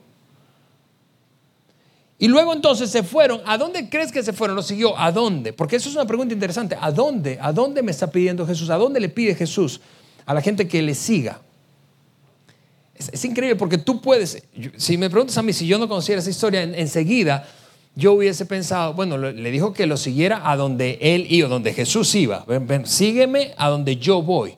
Y 2.17 2.27
luego 2.27 2.53
entonces 2.53 2.89
se 2.89 3.03
fueron. 3.03 3.41
¿A 3.45 3.57
dónde 3.57 3.89
crees 3.89 4.11
que 4.11 4.21
se 4.21 4.31
fueron? 4.31 4.55
Lo 4.55 4.61
siguió. 4.61 4.97
¿A 4.97 5.11
dónde? 5.11 5.53
Porque 5.53 5.75
eso 5.75 5.89
es 5.89 5.95
una 5.95 6.05
pregunta 6.05 6.33
interesante. 6.33 6.77
¿A 6.79 6.91
dónde? 6.91 7.39
¿A 7.41 7.51
dónde 7.51 7.81
me 7.81 7.89
está 7.89 8.11
pidiendo 8.11 8.45
Jesús? 8.45 8.69
¿A 8.69 8.77
dónde 8.77 8.99
le 8.99 9.09
pide 9.09 9.33
Jesús 9.33 9.81
a 10.25 10.33
la 10.33 10.41
gente 10.41 10.67
que 10.67 10.81
le 10.81 10.95
siga? 10.95 11.41
Es, 12.95 13.25
increíble 13.25 13.55
porque 13.55 13.77
tú 13.77 13.99
puedes, 13.99 14.43
si 14.77 14.97
me 14.97 15.09
preguntas 15.09 15.37
a 15.37 15.41
mí 15.41 15.53
si 15.53 15.65
yo 15.65 15.79
no 15.79 15.87
conociera 15.87 16.19
esa 16.19 16.29
historia, 16.29 16.63
enseguida 16.63 17.47
yo 17.95 18.13
hubiese 18.13 18.45
pensado, 18.45 18.93
bueno, 18.93 19.17
le 19.17 19.51
dijo 19.51 19.73
que 19.73 19.85
lo 19.85 19.97
siguiera 19.97 20.49
a 20.49 20.55
donde 20.55 20.97
él 21.01 21.25
iba, 21.29 21.49
donde 21.49 21.73
Jesús 21.73 22.15
iba. 22.15 22.45
Sígueme 22.85 23.53
a 23.57 23.69
donde 23.69 23.97
yo 23.97 24.21
voy. 24.21 24.55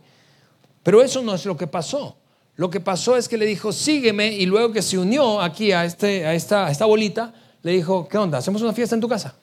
Pero 0.83 1.01
eso 1.01 1.21
no 1.23 1.33
es 1.33 1.45
lo 1.45 1.57
que 1.57 1.65
pasó. 1.65 2.15
Lo 2.55 2.69
que 2.69 2.79
pasó 2.79 3.17
es 3.17 3.27
que 3.27 3.37
le 3.37 3.47
dijo, 3.47 3.71
sígueme, 3.71 4.33
y 4.33 4.45
luego 4.45 4.71
que 4.71 4.83
se 4.83 4.99
unió 4.99 5.41
aquí 5.41 5.71
a, 5.71 5.85
este, 5.85 6.25
a, 6.25 6.35
esta, 6.35 6.67
a 6.67 6.71
esta 6.71 6.85
bolita, 6.85 7.33
le 7.63 7.71
dijo, 7.71 8.07
¿qué 8.07 8.17
onda? 8.17 8.37
¿Hacemos 8.37 8.61
una 8.61 8.73
fiesta 8.73 8.93
en 8.93 9.01
tu 9.01 9.07
casa? 9.07 9.33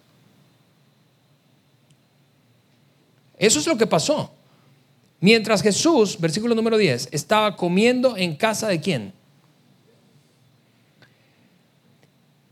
Eso 3.37 3.59
es 3.59 3.67
lo 3.67 3.77
que 3.77 3.87
pasó. 3.87 4.31
Mientras 5.21 5.63
Jesús, 5.63 6.19
versículo 6.19 6.55
número 6.55 6.79
10, 6.79 7.09
estaba 7.13 7.57
comiendo 7.57 8.17
en 8.17 8.37
casa 8.37 8.69
de 8.69 8.81
quién? 8.81 9.21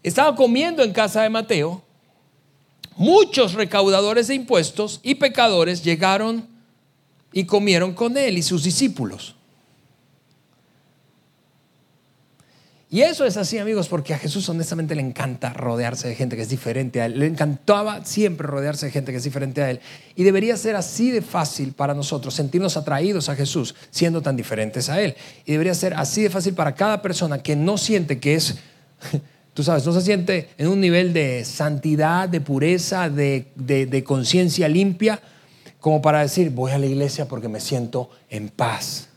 estaba 0.08 0.34
comiendo 0.34 0.82
en 0.82 0.92
casa 0.92 1.22
de 1.22 1.28
Mateo, 1.28 1.82
muchos 2.96 3.54
recaudadores 3.54 4.28
de 4.28 4.34
impuestos 4.34 5.00
y 5.02 5.16
pecadores 5.16 5.84
llegaron 5.84 6.48
y 7.32 7.44
comieron 7.44 7.92
con 7.92 8.16
él 8.16 8.38
y 8.38 8.42
sus 8.42 8.64
discípulos. 8.64 9.36
Y 12.90 13.02
eso 13.02 13.26
es 13.26 13.36
así, 13.36 13.58
amigos, 13.58 13.88
porque 13.88 14.14
a 14.14 14.18
Jesús 14.18 14.48
honestamente 14.48 14.94
le 14.94 15.02
encanta 15.02 15.52
rodearse 15.52 16.08
de 16.08 16.14
gente 16.14 16.36
que 16.36 16.42
es 16.42 16.48
diferente 16.48 17.02
a 17.02 17.06
él. 17.06 17.18
Le 17.18 17.26
encantaba 17.26 18.04
siempre 18.04 18.46
rodearse 18.46 18.86
de 18.86 18.92
gente 18.92 19.12
que 19.12 19.18
es 19.18 19.24
diferente 19.24 19.62
a 19.62 19.70
él. 19.70 19.80
Y 20.16 20.24
debería 20.24 20.56
ser 20.56 20.74
así 20.74 21.10
de 21.10 21.20
fácil 21.20 21.72
para 21.72 21.92
nosotros 21.92 22.32
sentirnos 22.32 22.78
atraídos 22.78 23.28
a 23.28 23.36
Jesús 23.36 23.74
siendo 23.90 24.22
tan 24.22 24.36
diferentes 24.36 24.88
a 24.88 25.02
él. 25.02 25.16
Y 25.44 25.52
debería 25.52 25.74
ser 25.74 25.92
así 25.94 26.22
de 26.22 26.30
fácil 26.30 26.54
para 26.54 26.74
cada 26.74 27.02
persona 27.02 27.42
que 27.42 27.56
no 27.56 27.76
siente 27.76 28.18
que 28.18 28.36
es 28.36 28.56
Tú 29.58 29.64
sabes, 29.64 29.84
no 29.84 29.92
se 29.92 30.02
siente 30.02 30.50
en 30.56 30.68
un 30.68 30.80
nivel 30.80 31.12
de 31.12 31.44
santidad, 31.44 32.28
de 32.28 32.40
pureza, 32.40 33.10
de, 33.10 34.04
conciencia 34.06 34.68
limpia, 34.68 35.20
como 35.80 36.00
para 36.00 36.20
decir, 36.20 36.50
voy 36.50 36.70
a 36.70 36.78
la 36.78 36.86
iglesia 36.86 37.26
porque 37.26 37.48
me 37.48 37.58
siento 37.58 38.08
en 38.30 38.50
paz. 38.50 39.07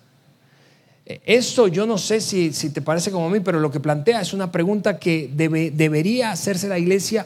E, 1.05 1.21
eso 1.25 1.67
yo 1.67 1.85
no 1.85 1.97
sé 1.97 2.21
si, 2.21 2.51
te 2.51 2.81
parece 2.81 3.11
como 3.11 3.27
a 3.27 3.29
mí, 3.29 3.39
pero 3.39 3.59
lo 3.59 3.71
que 3.71 3.79
plantea 3.79 4.21
es 4.21 4.33
una 4.33 4.51
pregunta 4.51 4.99
que 4.99 5.29
debería 5.33 6.31
hacerse 6.31 6.67
la 6.67 6.79
iglesia 6.79 7.25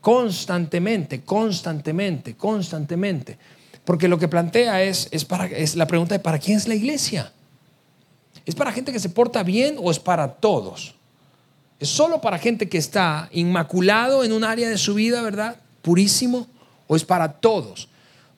constantemente, 0.00 1.22
constantemente, 1.22 2.36
constantemente. 2.36 3.38
Porque 3.84 4.08
lo 4.08 4.18
que 4.18 4.28
plantea 4.28 4.82
es, 4.82 5.08
es, 5.10 5.24
para, 5.24 5.46
es 5.46 5.76
la 5.76 5.86
pregunta 5.86 6.14
de 6.14 6.20
¿para 6.20 6.38
quién 6.38 6.56
es 6.56 6.68
la 6.68 6.74
iglesia? 6.74 7.32
¿Es 8.44 8.54
para 8.54 8.72
gente 8.72 8.92
que 8.92 9.00
se 9.00 9.08
porta 9.08 9.42
bien 9.42 9.76
o 9.78 9.90
es 9.90 9.98
para 9.98 10.34
todos? 10.34 10.94
¿Es 11.78 11.88
solo 11.88 12.20
para 12.20 12.38
gente 12.38 12.68
que 12.68 12.78
está 12.78 13.28
inmaculado 13.32 14.24
en 14.24 14.32
un 14.32 14.44
área 14.44 14.68
de 14.68 14.78
su 14.78 14.94
vida, 14.94 15.20
verdad? 15.22 15.56
Purísimo, 15.82 16.46
o 16.86 16.96
es 16.96 17.04
para 17.04 17.32
todos. 17.32 17.88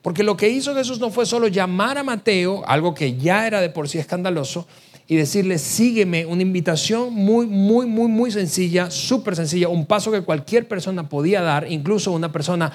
Porque 0.01 0.23
lo 0.23 0.37
que 0.37 0.49
hizo 0.49 0.75
Jesús 0.75 0.99
no 0.99 1.09
fue 1.11 1.25
solo 1.25 1.47
llamar 1.47 1.97
a 1.97 2.03
Mateo, 2.03 2.63
algo 2.67 2.93
que 2.93 3.17
ya 3.17 3.45
era 3.45 3.61
de 3.61 3.69
por 3.69 3.89
sí 3.89 3.97
escandaloso, 3.97 4.67
y 5.07 5.15
decirle, 5.15 5.57
sígueme, 5.57 6.25
una 6.25 6.41
invitación 6.41 7.13
muy, 7.13 7.47
muy, 7.47 7.85
muy, 7.87 8.07
muy 8.07 8.31
sencilla, 8.31 8.91
súper 8.91 9.35
sencilla, 9.35 9.67
un 9.67 9.85
paso 9.85 10.11
que 10.11 10.21
cualquier 10.21 10.67
persona 10.67 11.09
podía 11.09 11.41
dar, 11.41 11.69
incluso 11.71 12.11
una 12.11 12.31
persona 12.31 12.71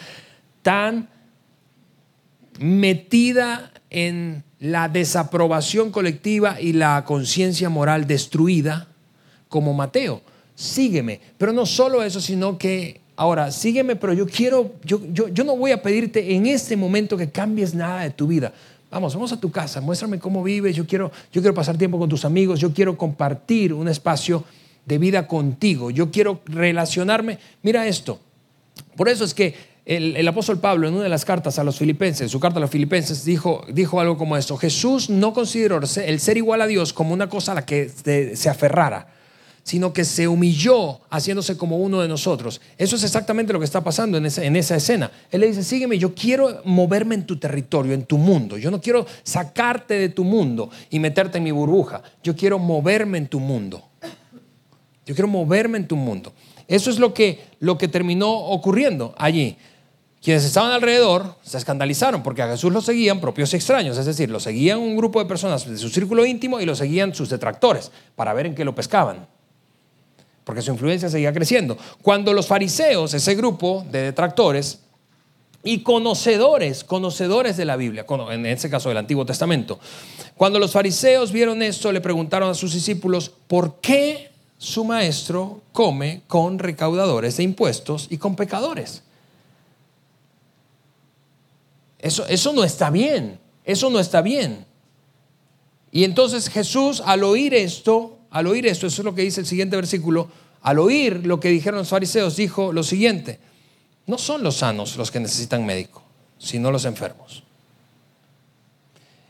tan 0.62 1.08
metida 2.58 3.72
en 3.90 4.44
la 4.58 4.88
desaprobación 4.88 5.90
colectiva 5.90 6.60
y 6.60 6.72
la 6.72 7.04
conciencia 7.04 7.68
moral 7.68 8.06
destruida 8.06 8.88
como 9.48 9.72
Mateo 9.72 10.22
sígueme. 10.54 11.20
Pero 11.38 11.52
no 11.52 11.66
solo 11.66 12.02
eso, 12.02 12.20
sino 12.20 12.58
que 12.58 13.00
ahora, 13.16 13.50
sígueme, 13.50 13.96
pero 13.96 14.12
yo 14.12 14.26
quiero, 14.26 14.72
yo, 14.84 15.00
yo, 15.12 15.44
no 15.44 15.56
voy 15.56 15.70
a 15.70 15.82
pedirte 15.82 16.34
en 16.34 16.46
este 16.46 16.76
momento 16.76 17.16
que 17.16 17.30
cambies 17.30 17.74
nada 17.74 18.02
de 18.02 18.10
tu 18.10 18.26
vida. 18.26 18.52
Vamos, 18.90 19.14
vamos 19.14 19.32
a 19.32 19.40
tu 19.40 19.50
casa, 19.50 19.80
muéstrame 19.80 20.18
cómo 20.18 20.42
vives, 20.42 20.76
yo 20.76 20.86
quiero, 20.86 21.10
yo 21.32 21.40
quiero 21.40 21.54
pasar 21.54 21.76
tiempo 21.76 21.98
con 21.98 22.08
tus 22.08 22.24
amigos, 22.24 22.60
yo 22.60 22.72
quiero 22.72 22.96
compartir 22.96 23.72
un 23.72 23.88
espacio 23.88 24.44
de 24.86 24.98
vida 24.98 25.26
contigo, 25.26 25.90
yo 25.90 26.10
quiero 26.10 26.40
relacionarme. 26.46 27.38
Mira 27.62 27.86
esto, 27.86 28.20
por 28.96 29.08
eso 29.08 29.24
es 29.24 29.34
que 29.34 29.54
el, 29.84 30.26
apóstol 30.26 30.60
Pablo 30.60 30.86
en 30.88 30.94
una 30.94 31.02
de 31.02 31.08
las 31.08 31.24
cartas 31.24 31.58
a 31.58 31.64
los 31.64 31.76
filipenses, 31.76 32.30
su 32.30 32.40
carta 32.40 32.58
a 32.58 32.60
los 32.60 32.70
filipenses, 32.70 33.24
dijo, 33.24 33.64
dijo 33.72 34.00
algo 34.00 34.16
como 34.16 34.36
esto, 34.36 34.56
Jesús 34.56 35.10
no 35.10 35.32
consideró 35.32 35.80
el 35.80 36.20
ser 36.20 36.36
igual 36.36 36.62
a 36.62 36.66
Dios 36.66 36.92
como 36.92 37.12
una 37.12 37.28
cosa 37.28 37.52
a 37.52 37.56
la 37.56 37.66
que 37.66 37.88
se 37.88 38.48
aferrara 38.48 39.13
sino 39.64 39.94
que 39.94 40.04
se 40.04 40.28
humilló 40.28 41.00
haciéndose 41.08 41.56
como 41.56 41.78
uno 41.78 42.02
de 42.02 42.06
nosotros. 42.06 42.60
Eso 42.76 42.96
es 42.96 43.02
exactamente 43.02 43.52
lo 43.52 43.58
que 43.58 43.64
está 43.64 43.82
pasando 43.82 44.18
en 44.18 44.26
esa, 44.26 44.44
en 44.44 44.56
esa 44.56 44.76
escena. 44.76 45.10
Él 45.30 45.40
le 45.40 45.48
dice, 45.48 45.64
sígueme, 45.64 45.98
yo 45.98 46.14
quiero 46.14 46.60
moverme 46.64 47.14
en 47.14 47.26
tu 47.26 47.38
territorio, 47.38 47.94
en 47.94 48.04
tu 48.04 48.18
mundo. 48.18 48.58
Yo 48.58 48.70
no 48.70 48.80
quiero 48.80 49.06
sacarte 49.22 49.94
de 49.94 50.10
tu 50.10 50.22
mundo 50.22 50.68
y 50.90 51.00
meterte 51.00 51.38
en 51.38 51.44
mi 51.44 51.50
burbuja. 51.50 52.02
Yo 52.22 52.36
quiero 52.36 52.58
moverme 52.58 53.16
en 53.16 53.26
tu 53.26 53.40
mundo. 53.40 53.82
Yo 55.06 55.14
quiero 55.14 55.28
moverme 55.28 55.78
en 55.78 55.88
tu 55.88 55.96
mundo. 55.96 56.34
Eso 56.68 56.90
es 56.90 56.98
lo 56.98 57.14
que, 57.14 57.40
lo 57.58 57.78
que 57.78 57.88
terminó 57.88 58.30
ocurriendo 58.30 59.14
allí. 59.16 59.56
Quienes 60.22 60.44
estaban 60.44 60.72
alrededor 60.72 61.36
se 61.42 61.56
escandalizaron 61.56 62.22
porque 62.22 62.42
a 62.42 62.48
Jesús 62.48 62.70
lo 62.70 62.82
seguían 62.82 63.20
propios 63.20 63.52
extraños, 63.54 63.96
es 63.96 64.06
decir, 64.06 64.30
lo 64.30 64.40
seguían 64.40 64.78
un 64.78 64.96
grupo 64.96 65.20
de 65.20 65.26
personas 65.26 65.68
de 65.68 65.76
su 65.76 65.88
círculo 65.90 66.24
íntimo 66.24 66.60
y 66.60 66.66
lo 66.66 66.74
seguían 66.74 67.14
sus 67.14 67.28
detractores 67.28 67.90
para 68.14 68.32
ver 68.32 68.46
en 68.46 68.54
qué 68.54 68.64
lo 68.64 68.74
pescaban 68.74 69.33
porque 70.44 70.62
su 70.62 70.70
influencia 70.70 71.08
seguía 71.08 71.32
creciendo. 71.32 71.76
Cuando 72.02 72.32
los 72.32 72.46
fariseos, 72.46 73.14
ese 73.14 73.34
grupo 73.34 73.84
de 73.90 74.02
detractores 74.02 74.80
y 75.62 75.82
conocedores, 75.82 76.84
conocedores 76.84 77.56
de 77.56 77.64
la 77.64 77.76
Biblia, 77.76 78.04
en 78.30 78.46
este 78.46 78.68
caso 78.68 78.90
del 78.90 78.98
Antiguo 78.98 79.24
Testamento, 79.24 79.80
cuando 80.36 80.58
los 80.58 80.72
fariseos 80.72 81.32
vieron 81.32 81.62
esto, 81.62 81.90
le 81.90 82.02
preguntaron 82.02 82.50
a 82.50 82.54
sus 82.54 82.74
discípulos, 82.74 83.30
¿por 83.48 83.76
qué 83.80 84.30
su 84.58 84.84
maestro 84.84 85.62
come 85.72 86.22
con 86.26 86.58
recaudadores 86.58 87.38
de 87.38 87.42
impuestos 87.42 88.06
y 88.10 88.18
con 88.18 88.36
pecadores? 88.36 89.02
Eso, 91.98 92.26
eso 92.26 92.52
no 92.52 92.64
está 92.64 92.90
bien, 92.90 93.38
eso 93.64 93.88
no 93.88 93.98
está 93.98 94.20
bien. 94.20 94.66
Y 95.90 96.04
entonces 96.04 96.50
Jesús, 96.50 97.02
al 97.06 97.24
oír 97.24 97.54
esto, 97.54 98.13
al 98.34 98.48
oír 98.48 98.66
esto, 98.66 98.88
eso 98.88 99.02
es 99.02 99.04
lo 99.04 99.14
que 99.14 99.22
dice 99.22 99.40
el 99.40 99.46
siguiente 99.46 99.76
versículo, 99.76 100.28
al 100.62 100.80
oír 100.80 101.24
lo 101.24 101.38
que 101.38 101.50
dijeron 101.50 101.78
los 101.78 101.88
fariseos, 101.88 102.34
dijo 102.34 102.72
lo 102.72 102.82
siguiente, 102.82 103.38
no 104.08 104.18
son 104.18 104.42
los 104.42 104.56
sanos 104.56 104.96
los 104.96 105.12
que 105.12 105.20
necesitan 105.20 105.64
médico, 105.64 106.02
sino 106.36 106.72
los 106.72 106.84
enfermos. 106.84 107.44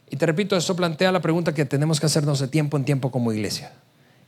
Y 0.08 0.16
te 0.16 0.24
repito, 0.24 0.56
esto 0.56 0.74
plantea 0.74 1.12
la 1.12 1.20
pregunta 1.20 1.52
que 1.52 1.66
tenemos 1.66 2.00
que 2.00 2.06
hacernos 2.06 2.38
de 2.38 2.48
tiempo 2.48 2.78
en 2.78 2.86
tiempo 2.86 3.10
como 3.10 3.30
iglesia. 3.30 3.74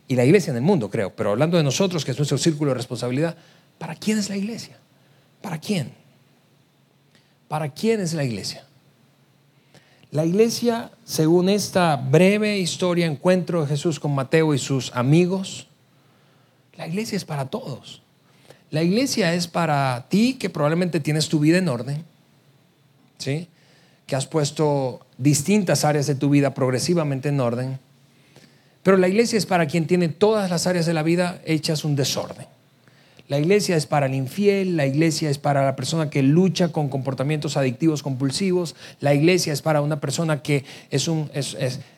Y 0.09 0.15
la 0.15 0.27
iglesia 0.27 0.51
en 0.51 0.59
el 0.59 0.63
mundo, 0.63 0.91
creo, 0.91 1.17
pero 1.17 1.31
hablando 1.31 1.57
de 1.57 1.63
nosotros, 1.63 2.05
que 2.05 2.11
es 2.11 2.19
nuestro 2.19 2.37
círculo 2.37 2.73
de 2.73 2.75
responsabilidad, 2.75 3.35
¿para 3.79 3.95
quién 3.95 4.19
es 4.19 4.29
la 4.29 4.37
iglesia? 4.37 4.77
¿Para 5.41 5.59
quién? 5.59 5.95
¿Para 7.49 7.71
quién 7.71 8.03
es 8.03 8.13
la 8.13 8.25
iglesia? 8.25 8.66
La 10.17 10.25
iglesia, 10.25 10.93
según 11.05 11.51
esta 11.51 11.95
breve 11.97 12.57
historia, 12.57 13.05
encuentro 13.05 13.61
de 13.61 13.67
Jesús 13.67 14.01
con 14.01 14.15
Mateo 14.15 14.55
y 14.55 14.59
sus 14.59 14.91
amigos, 14.97 15.67
la 16.79 16.89
iglesia 16.89 17.17
es 17.17 17.27
para 17.27 17.51
todos. 17.51 18.01
La 18.71 18.83
iglesia 18.83 19.35
es 19.35 19.47
para 19.47 20.07
ti 20.09 20.39
que 20.41 20.49
probablemente 20.49 21.01
tienes 21.01 21.29
tu 21.29 21.39
vida 21.39 21.59
en 21.59 21.69
orden, 21.69 22.03
¿sí? 23.19 23.49
que 24.07 24.17
has 24.17 24.27
puesto 24.27 25.05
distintas 25.19 25.85
áreas 25.85 26.07
de 26.07 26.15
tu 26.15 26.31
vida 26.31 26.55
progresivamente 26.55 27.29
en 27.29 27.39
orden. 27.39 27.79
Pero 28.83 28.97
la 28.97 29.09
iglesia 29.09 29.37
es 29.37 29.45
para 29.45 29.67
quien 29.67 29.87
tiene 29.87 30.09
todas 30.09 30.49
las 30.49 30.67
áreas 30.67 30.87
de 30.87 30.95
la 30.95 31.03
vida 31.03 31.43
hechas 31.45 31.85
un 31.85 31.95
desorden. 31.95 32.47
La 33.29 33.41
iglesia 33.41 33.77
es 33.77 33.87
para 33.87 34.07
el 34.07 34.15
infiel, 34.15 34.77
la 34.77 34.87
iglesia 34.87 35.29
es 35.29 35.39
para 35.39 35.65
la 35.65 35.75
persona 35.75 36.11
que 36.11 36.23
lucha 36.23 36.69
con 36.69 36.89
comportamientos 36.89 37.57
adictivos 37.57 38.03
compulsivos, 38.03 38.77
la 39.01 39.15
iglesia 39.15 39.53
es 39.53 39.63
para 39.63 39.81
una 39.81 39.99
persona 39.99 40.43
que 40.43 40.65
es 40.91 41.09
un, 41.09 41.29
eh, 41.35 41.43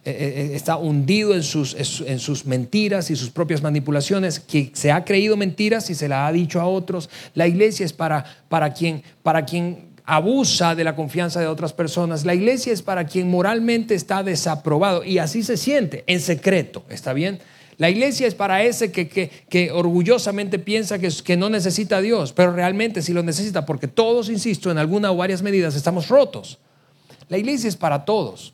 eh, 0.07 0.51
está 0.55 0.79
hundido 0.79 1.35
en 1.35 1.43
sus, 1.43 1.75
en 1.75 2.19
sus 2.19 2.47
mentiras 2.47 3.11
y 3.11 3.17
sus 3.17 3.29
propias 3.29 3.63
manipulaciones, 3.63 4.41
que 4.41 4.71
se 4.73 4.91
ha 4.91 5.05
creído 5.05 5.37
mentiras 5.37 5.91
y 5.91 5.95
se 5.95 6.09
la 6.09 6.27
ha 6.27 6.33
dicho 6.33 6.61
a 6.61 6.67
otros. 6.67 7.11
La 7.35 7.47
iglesia 7.47 7.85
es 7.85 7.93
para, 7.93 8.25
para, 8.49 8.73
quien, 8.73 9.03
para 9.23 9.45
quien 9.45 9.89
abusa 10.07 10.75
de 10.75 10.85
la 10.85 10.97
confianza 10.97 11.41
de 11.41 11.47
otras 11.47 11.75
personas. 11.75 12.25
La 12.25 12.35
iglesia 12.35 12.73
es 12.73 12.81
para 12.81 13.05
quien 13.05 13.29
moralmente 13.29 13.95
está 13.95 14.23
desaprobado 14.23 15.05
y 15.05 15.19
así 15.19 15.43
se 15.43 15.59
siente, 15.59 16.05
en 16.07 16.21
secreto, 16.21 16.85
¿está 16.89 17.13
bien? 17.13 17.39
La 17.79 17.89
iglesia 17.89 18.27
es 18.27 18.35
para 18.35 18.65
ese 18.65 18.91
que, 18.91 19.09
que, 19.09 19.71
orgullosamente 19.71 20.59
piensa 20.59 20.99
que, 20.99 21.09
que, 21.25 21.37
no 21.37 21.49
necesita 21.49 21.99
a 21.99 22.01
Dios, 22.01 22.33
pero 22.33 22.53
realmente 22.53 23.03
sí 23.03 23.13
lo 23.13 23.23
necesita, 23.23 23.65
porque 23.65 23.87
todos, 23.87 24.29
insisto, 24.29 24.71
en 24.71 24.79
alguna 24.79 25.13
o 25.13 25.17
varias 25.17 25.43
medidas 25.43 25.77
estamos 25.77 26.09
rotos. 26.09 26.59
La 27.29 27.39
iglesia 27.39 27.69
es 27.69 27.77
para 27.77 28.05
todos. 28.05 28.53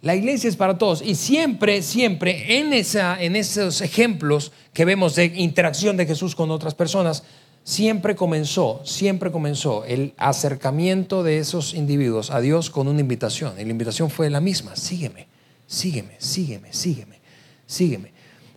La 0.00 0.16
iglesia 0.16 0.48
es 0.48 0.56
para 0.56 0.78
todos. 0.78 1.00
Y 1.00 1.14
siempre, 1.14 1.80
siempre, 1.82 2.58
en, 2.58 2.72
esa, 2.72 3.22
en 3.22 3.36
esos 3.36 3.80
ejemplos 3.82 4.50
que 4.72 4.84
vemos 4.84 5.14
de 5.14 5.26
interacción 5.26 5.96
de 5.96 6.06
Jesús 6.06 6.34
con 6.34 6.50
otras 6.50 6.74
personas, 6.74 7.22
siempre 7.62 8.16
comenzó, 8.16 8.80
siempre 8.84 9.30
comenzó 9.30 9.84
el 9.84 10.14
acercamiento 10.16 11.22
de 11.22 11.38
esos 11.38 11.72
individuos 11.74 12.32
a 12.32 12.40
Dios 12.40 12.68
con 12.68 12.88
una 12.88 13.00
invitación. 13.00 13.54
Y 13.60 13.64
la 13.64 13.70
invitación 13.70 14.10
fue 14.10 14.28
la 14.28 14.40
misma, 14.40 14.74
sígueme, 14.74 15.28
sígueme, 15.72 16.16
sígueme, 16.18 16.72
sígueme, 16.72 17.18
sígueme. 17.66 18.12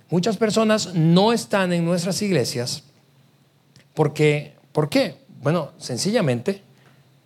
Muchas 0.09 0.37
personas 0.37 0.93
no 0.93 1.31
están 1.31 1.71
en 1.71 1.85
nuestras 1.85 2.21
iglesias 2.21 2.83
porque, 3.93 4.53
¿por 4.73 4.89
qué? 4.89 5.15
Bueno, 5.41 5.71
sencillamente 5.77 6.61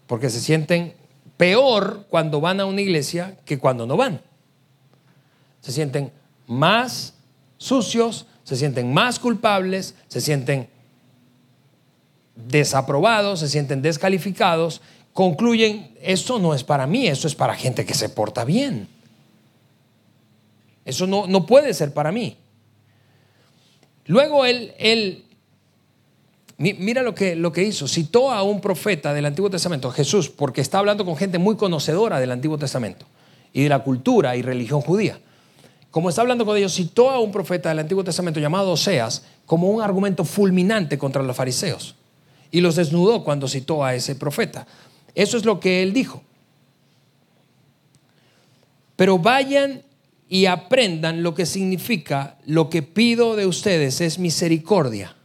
porque 0.05 0.29
se 0.29 0.39
sienten 0.39 0.93
peor 1.37 2.05
cuando 2.09 2.39
van 2.39 2.59
a 2.59 2.65
una 2.65 2.81
iglesia 2.81 3.37
que 3.45 3.57
cuando 3.57 3.87
no 3.87 3.97
van. 3.97 4.21
Se 5.61 5.71
sienten 5.71 6.11
más 6.45 7.15
sucios, 7.57 8.27
se 8.43 8.55
sienten 8.55 8.93
más 8.93 9.19
culpables, 9.19 9.95
se 10.07 10.21
sienten 10.21 10.69
desaprobados, 12.35 13.39
se 13.39 13.49
sienten 13.49 13.81
descalificados, 13.81 14.81
concluyen, 15.13 15.95
esto 16.01 16.39
no 16.39 16.53
es 16.53 16.63
para 16.63 16.87
mí, 16.87 17.07
esto 17.07 17.27
es 17.27 17.35
para 17.35 17.55
gente 17.55 17.85
que 17.85 17.95
se 17.95 18.09
porta 18.09 18.45
bien. 18.45 18.87
Eso 20.85 21.07
no, 21.07 21.27
no 21.27 21.45
puede 21.45 21.73
ser 21.73 21.93
para 21.93 22.11
mí. 22.11 22.37
Luego 24.05 24.45
él, 24.45 24.73
él 24.79 25.25
mira 26.57 27.03
lo 27.03 27.15
que, 27.15 27.35
lo 27.35 27.51
que 27.51 27.63
hizo, 27.63 27.87
citó 27.87 28.31
a 28.31 28.43
un 28.43 28.59
profeta 28.59 29.13
del 29.13 29.25
Antiguo 29.25 29.49
Testamento, 29.49 29.91
Jesús, 29.91 30.29
porque 30.29 30.61
está 30.61 30.79
hablando 30.79 31.05
con 31.05 31.15
gente 31.15 31.37
muy 31.37 31.55
conocedora 31.55 32.19
del 32.19 32.31
Antiguo 32.31 32.57
Testamento 32.57 33.05
y 33.53 33.63
de 33.63 33.69
la 33.69 33.79
cultura 33.79 34.35
y 34.35 34.41
religión 34.41 34.81
judía. 34.81 35.19
Como 35.91 36.09
está 36.09 36.21
hablando 36.21 36.45
con 36.45 36.57
ellos, 36.57 36.73
citó 36.73 37.09
a 37.09 37.19
un 37.19 37.31
profeta 37.31 37.69
del 37.69 37.79
Antiguo 37.79 38.03
Testamento 38.03 38.39
llamado 38.39 38.71
Oseas 38.71 39.23
como 39.45 39.69
un 39.69 39.81
argumento 39.81 40.25
fulminante 40.25 40.97
contra 40.97 41.23
los 41.23 41.35
fariseos 41.35 41.95
y 42.51 42.61
los 42.61 42.75
desnudó 42.75 43.23
cuando 43.23 43.47
citó 43.47 43.83
a 43.83 43.95
ese 43.95 44.15
profeta. 44.15 44.67
Eso 45.15 45.37
es 45.37 45.45
lo 45.45 45.59
que 45.59 45.81
él 45.81 45.93
dijo. 45.93 46.21
Pero 48.95 49.17
vayan 49.17 49.81
y 50.29 50.45
aprendan 50.45 51.23
lo 51.23 51.33
que 51.33 51.47
significa 51.47 52.37
lo 52.45 52.69
que 52.69 52.83
pido 52.83 53.35
de 53.35 53.47
ustedes 53.47 53.99
es 53.99 54.19
misericordia 54.19 55.15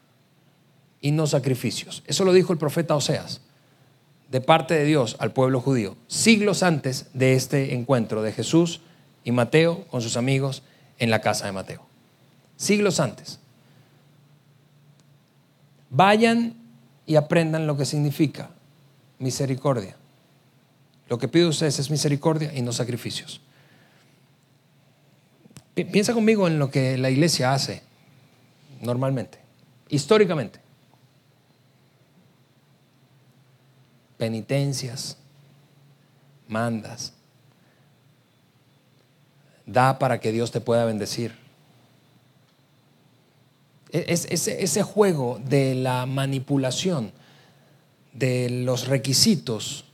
y 1.02 1.10
no 1.10 1.26
sacrificios. 1.26 2.02
Eso 2.06 2.24
lo 2.24 2.32
dijo 2.32 2.54
el 2.54 2.58
profeta 2.58 2.96
Oseas 2.96 3.42
de 4.30 4.40
parte 4.40 4.74
de 4.74 4.86
Dios 4.86 5.16
al 5.20 5.32
pueblo 5.32 5.60
judío, 5.60 5.96
siglos 6.08 6.62
antes 6.62 7.06
de 7.12 7.34
este 7.34 7.74
encuentro 7.74 8.22
de 8.22 8.32
Jesús 8.32 8.80
y 9.22 9.30
Mateo 9.30 9.84
con 9.88 10.00
sus 10.00 10.16
amigos 10.16 10.62
en 10.98 11.10
la 11.10 11.20
casa 11.20 11.44
de 11.44 11.52
Mateo. 11.52 11.86
Siglos 12.56 12.98
antes. 12.98 13.38
Vayan 15.90 16.54
y 17.04 17.16
aprendan 17.16 17.66
lo 17.66 17.76
que 17.76 17.84
significa 17.84 18.50
misericordia. 19.18 19.96
Lo 21.10 21.18
que 21.18 21.28
pido 21.28 21.48
a 21.48 21.50
ustedes 21.50 21.78
es 21.78 21.90
misericordia 21.90 22.52
y 22.54 22.62
no 22.62 22.72
sacrificios. 22.72 23.42
Piensa 25.74 26.14
conmigo 26.14 26.46
en 26.46 26.58
lo 26.58 26.70
que 26.70 26.96
la 26.98 27.10
iglesia 27.10 27.52
hace 27.52 27.82
normalmente, 28.80 29.38
históricamente. 29.88 30.60
Penitencias, 34.16 35.18
mandas, 36.46 37.12
da 39.66 39.98
para 39.98 40.20
que 40.20 40.30
Dios 40.30 40.52
te 40.52 40.60
pueda 40.60 40.84
bendecir 40.84 41.44
es, 43.94 44.48
ese 44.48 44.82
juego 44.82 45.40
de 45.44 45.76
la 45.76 46.04
manipulación 46.06 47.12
de 48.12 48.50
los 48.50 48.88
requisitos 48.88 49.84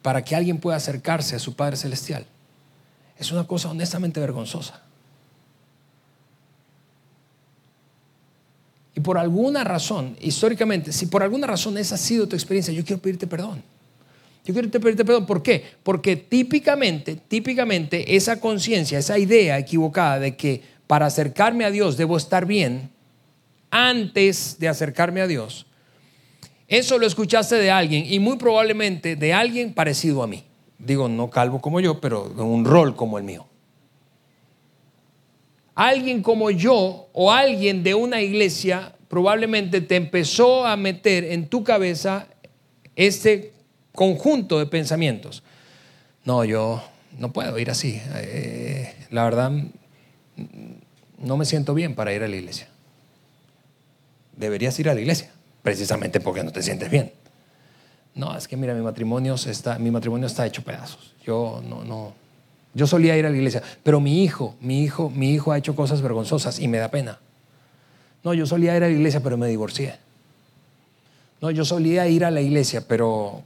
para 0.00 0.24
que 0.24 0.34
alguien 0.34 0.58
pueda 0.58 0.78
acercarse 0.78 1.36
a 1.36 1.38
su 1.38 1.54
Padre 1.54 1.76
Celestial 1.76 2.24
es 3.18 3.30
una 3.30 3.46
cosa 3.46 3.70
honestamente 3.70 4.20
vergonzosa. 4.20 4.82
Y 8.94 9.00
por 9.00 9.16
alguna 9.18 9.64
razón, 9.64 10.16
históricamente, 10.20 10.92
si 10.92 11.06
por 11.06 11.22
alguna 11.22 11.46
razón 11.46 11.78
esa 11.78 11.94
ha 11.94 11.98
sido 11.98 12.28
tu 12.28 12.36
experiencia, 12.36 12.74
yo 12.74 12.84
quiero 12.84 13.00
pedirte 13.00 13.26
perdón. 13.26 13.62
Yo 14.44 14.52
quiero 14.52 14.70
pedirte 14.70 15.04
perdón. 15.04 15.26
¿Por 15.26 15.42
qué? 15.42 15.64
Porque 15.82 16.16
típicamente, 16.16 17.16
típicamente 17.16 18.16
esa 18.16 18.40
conciencia, 18.40 18.98
esa 18.98 19.18
idea 19.18 19.58
equivocada 19.58 20.18
de 20.18 20.36
que 20.36 20.62
para 20.86 21.06
acercarme 21.06 21.64
a 21.64 21.70
Dios 21.70 21.96
debo 21.96 22.16
estar 22.16 22.44
bien, 22.44 22.90
antes 23.72 24.58
de 24.58 24.68
acercarme 24.68 25.22
a 25.22 25.26
Dios. 25.26 25.66
Eso 26.68 26.98
lo 26.98 27.06
escuchaste 27.06 27.56
de 27.56 27.70
alguien 27.70 28.04
y 28.06 28.20
muy 28.20 28.36
probablemente 28.36 29.16
de 29.16 29.32
alguien 29.32 29.72
parecido 29.74 30.22
a 30.22 30.26
mí. 30.26 30.44
Digo, 30.78 31.08
no 31.08 31.30
calvo 31.30 31.60
como 31.60 31.80
yo, 31.80 32.00
pero 32.00 32.30
en 32.32 32.44
un 32.44 32.64
rol 32.64 32.94
como 32.94 33.18
el 33.18 33.24
mío. 33.24 33.46
Alguien 35.74 36.22
como 36.22 36.50
yo 36.50 37.08
o 37.12 37.32
alguien 37.32 37.82
de 37.82 37.94
una 37.94 38.20
iglesia 38.20 38.94
probablemente 39.08 39.80
te 39.80 39.96
empezó 39.96 40.66
a 40.66 40.76
meter 40.76 41.24
en 41.24 41.48
tu 41.48 41.64
cabeza 41.64 42.26
este 42.96 43.52
conjunto 43.94 44.58
de 44.58 44.66
pensamientos. 44.66 45.42
No, 46.24 46.44
yo 46.44 46.82
no 47.18 47.32
puedo 47.32 47.58
ir 47.58 47.70
así. 47.70 48.00
Eh, 48.14 48.94
la 49.10 49.24
verdad, 49.24 49.52
no 51.18 51.36
me 51.36 51.44
siento 51.44 51.74
bien 51.74 51.94
para 51.94 52.12
ir 52.12 52.22
a 52.22 52.28
la 52.28 52.36
iglesia 52.36 52.68
deberías 54.36 54.78
ir 54.78 54.88
a 54.88 54.94
la 54.94 55.00
iglesia, 55.00 55.30
precisamente 55.62 56.20
porque 56.20 56.42
no 56.42 56.52
te 56.52 56.62
sientes 56.62 56.90
bien. 56.90 57.12
No, 58.14 58.36
es 58.36 58.46
que 58.46 58.56
mira, 58.56 58.74
mi 58.74 58.82
matrimonio 58.82 59.34
está, 59.34 59.78
mi 59.78 59.90
matrimonio 59.90 60.26
está 60.26 60.46
hecho 60.46 60.62
pedazos. 60.62 61.14
Yo 61.24 61.62
no, 61.66 61.84
no. 61.84 62.12
Yo 62.74 62.86
solía 62.86 63.16
ir 63.16 63.26
a 63.26 63.30
la 63.30 63.36
iglesia, 63.36 63.62
pero 63.82 64.00
mi 64.00 64.22
hijo, 64.22 64.54
mi 64.60 64.82
hijo, 64.82 65.10
mi 65.10 65.32
hijo 65.32 65.52
ha 65.52 65.58
hecho 65.58 65.76
cosas 65.76 66.00
vergonzosas 66.00 66.58
y 66.58 66.68
me 66.68 66.78
da 66.78 66.90
pena. 66.90 67.18
No, 68.24 68.32
yo 68.34 68.46
solía 68.46 68.76
ir 68.76 68.84
a 68.84 68.86
la 68.86 68.92
iglesia, 68.92 69.20
pero 69.22 69.36
me 69.36 69.48
divorcié. 69.48 69.96
No, 71.40 71.50
yo 71.50 71.64
solía 71.64 72.06
ir 72.08 72.24
a 72.24 72.30
la 72.30 72.40
iglesia, 72.40 72.86
pero 72.86 73.42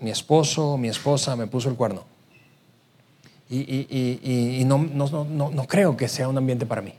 mi 0.00 0.10
esposo, 0.10 0.76
mi 0.76 0.88
esposa 0.88 1.36
me 1.36 1.46
puso 1.46 1.68
el 1.68 1.74
cuerno. 1.74 2.04
y, 3.48 4.62
no, 4.66 4.78
no 4.78 5.66
creo 5.66 5.96
que 5.96 6.06
sea 6.06 6.28
un 6.28 6.38
ambiente 6.38 6.66
para 6.66 6.82
mí. 6.82 6.92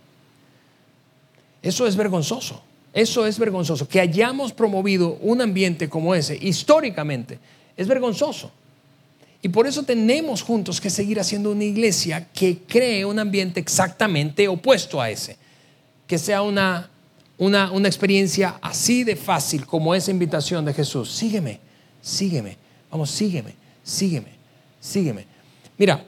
Eso 1.61 1.87
es 1.87 1.95
vergonzoso. 1.95 2.61
Eso 2.93 3.25
es 3.25 3.39
vergonzoso. 3.39 3.87
Que 3.87 3.99
hayamos 3.99 4.51
promovido 4.51 5.17
un 5.21 5.41
ambiente 5.41 5.89
como 5.89 6.13
ese 6.13 6.37
históricamente 6.41 7.39
es 7.77 7.87
vergonzoso. 7.87 8.51
Y 9.41 9.49
por 9.49 9.65
eso 9.65 9.83
tenemos 9.83 10.41
juntos 10.43 10.79
que 10.79 10.89
seguir 10.89 11.19
haciendo 11.19 11.51
una 11.51 11.63
iglesia 11.63 12.27
que 12.31 12.59
cree 12.59 13.05
un 13.05 13.17
ambiente 13.17 13.59
exactamente 13.59 14.47
opuesto 14.47 15.01
a 15.01 15.09
ese. 15.09 15.37
Que 16.05 16.17
sea 16.17 16.41
una, 16.41 16.89
una, 17.37 17.71
una 17.71 17.87
experiencia 17.87 18.59
así 18.61 19.03
de 19.03 19.15
fácil 19.15 19.65
como 19.65 19.95
esa 19.95 20.11
invitación 20.11 20.63
de 20.63 20.73
Jesús. 20.73 21.11
Sígueme, 21.11 21.59
sígueme, 22.01 22.57
vamos, 22.91 23.09
sígueme, 23.09 23.55
sígueme, 23.83 24.31
sígueme. 24.79 25.25
Mira, 25.77 26.05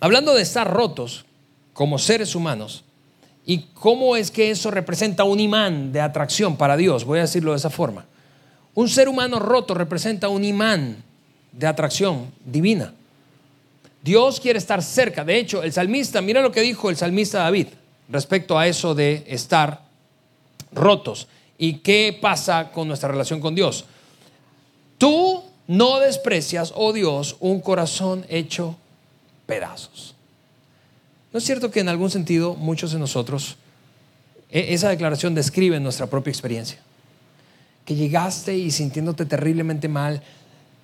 hablando 0.00 0.34
de 0.34 0.42
estar 0.42 0.68
rotos 0.68 1.24
como 1.72 1.98
seres 1.98 2.34
humanos, 2.34 2.84
¿Y 3.46 3.66
cómo 3.74 4.16
es 4.16 4.30
que 4.30 4.50
eso 4.50 4.70
representa 4.70 5.24
un 5.24 5.40
imán 5.40 5.92
de 5.92 6.00
atracción 6.00 6.56
para 6.56 6.76
Dios? 6.76 7.04
Voy 7.04 7.18
a 7.18 7.22
decirlo 7.22 7.50
de 7.50 7.56
esa 7.56 7.68
forma. 7.68 8.04
Un 8.74 8.88
ser 8.88 9.08
humano 9.08 9.38
roto 9.38 9.74
representa 9.74 10.28
un 10.28 10.44
imán 10.44 11.02
de 11.52 11.66
atracción 11.66 12.32
divina. 12.44 12.94
Dios 14.02 14.40
quiere 14.40 14.58
estar 14.58 14.82
cerca. 14.82 15.24
De 15.24 15.38
hecho, 15.38 15.62
el 15.62 15.72
salmista, 15.72 16.20
mira 16.20 16.40
lo 16.42 16.52
que 16.52 16.62
dijo 16.62 16.90
el 16.90 16.96
salmista 16.96 17.40
David 17.40 17.68
respecto 18.08 18.58
a 18.58 18.66
eso 18.66 18.94
de 18.94 19.24
estar 19.26 19.82
rotos. 20.72 21.28
¿Y 21.58 21.74
qué 21.74 22.18
pasa 22.20 22.70
con 22.72 22.88
nuestra 22.88 23.10
relación 23.10 23.40
con 23.40 23.54
Dios? 23.54 23.84
Tú 24.98 25.42
no 25.66 26.00
desprecias, 26.00 26.72
oh 26.74 26.92
Dios, 26.92 27.36
un 27.40 27.60
corazón 27.60 28.24
hecho 28.28 28.76
pedazos. 29.46 30.14
¿No 31.32 31.38
es 31.38 31.44
cierto 31.44 31.70
que 31.70 31.80
en 31.80 31.88
algún 31.88 32.10
sentido 32.10 32.54
muchos 32.54 32.92
de 32.92 32.98
nosotros, 32.98 33.56
e, 34.50 34.74
esa 34.74 34.88
declaración 34.88 35.34
describe 35.34 35.78
nuestra 35.78 36.08
propia 36.08 36.30
experiencia? 36.30 36.78
Que 37.84 37.94
llegaste 37.94 38.56
y 38.56 38.70
sintiéndote 38.70 39.26
terriblemente 39.26 39.88
mal, 39.88 40.22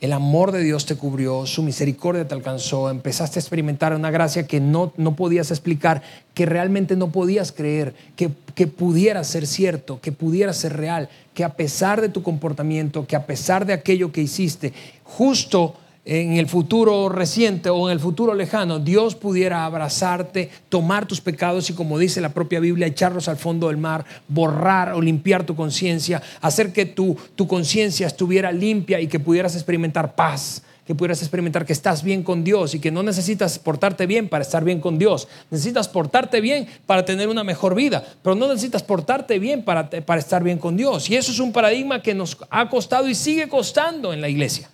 el 0.00 0.12
amor 0.12 0.52
de 0.52 0.62
Dios 0.62 0.84
te 0.84 0.96
cubrió, 0.96 1.46
su 1.46 1.62
misericordia 1.62 2.28
te 2.28 2.34
alcanzó, 2.34 2.90
empezaste 2.90 3.38
a 3.38 3.42
experimentar 3.42 3.94
una 3.94 4.10
gracia 4.10 4.46
que 4.46 4.60
no, 4.60 4.92
no 4.96 5.16
podías 5.16 5.50
explicar, 5.50 6.02
que 6.34 6.44
realmente 6.44 6.96
no 6.96 7.10
podías 7.10 7.50
creer, 7.50 7.94
que, 8.14 8.30
que 8.54 8.66
pudiera 8.66 9.24
ser 9.24 9.46
cierto, 9.46 10.00
que 10.00 10.12
pudiera 10.12 10.52
ser 10.52 10.76
real, 10.76 11.08
que 11.32 11.44
a 11.44 11.54
pesar 11.54 12.02
de 12.02 12.10
tu 12.10 12.22
comportamiento, 12.22 13.06
que 13.06 13.16
a 13.16 13.26
pesar 13.26 13.64
de 13.64 13.72
aquello 13.72 14.12
que 14.12 14.20
hiciste, 14.20 14.74
justo 15.02 15.74
en 16.06 16.34
el 16.34 16.46
futuro 16.46 17.08
reciente 17.08 17.68
o 17.68 17.88
en 17.88 17.92
el 17.92 18.00
futuro 18.00 18.32
lejano, 18.32 18.78
Dios 18.78 19.16
pudiera 19.16 19.64
abrazarte, 19.64 20.50
tomar 20.68 21.06
tus 21.06 21.20
pecados 21.20 21.68
y 21.68 21.72
como 21.72 21.98
dice 21.98 22.20
la 22.20 22.28
propia 22.28 22.60
Biblia, 22.60 22.86
echarlos 22.86 23.26
al 23.28 23.36
fondo 23.36 23.66
del 23.66 23.76
mar, 23.76 24.04
borrar 24.28 24.92
o 24.92 25.02
limpiar 25.02 25.44
tu 25.44 25.56
conciencia, 25.56 26.22
hacer 26.40 26.72
que 26.72 26.86
tu, 26.86 27.16
tu 27.34 27.48
conciencia 27.48 28.06
estuviera 28.06 28.52
limpia 28.52 29.00
y 29.00 29.08
que 29.08 29.18
pudieras 29.18 29.56
experimentar 29.56 30.14
paz, 30.14 30.62
que 30.86 30.94
pudieras 30.94 31.20
experimentar 31.22 31.66
que 31.66 31.72
estás 31.72 32.04
bien 32.04 32.22
con 32.22 32.44
Dios 32.44 32.76
y 32.76 32.78
que 32.78 32.92
no 32.92 33.02
necesitas 33.02 33.58
portarte 33.58 34.06
bien 34.06 34.28
para 34.28 34.42
estar 34.42 34.62
bien 34.62 34.80
con 34.80 35.00
Dios. 35.00 35.26
Necesitas 35.50 35.88
portarte 35.88 36.40
bien 36.40 36.68
para 36.86 37.04
tener 37.04 37.28
una 37.28 37.42
mejor 37.42 37.74
vida, 37.74 38.04
pero 38.22 38.36
no 38.36 38.46
necesitas 38.46 38.84
portarte 38.84 39.40
bien 39.40 39.64
para, 39.64 39.90
para 39.90 40.20
estar 40.20 40.44
bien 40.44 40.58
con 40.58 40.76
Dios. 40.76 41.10
Y 41.10 41.16
eso 41.16 41.32
es 41.32 41.40
un 41.40 41.52
paradigma 41.52 42.00
que 42.00 42.14
nos 42.14 42.38
ha 42.48 42.68
costado 42.68 43.08
y 43.08 43.16
sigue 43.16 43.48
costando 43.48 44.12
en 44.12 44.20
la 44.20 44.28
iglesia. 44.28 44.70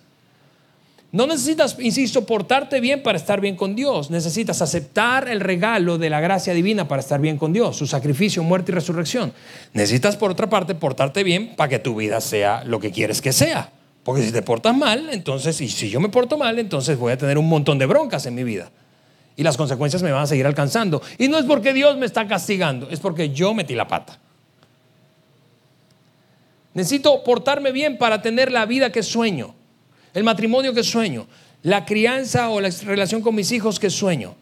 No 1.13 1.27
necesitas, 1.27 1.77
insisto, 1.79 2.25
portarte 2.25 2.81
bien 2.81 3.03
para 3.03 3.19
estar 3.19 3.39
bien 3.39 3.55
con 3.55 3.75
Dios. 3.75 4.09
Necesitas 4.09 4.63
aceptar 4.63 5.29
el 5.29 5.41
regalo 5.41 5.99
de 5.99 6.09
la 6.09 6.19
gracia 6.19 6.55
divina 6.55 6.87
para 6.87 7.01
estar 7.01 7.21
bien 7.21 7.37
con 7.37 7.53
Dios, 7.53 7.77
su 7.77 7.85
sacrificio, 7.85 8.41
muerte 8.41 8.71
y 8.71 8.75
resurrección. 8.75 9.31
Necesitas, 9.73 10.17
por 10.17 10.31
otra 10.31 10.49
parte, 10.49 10.73
portarte 10.73 11.23
bien 11.23 11.55
para 11.55 11.69
que 11.69 11.77
tu 11.77 11.95
vida 11.95 12.19
sea 12.19 12.63
lo 12.63 12.79
que 12.79 12.89
quieres 12.89 13.21
que 13.21 13.31
sea. 13.31 13.69
Porque 14.03 14.23
si 14.23 14.31
te 14.31 14.41
portas 14.41 14.75
mal, 14.75 15.09
entonces, 15.11 15.61
y 15.61 15.69
si 15.69 15.87
yo 15.91 15.99
me 15.99 16.09
porto 16.09 16.35
mal, 16.35 16.57
entonces 16.57 16.97
voy 16.97 17.11
a 17.11 17.17
tener 17.17 17.37
un 17.37 17.47
montón 17.47 17.77
de 17.77 17.85
broncas 17.85 18.25
en 18.25 18.33
mi 18.33 18.43
vida. 18.43 18.71
Y 19.35 19.43
las 19.43 19.55
consecuencias 19.55 20.01
me 20.01 20.11
van 20.11 20.23
a 20.23 20.27
seguir 20.27 20.47
alcanzando. 20.47 20.99
Y 21.19 21.27
no 21.27 21.37
es 21.37 21.45
porque 21.45 21.73
Dios 21.73 21.95
me 21.95 22.07
está 22.07 22.27
castigando, 22.27 22.89
es 22.89 22.99
porque 22.99 23.29
yo 23.29 23.53
metí 23.53 23.75
la 23.75 23.87
pata. 23.87 24.17
Necesito 26.73 27.23
portarme 27.23 27.71
bien 27.71 27.99
para 27.99 28.23
tener 28.23 28.51
la 28.51 28.65
vida 28.65 28.91
que 28.91 29.03
sueño 29.03 29.53
el 30.13 30.23
matrimonio 30.23 30.73
que 30.73 30.83
sueño, 30.83 31.27
la 31.63 31.85
crianza 31.85 32.49
o 32.49 32.59
la 32.61 32.69
relación 32.85 33.21
con 33.21 33.35
mis 33.35 33.51
hijos 33.51 33.79
que 33.79 33.89
sueño, 33.89 34.35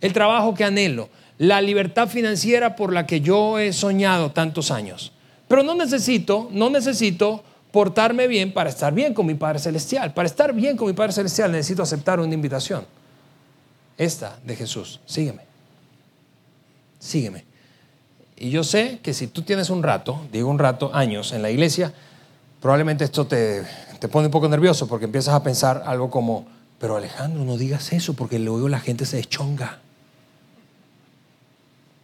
el 0.00 0.12
trabajo 0.12 0.54
que 0.54 0.64
anhelo, 0.64 1.08
la 1.38 1.60
libertad 1.60 2.08
financiera 2.08 2.76
por 2.76 2.92
la 2.92 3.06
que 3.06 3.20
yo 3.20 3.58
he 3.58 3.72
soñado 3.72 4.30
tantos 4.30 4.70
años. 4.70 5.12
Pero 5.48 5.62
no 5.62 5.74
necesito, 5.74 6.48
no 6.52 6.70
necesito 6.70 7.42
portarme 7.72 8.28
bien 8.28 8.52
para 8.52 8.70
estar 8.70 8.92
bien 8.92 9.14
con 9.14 9.26
mi 9.26 9.34
Padre 9.34 9.58
Celestial. 9.58 10.12
Para 10.12 10.26
estar 10.26 10.52
bien 10.52 10.76
con 10.76 10.86
mi 10.86 10.92
Padre 10.92 11.12
Celestial 11.12 11.50
necesito 11.50 11.82
aceptar 11.82 12.20
una 12.20 12.34
invitación. 12.34 12.86
Esta 13.96 14.38
de 14.44 14.54
Jesús. 14.56 15.00
Sígueme. 15.06 15.42
Sígueme. 16.98 17.44
Y 18.36 18.50
yo 18.50 18.62
sé 18.62 19.00
que 19.02 19.14
si 19.14 19.26
tú 19.26 19.42
tienes 19.42 19.70
un 19.70 19.82
rato, 19.82 20.20
digo 20.32 20.48
un 20.48 20.58
rato, 20.58 20.90
años 20.94 21.32
en 21.32 21.42
la 21.42 21.50
iglesia, 21.50 21.92
probablemente 22.60 23.04
esto 23.04 23.26
te, 23.26 23.62
te 24.02 24.08
pone 24.08 24.26
un 24.26 24.32
poco 24.32 24.48
nervioso 24.48 24.88
porque 24.88 25.04
empiezas 25.04 25.32
a 25.32 25.44
pensar 25.44 25.84
algo 25.86 26.10
como, 26.10 26.44
pero 26.80 26.96
Alejandro, 26.96 27.44
no 27.44 27.56
digas 27.56 27.92
eso 27.92 28.14
porque 28.14 28.40
luego 28.40 28.68
la 28.68 28.80
gente 28.80 29.06
se 29.06 29.18
deschonga. 29.18 29.78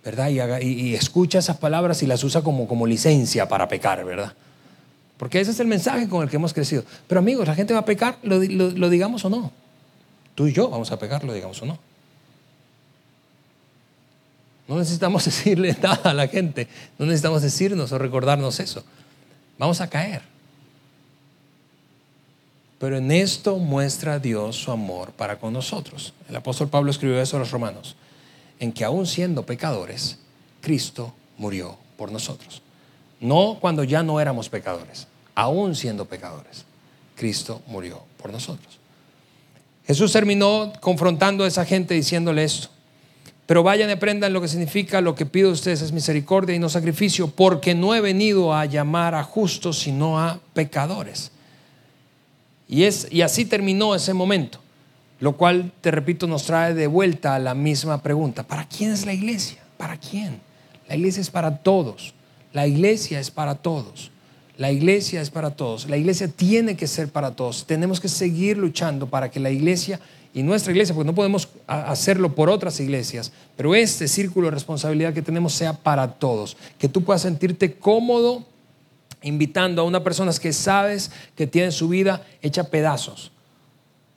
¿Verdad? 0.05 0.28
Y, 0.61 0.94
escucha 0.94 1.40
esas 1.40 1.57
palabras 1.57 2.01
y 2.05 2.07
las 2.07 2.22
usa 2.22 2.42
como, 2.42 2.86
licencia 2.86 3.49
para 3.49 3.66
pecar, 3.66 4.05
¿verdad? 4.05 4.32
Porque 5.16 5.40
ese 5.40 5.51
es 5.51 5.59
el 5.59 5.66
mensaje 5.66 6.09
con 6.09 6.22
el 6.22 6.30
que 6.30 6.36
hemos 6.36 6.55
crecido. 6.55 6.84
Pero 7.09 7.18
amigos, 7.18 7.49
la 7.49 7.57
gente 7.57 7.74
va 7.74 7.80
a 7.80 7.84
pecar, 7.84 8.16
lo, 8.22 8.38
lo 8.38 8.90
digamos 8.90 9.24
o 9.24 9.28
no. 9.28 9.51
Tú 10.36 10.46
y 10.46 10.53
yo 10.53 10.70
vamos 10.70 10.92
a 10.92 11.01
pecar, 11.01 11.24
lo 11.24 11.32
digamos 11.32 11.61
o 11.62 11.66
no. 11.66 11.80
No 14.68 14.78
necesitamos 14.78 15.24
decirle 15.24 15.76
nada 15.82 16.11
a 16.11 16.14
la 16.14 16.28
gente, 16.28 16.68
no 16.96 17.07
necesitamos 17.07 17.42
decirnos 17.42 17.90
o 17.90 17.99
recordarnos 17.99 18.61
eso. 18.61 18.84
Vamos 19.59 19.80
a 19.80 19.90
caer. 19.90 20.38
Pero 22.78 22.96
en 22.96 23.10
esto 23.10 23.58
muestra 23.58 24.18
Dios 24.18 24.56
su 24.56 24.70
amor 24.70 25.12
para 25.12 25.38
con 25.38 25.52
nosotros. 25.52 26.14
El 26.28 26.36
apóstol 26.36 26.68
Pablo 26.68 26.90
escribió 26.90 27.20
eso 27.20 27.36
a 27.36 27.40
los 27.40 27.50
romanos, 27.50 27.96
en 28.60 28.72
que 28.72 28.84
aún 28.84 29.06
siendo 29.06 29.44
pecadores, 29.44 30.18
Cristo 30.60 31.12
murió 31.38 31.76
por 31.96 32.12
nosotros. 32.12 32.62
No 33.20 33.58
cuando 33.60 33.82
ya 33.82 34.02
no 34.02 34.20
éramos 34.20 34.48
pecadores, 34.48 35.08
aún 35.34 35.74
siendo 35.74 36.04
pecadores, 36.04 36.64
Cristo 37.16 37.62
murió 37.66 38.02
por 38.16 38.30
nosotros. 38.30 38.78
Jesús 39.86 40.12
terminó 40.12 40.72
confrontando 40.80 41.44
a 41.44 41.48
esa 41.48 41.64
gente 41.64 41.94
diciéndole 41.94 42.44
esto. 42.44 42.68
Pero 43.46 43.62
vayan 43.62 43.88
y 43.88 43.92
aprendan 43.92 44.34
lo 44.34 44.42
que 44.42 44.48
significa 44.48 45.00
lo 45.00 45.14
que 45.14 45.24
pido 45.24 45.48
a 45.48 45.52
ustedes 45.52 45.80
es 45.80 45.90
misericordia 45.90 46.54
y 46.54 46.58
no 46.58 46.68
sacrificio, 46.68 47.28
porque 47.28 47.74
no 47.74 47.94
he 47.94 48.02
venido 48.02 48.54
a 48.54 48.66
llamar 48.66 49.14
a 49.14 49.24
justos, 49.24 49.78
sino 49.78 50.20
a 50.20 50.38
pecadores. 50.52 51.32
Y, 52.68 52.84
es, 52.84 53.08
y 53.10 53.22
así 53.22 53.44
terminó 53.46 53.94
ese 53.94 54.12
momento, 54.12 54.58
lo 55.20 55.36
cual, 55.36 55.72
te 55.80 55.90
repito, 55.90 56.26
nos 56.26 56.44
trae 56.44 56.74
de 56.74 56.86
vuelta 56.86 57.34
a 57.34 57.38
la 57.38 57.54
misma 57.54 58.02
pregunta. 58.02 58.42
¿Para 58.42 58.68
quién 58.68 58.92
es 58.92 59.06
la 59.06 59.14
iglesia? 59.14 59.58
¿Para 59.76 59.96
quién? 59.96 60.40
La 60.88 60.96
iglesia 60.96 61.20
es 61.20 61.30
para 61.30 61.58
todos. 61.58 62.14
La 62.52 62.66
iglesia 62.66 63.18
es 63.20 63.30
para 63.30 63.54
todos. 63.54 64.10
La 64.58 64.72
iglesia 64.72 65.20
es 65.20 65.30
para 65.30 65.50
todos. 65.50 65.88
La 65.88 65.96
iglesia 65.96 66.28
tiene 66.28 66.76
que 66.76 66.86
ser 66.86 67.08
para 67.08 67.30
todos. 67.30 67.64
Tenemos 67.66 68.00
que 68.00 68.08
seguir 68.08 68.58
luchando 68.58 69.08
para 69.08 69.30
que 69.30 69.40
la 69.40 69.50
iglesia 69.50 70.00
y 70.34 70.42
nuestra 70.42 70.72
iglesia, 70.72 70.94
porque 70.94 71.06
no 71.06 71.14
podemos 71.14 71.48
hacerlo 71.66 72.34
por 72.34 72.50
otras 72.50 72.78
iglesias, 72.80 73.32
pero 73.56 73.74
este 73.74 74.06
círculo 74.08 74.48
de 74.48 74.52
responsabilidad 74.52 75.14
que 75.14 75.22
tenemos 75.22 75.54
sea 75.54 75.72
para 75.72 76.12
todos. 76.12 76.56
Que 76.78 76.88
tú 76.88 77.02
puedas 77.02 77.22
sentirte 77.22 77.74
cómodo 77.74 78.44
invitando 79.22 79.82
a 79.82 79.84
una 79.84 80.04
persona 80.04 80.32
que 80.40 80.52
sabes 80.52 81.10
que 81.34 81.46
tiene 81.46 81.72
su 81.72 81.88
vida 81.88 82.26
hecha 82.42 82.64
pedazos 82.64 83.32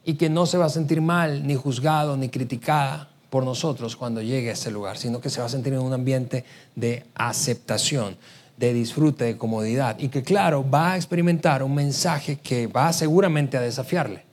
y 0.03 0.15
que 0.15 0.29
no 0.29 0.45
se 0.45 0.57
va 0.57 0.65
a 0.65 0.69
sentir 0.69 1.01
mal, 1.01 1.45
ni 1.45 1.55
juzgado, 1.55 2.17
ni 2.17 2.29
criticada 2.29 3.09
por 3.29 3.45
nosotros 3.45 3.95
cuando 3.95 4.21
llegue 4.21 4.49
a 4.49 4.53
ese 4.53 4.71
lugar, 4.71 4.97
sino 4.97 5.21
que 5.21 5.29
se 5.29 5.39
va 5.39 5.45
a 5.45 5.49
sentir 5.49 5.73
en 5.73 5.79
un 5.79 5.93
ambiente 5.93 6.43
de 6.75 7.05
aceptación, 7.15 8.17
de 8.57 8.73
disfrute, 8.73 9.23
de 9.23 9.37
comodidad 9.37 9.97
y 9.99 10.09
que 10.09 10.21
claro, 10.21 10.69
va 10.69 10.93
a 10.93 10.95
experimentar 10.97 11.63
un 11.63 11.73
mensaje 11.73 12.37
que 12.37 12.67
va 12.67 12.91
seguramente 12.93 13.57
a 13.57 13.61
desafiarle. 13.61 14.23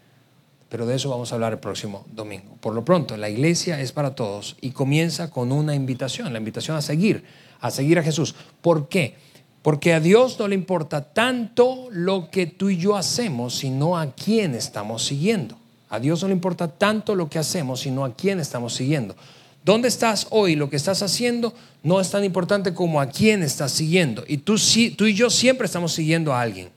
Pero 0.69 0.85
de 0.85 0.97
eso 0.97 1.09
vamos 1.09 1.33
a 1.33 1.37
hablar 1.37 1.53
el 1.53 1.59
próximo 1.59 2.05
domingo. 2.13 2.57
Por 2.61 2.75
lo 2.75 2.85
pronto, 2.85 3.17
la 3.17 3.31
iglesia 3.31 3.81
es 3.81 3.93
para 3.93 4.15
todos 4.15 4.57
y 4.61 4.73
comienza 4.73 5.31
con 5.31 5.51
una 5.51 5.75
invitación, 5.75 6.33
la 6.33 6.39
invitación 6.39 6.77
a 6.77 6.83
seguir, 6.83 7.25
a 7.61 7.71
seguir 7.71 7.99
a 7.99 8.03
Jesús. 8.03 8.35
¿Por 8.61 8.89
qué? 8.89 9.17
Porque 9.63 9.93
a 9.93 10.01
Dios 10.01 10.39
no 10.39 10.49
le 10.49 10.55
importa 10.55 11.03
tanto 11.03 11.89
lo 11.91 12.31
que 12.31 12.47
tú 12.47 12.71
y 12.71 12.77
yo 12.77 12.97
hacemos, 12.97 13.57
sino 13.57 13.99
a 13.99 14.13
quién 14.13 14.55
estamos 14.55 15.05
siguiendo. 15.05 15.59
A 15.91 15.99
Dios 15.99 16.23
no 16.23 16.29
le 16.29 16.35
importa 16.35 16.69
tanto 16.69 17.15
lo 17.15 17.29
que 17.29 17.39
hacemos, 17.39 17.81
sino 17.81 18.05
a 18.05 18.15
quién 18.15 18.41
estamos 18.41 18.75
siguiendo. 18.75 19.17
¿Dónde 19.65 19.89
estás 19.89 20.27
hoy? 20.31 20.55
Lo 20.55 20.71
que 20.71 20.77
estás 20.77 21.03
haciendo 21.03 21.53
no 21.83 22.01
es 22.01 22.11
tan 22.11 22.25
importante 22.25 22.73
como 22.73 23.01
a 23.01 23.07
quién 23.07 23.43
estás 23.43 23.73
siguiendo. 23.73 24.25
Y 24.27 24.39
tú, 24.39 24.57
y 24.57 25.15
yo 25.15 25.31
siempre 25.31 25.67
estamos 25.67 25.93
siguiendo 25.93 26.33
a 26.33 26.41
alguien. 26.41 26.71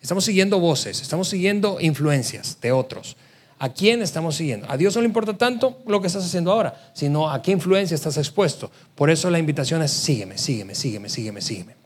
Estamos 0.00 0.24
siguiendo 0.24 0.60
voces, 0.60 1.00
estamos 1.00 1.28
siguiendo 1.28 1.78
influencias 1.80 2.58
de 2.60 2.72
otros. 2.72 3.16
¿A 3.58 3.70
quién 3.70 4.02
estamos 4.02 4.36
siguiendo? 4.36 4.66
A 4.70 4.76
Dios 4.76 4.94
no 4.94 5.00
le 5.00 5.06
importa 5.06 5.36
tanto 5.36 5.78
lo 5.86 6.00
que 6.00 6.08
estás 6.08 6.24
haciendo 6.24 6.52
ahora, 6.52 6.92
sino 6.92 7.30
a 7.30 7.40
qué 7.40 7.52
influencia 7.52 7.94
estás 7.94 8.18
expuesto. 8.18 8.70
Por 8.94 9.10
eso 9.10 9.30
la 9.30 9.38
invitación 9.38 9.82
es 9.82 9.92
sígueme, 9.92 10.36
sígueme, 10.36 10.74
sígueme, 10.74 11.08
sígueme, 11.08 11.40
sígueme. 11.40 11.83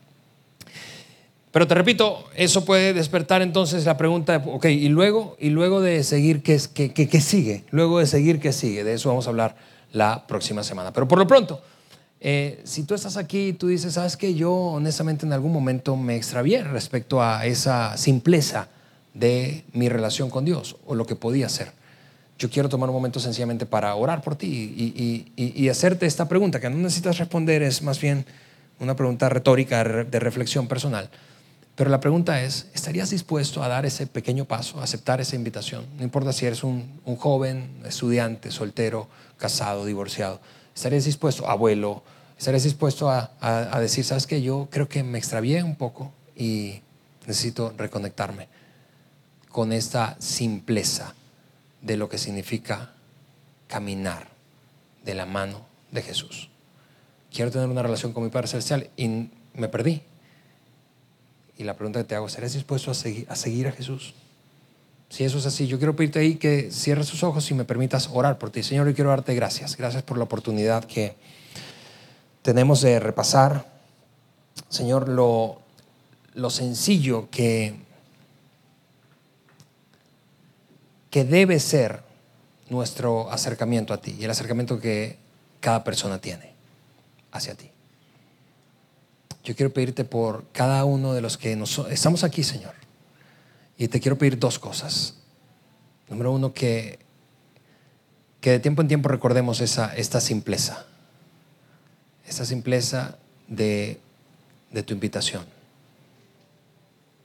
Pero 1.51 1.65
te 1.65 1.73
repito, 1.73 2.25
eso 2.35 2.63
puede 2.63 2.93
despertar 2.93 3.41
entonces 3.41 3.85
la 3.85 3.97
pregunta, 3.97 4.43
ok, 4.45 4.65
y 4.65 4.87
luego, 4.89 5.35
y 5.39 5.49
luego 5.49 5.81
de 5.81 6.03
seguir, 6.03 6.43
¿qué, 6.43 6.59
qué, 6.73 6.91
qué, 6.91 7.21
sigue? 7.21 7.63
Luego 7.71 7.99
de 7.99 8.05
seguir, 8.05 8.39
¿qué 8.39 8.53
sigue? 8.53 8.83
De 8.83 8.93
eso 8.93 9.09
vamos 9.09 9.25
a 9.25 9.31
hablar 9.31 9.55
la 9.91 10.27
próxima 10.27 10.61
semana. 10.61 10.93
Pero 10.93 11.07
por 11.07 11.17
lo 11.17 11.25
pronto, 11.25 11.59
eh, 12.21 12.61
si 12.65 12.83
tú 12.83 12.93
estás 12.93 13.17
aquí 13.17 13.47
y 13.47 13.53
tú 13.53 13.67
dices, 13.67 13.93
sabes 13.93 14.15
que 14.15 14.35
yo 14.35 14.53
honestamente 14.53 15.25
en 15.25 15.33
algún 15.33 15.51
momento 15.51 15.95
me 15.95 16.15
extravié 16.15 16.63
respecto 16.63 17.23
a 17.23 17.43
esa 17.47 17.97
simpleza 17.97 18.67
de 19.15 19.63
mi 19.73 19.89
relación 19.89 20.29
con 20.29 20.45
Dios 20.45 20.75
o 20.85 20.93
lo 20.93 21.07
que 21.07 21.15
podía 21.15 21.49
ser. 21.49 21.71
Yo 22.37 22.51
quiero 22.51 22.69
tomar 22.69 22.89
un 22.89 22.95
momento 22.95 23.19
sencillamente 23.19 23.65
para 23.65 23.95
orar 23.95 24.21
por 24.21 24.35
ti 24.35 24.47
y, 24.47 25.31
y 25.35 25.69
hacerte 25.69 26.05
esta 26.05 26.29
pregunta 26.29 26.59
que 26.59 26.69
no 26.69 26.77
necesitas 26.77 27.17
responder, 27.17 27.63
es 27.63 27.81
más 27.81 27.99
bien 27.99 28.25
una 28.79 28.95
pregunta 28.95 29.27
retórica 29.29 29.83
de 29.83 30.19
reflexión 30.19 30.67
personal. 30.67 31.09
Pero 31.79 31.91
la 31.91 32.01
pregunta 32.01 32.43
es, 32.43 32.67
¿estarías 32.73 33.09
dispuesto 33.09 33.63
a 33.63 33.69
dar 33.69 33.85
ese 33.85 34.05
pequeño 34.05 34.43
paso, 34.43 34.81
a 34.81 34.83
aceptar 34.83 35.21
esa 35.21 35.37
invitación? 35.37 35.85
No 35.97 36.03
importa 36.03 36.33
si 36.33 36.45
eres 36.45 36.65
un, 36.65 36.99
joven, 37.15 37.69
estudiante, 37.85 38.51
soltero, 38.51 39.07
casado, 39.37 39.85
divorciado. 39.85 40.41
¿Estarías 40.75 41.05
dispuesto, 41.05 41.47
abuelo, 41.47 42.03
estarías 42.37 42.63
dispuesto 42.63 43.09
a, 43.09 43.31
a 43.39 43.79
decir, 43.79 44.03
sabes 44.03 44.27
que 44.27 44.41
yo 44.41 44.67
creo 44.69 44.89
que 44.89 45.03
me 45.03 45.17
extravié 45.17 45.63
un 45.63 45.77
poco 45.77 46.11
y 46.35 46.81
necesito 47.25 47.73
reconectarme 47.77 48.49
con 49.49 49.71
esta 49.71 50.17
simpleza 50.19 51.15
de 51.81 51.95
lo 51.95 52.09
que 52.09 52.17
significa 52.17 52.91
caminar 53.67 54.27
de 55.05 55.13
la 55.13 55.25
mano 55.25 55.61
de 55.91 56.01
Jesús? 56.01 56.49
Quiero 57.31 57.51
tener 57.51 57.69
una 57.69 57.83
relación 57.83 58.11
con 58.11 58.25
mi 58.25 58.29
Padre 58.29 58.49
Celestial 58.49 58.89
y 58.97 59.29
me 59.53 59.69
perdí 59.69 60.03
y 61.59 61.65
la 61.65 61.75
pregunta 61.75 61.99
que 61.99 62.05
te 62.05 62.15
hago, 62.15 62.29
¿serás 62.29 62.53
dispuesto 62.53 62.89
a 62.89 62.93
seguir, 62.93 63.27
a 63.29 63.35
seguir 63.35 63.67
a 63.67 63.73
Jesús? 63.73 64.13
Si 65.09 65.25
eso 65.25 65.39
es 65.39 65.45
así, 65.45 65.67
yo 65.67 65.77
quiero 65.77 65.93
pedirte 65.93 66.19
ahí 66.19 66.35
que 66.35 66.71
cierres 66.71 67.09
tus 67.09 67.21
ojos 67.21 67.51
y 67.51 67.53
me 67.53 67.65
permitas 67.65 68.09
orar 68.13 68.37
por 68.37 68.49
ti. 68.49 68.63
Señor, 68.63 68.87
yo 68.87 68.95
quiero 68.95 69.09
darte 69.09 69.35
gracias. 69.35 69.75
Gracias 69.75 70.01
por 70.03 70.17
la 70.17 70.23
oportunidad 70.23 70.85
que 70.85 71.17
tenemos 72.43 72.79
de 72.81 73.01
repasar, 73.01 73.65
Señor, 74.69 75.09
lo, 75.09 75.59
lo 76.33 76.49
sencillo 76.49 77.27
que, 77.29 77.75
que 81.09 81.25
debe 81.25 81.59
ser 81.59 82.03
nuestro 82.69 83.29
acercamiento 83.31 83.93
a 83.93 83.97
ti 83.97 84.15
y 84.17 84.23
el 84.23 84.31
acercamiento 84.31 84.79
que 84.79 85.17
cada 85.59 85.83
persona 85.83 86.21
tiene 86.21 86.53
hacia 87.33 87.53
ti. 87.55 87.68
Yo 89.43 89.55
quiero 89.55 89.73
pedirte 89.73 90.03
por 90.03 90.45
cada 90.51 90.83
uno 90.85 91.13
de 91.13 91.21
los 91.21 91.37
que 91.37 91.55
nos, 91.55 91.79
estamos 91.89 92.23
aquí, 92.23 92.43
Señor. 92.43 92.73
Y 93.77 93.87
te 93.87 93.99
quiero 93.99 94.17
pedir 94.17 94.37
dos 94.37 94.59
cosas. 94.59 95.15
Número 96.09 96.31
uno, 96.31 96.53
que, 96.53 96.99
que 98.41 98.51
de 98.51 98.59
tiempo 98.59 98.81
en 98.81 98.89
tiempo 98.89 99.07
recordemos 99.09 99.61
esa, 99.61 99.95
esta 99.95 100.19
simpleza. 100.19 100.85
Esta 102.27 102.45
simpleza 102.45 103.17
de, 103.47 103.99
de 104.71 104.83
tu 104.83 104.93
invitación. 104.93 105.45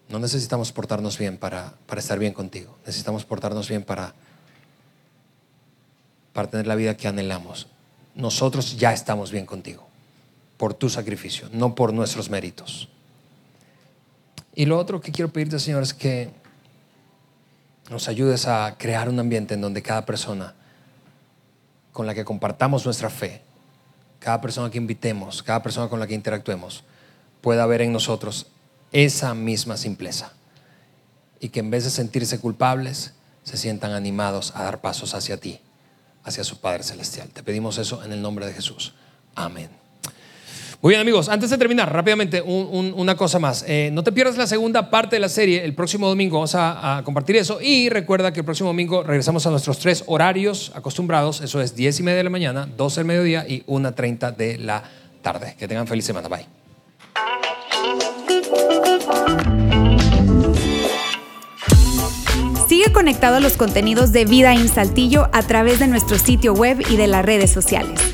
No 0.09 0.19
necesitamos 0.19 0.71
portarnos 0.71 1.19
bien 1.19 1.37
para, 1.37 1.75
para, 1.87 2.01
estar 2.01 2.19
bien 2.19 2.33
contigo. 2.33 2.77
Necesitamos 2.87 3.25
portarnos 3.25 3.69
bien 3.69 3.83
para, 3.83 4.15
para 6.33 6.49
tener 6.49 6.67
la 6.67 6.77
vida 6.77 6.97
que 6.97 7.09
anhelamos. 7.09 7.67
Nosotros 8.15 8.77
ya 8.77 8.93
estamos 8.93 9.33
bien 9.33 9.47
contigo 9.47 9.94
por 10.57 10.75
tu 10.75 10.89
sacrificio, 10.89 11.49
no 11.53 11.75
por 11.75 11.93
nuestros 11.93 12.31
méritos. 12.31 12.89
Y 14.55 14.67
lo 14.67 14.79
otro 14.79 15.01
que 15.01 15.13
quiero 15.13 15.33
pedirte, 15.33 15.59
Señor, 15.59 15.83
es 15.83 15.95
que 15.95 16.31
nos 17.91 18.09
ayudes 18.09 18.47
a 18.47 18.77
crear 18.79 19.09
un 19.09 19.19
ambiente 19.19 19.55
en 19.55 19.61
donde 19.61 19.83
cada 19.83 20.07
persona 20.07 20.55
con 21.93 22.07
la 22.07 22.15
que 22.15 22.25
compartamos 22.25 22.85
nuestra 22.85 23.11
fe, 23.11 23.43
cada 24.19 24.41
persona 24.41 24.71
que 24.71 24.79
invitemos, 24.79 25.43
cada 25.43 25.63
persona 25.63 25.89
con 25.89 26.01
la 26.01 26.07
que 26.07 26.15
interactuemos, 26.15 26.85
pueda 27.41 27.67
ver 27.67 27.83
en 27.83 27.93
nosotros 27.93 28.47
esa 28.91 29.35
misma 29.35 29.77
simpleza. 29.77 30.33
Y 31.41 31.51
que 31.51 31.61
en 31.61 31.71
vez 31.71 31.85
de 31.85 31.91
sentirse 31.91 32.41
culpables, 32.41 33.13
se 33.43 33.59
sientan 33.59 33.93
animados 33.93 34.53
a 34.57 34.65
dar 34.65 34.81
pasos 34.81 35.15
hacia 35.15 35.37
ti, 35.37 35.61
hacia 36.25 36.43
su 36.43 36.61
Padre 36.61 36.83
Celestial. 36.83 37.29
Te 37.29 37.43
pedimos 37.43 37.77
eso 37.79 38.03
en 38.03 38.13
el 38.13 38.23
nombre 38.23 38.47
de 38.47 38.55
Jesús. 38.55 38.95
Amén. 39.35 39.84
Muy 40.85 40.91
bien 40.91 41.01
amigos, 41.01 41.31
antes 41.31 41.49
de 41.49 41.57
terminar, 41.57 41.91
rápidamente 41.91 42.43
una 42.43 43.17
cosa 43.17 43.39
más. 43.39 43.65
Eh, 43.67 43.89
no 43.91 44.05
te 44.05 44.13
pierdas 44.13 44.37
la 44.37 44.47
segunda 44.47 44.91
parte 44.91 45.17
de 45.17 45.21
la 45.21 45.31
serie. 45.31 45.65
El 45.65 45.73
próximo 45.73 46.07
domingo 46.09 46.37
vamos 46.37 46.55
a, 46.55 47.01
compartir 47.07 47.37
eso. 47.37 47.59
Y 47.59 47.89
recuerda 47.89 48.35
que 48.35 48.41
el 48.41 48.45
próximo 48.45 48.69
domingo 48.69 49.03
regresamos 49.03 49.47
a 49.47 49.51
nuestros 49.51 49.79
tres 49.79 50.05
horarios 50.07 50.73
acostumbrados. 50.75 51.41
Eso 51.41 51.63
es 51.63 51.75
10 51.75 52.01
y 52.01 52.03
media 52.03 52.19
de 52.19 52.25
la 52.25 52.29
mañana, 52.29 52.69
12 52.77 53.01
del 53.01 53.07
mediodía 53.07 53.49
y 53.49 53.63
1.30 53.63 54.37
de 54.37 54.59
la 54.59 54.85
tarde. 55.23 55.57
Que 55.59 55.67
tengan 55.67 55.87
feliz 55.87 56.05
semana. 56.05 56.29
Bye. 56.29 56.45
Sigue 62.69 62.93
conectado 62.93 63.37
a 63.37 63.41
los 63.41 63.57
contenidos 63.57 64.13
de 64.13 64.27
Vida 64.27 64.53
en 64.53 64.69
Saltillo 64.69 65.31
a 65.33 65.43
través 65.45 65.79
de 65.79 65.87
nuestro 65.87 66.19
sitio 66.19 66.53
web 66.53 66.85
y 66.91 66.99
de 66.99 67.07
las 67.07 67.25
redes 67.25 67.51
sociales. 67.51 68.14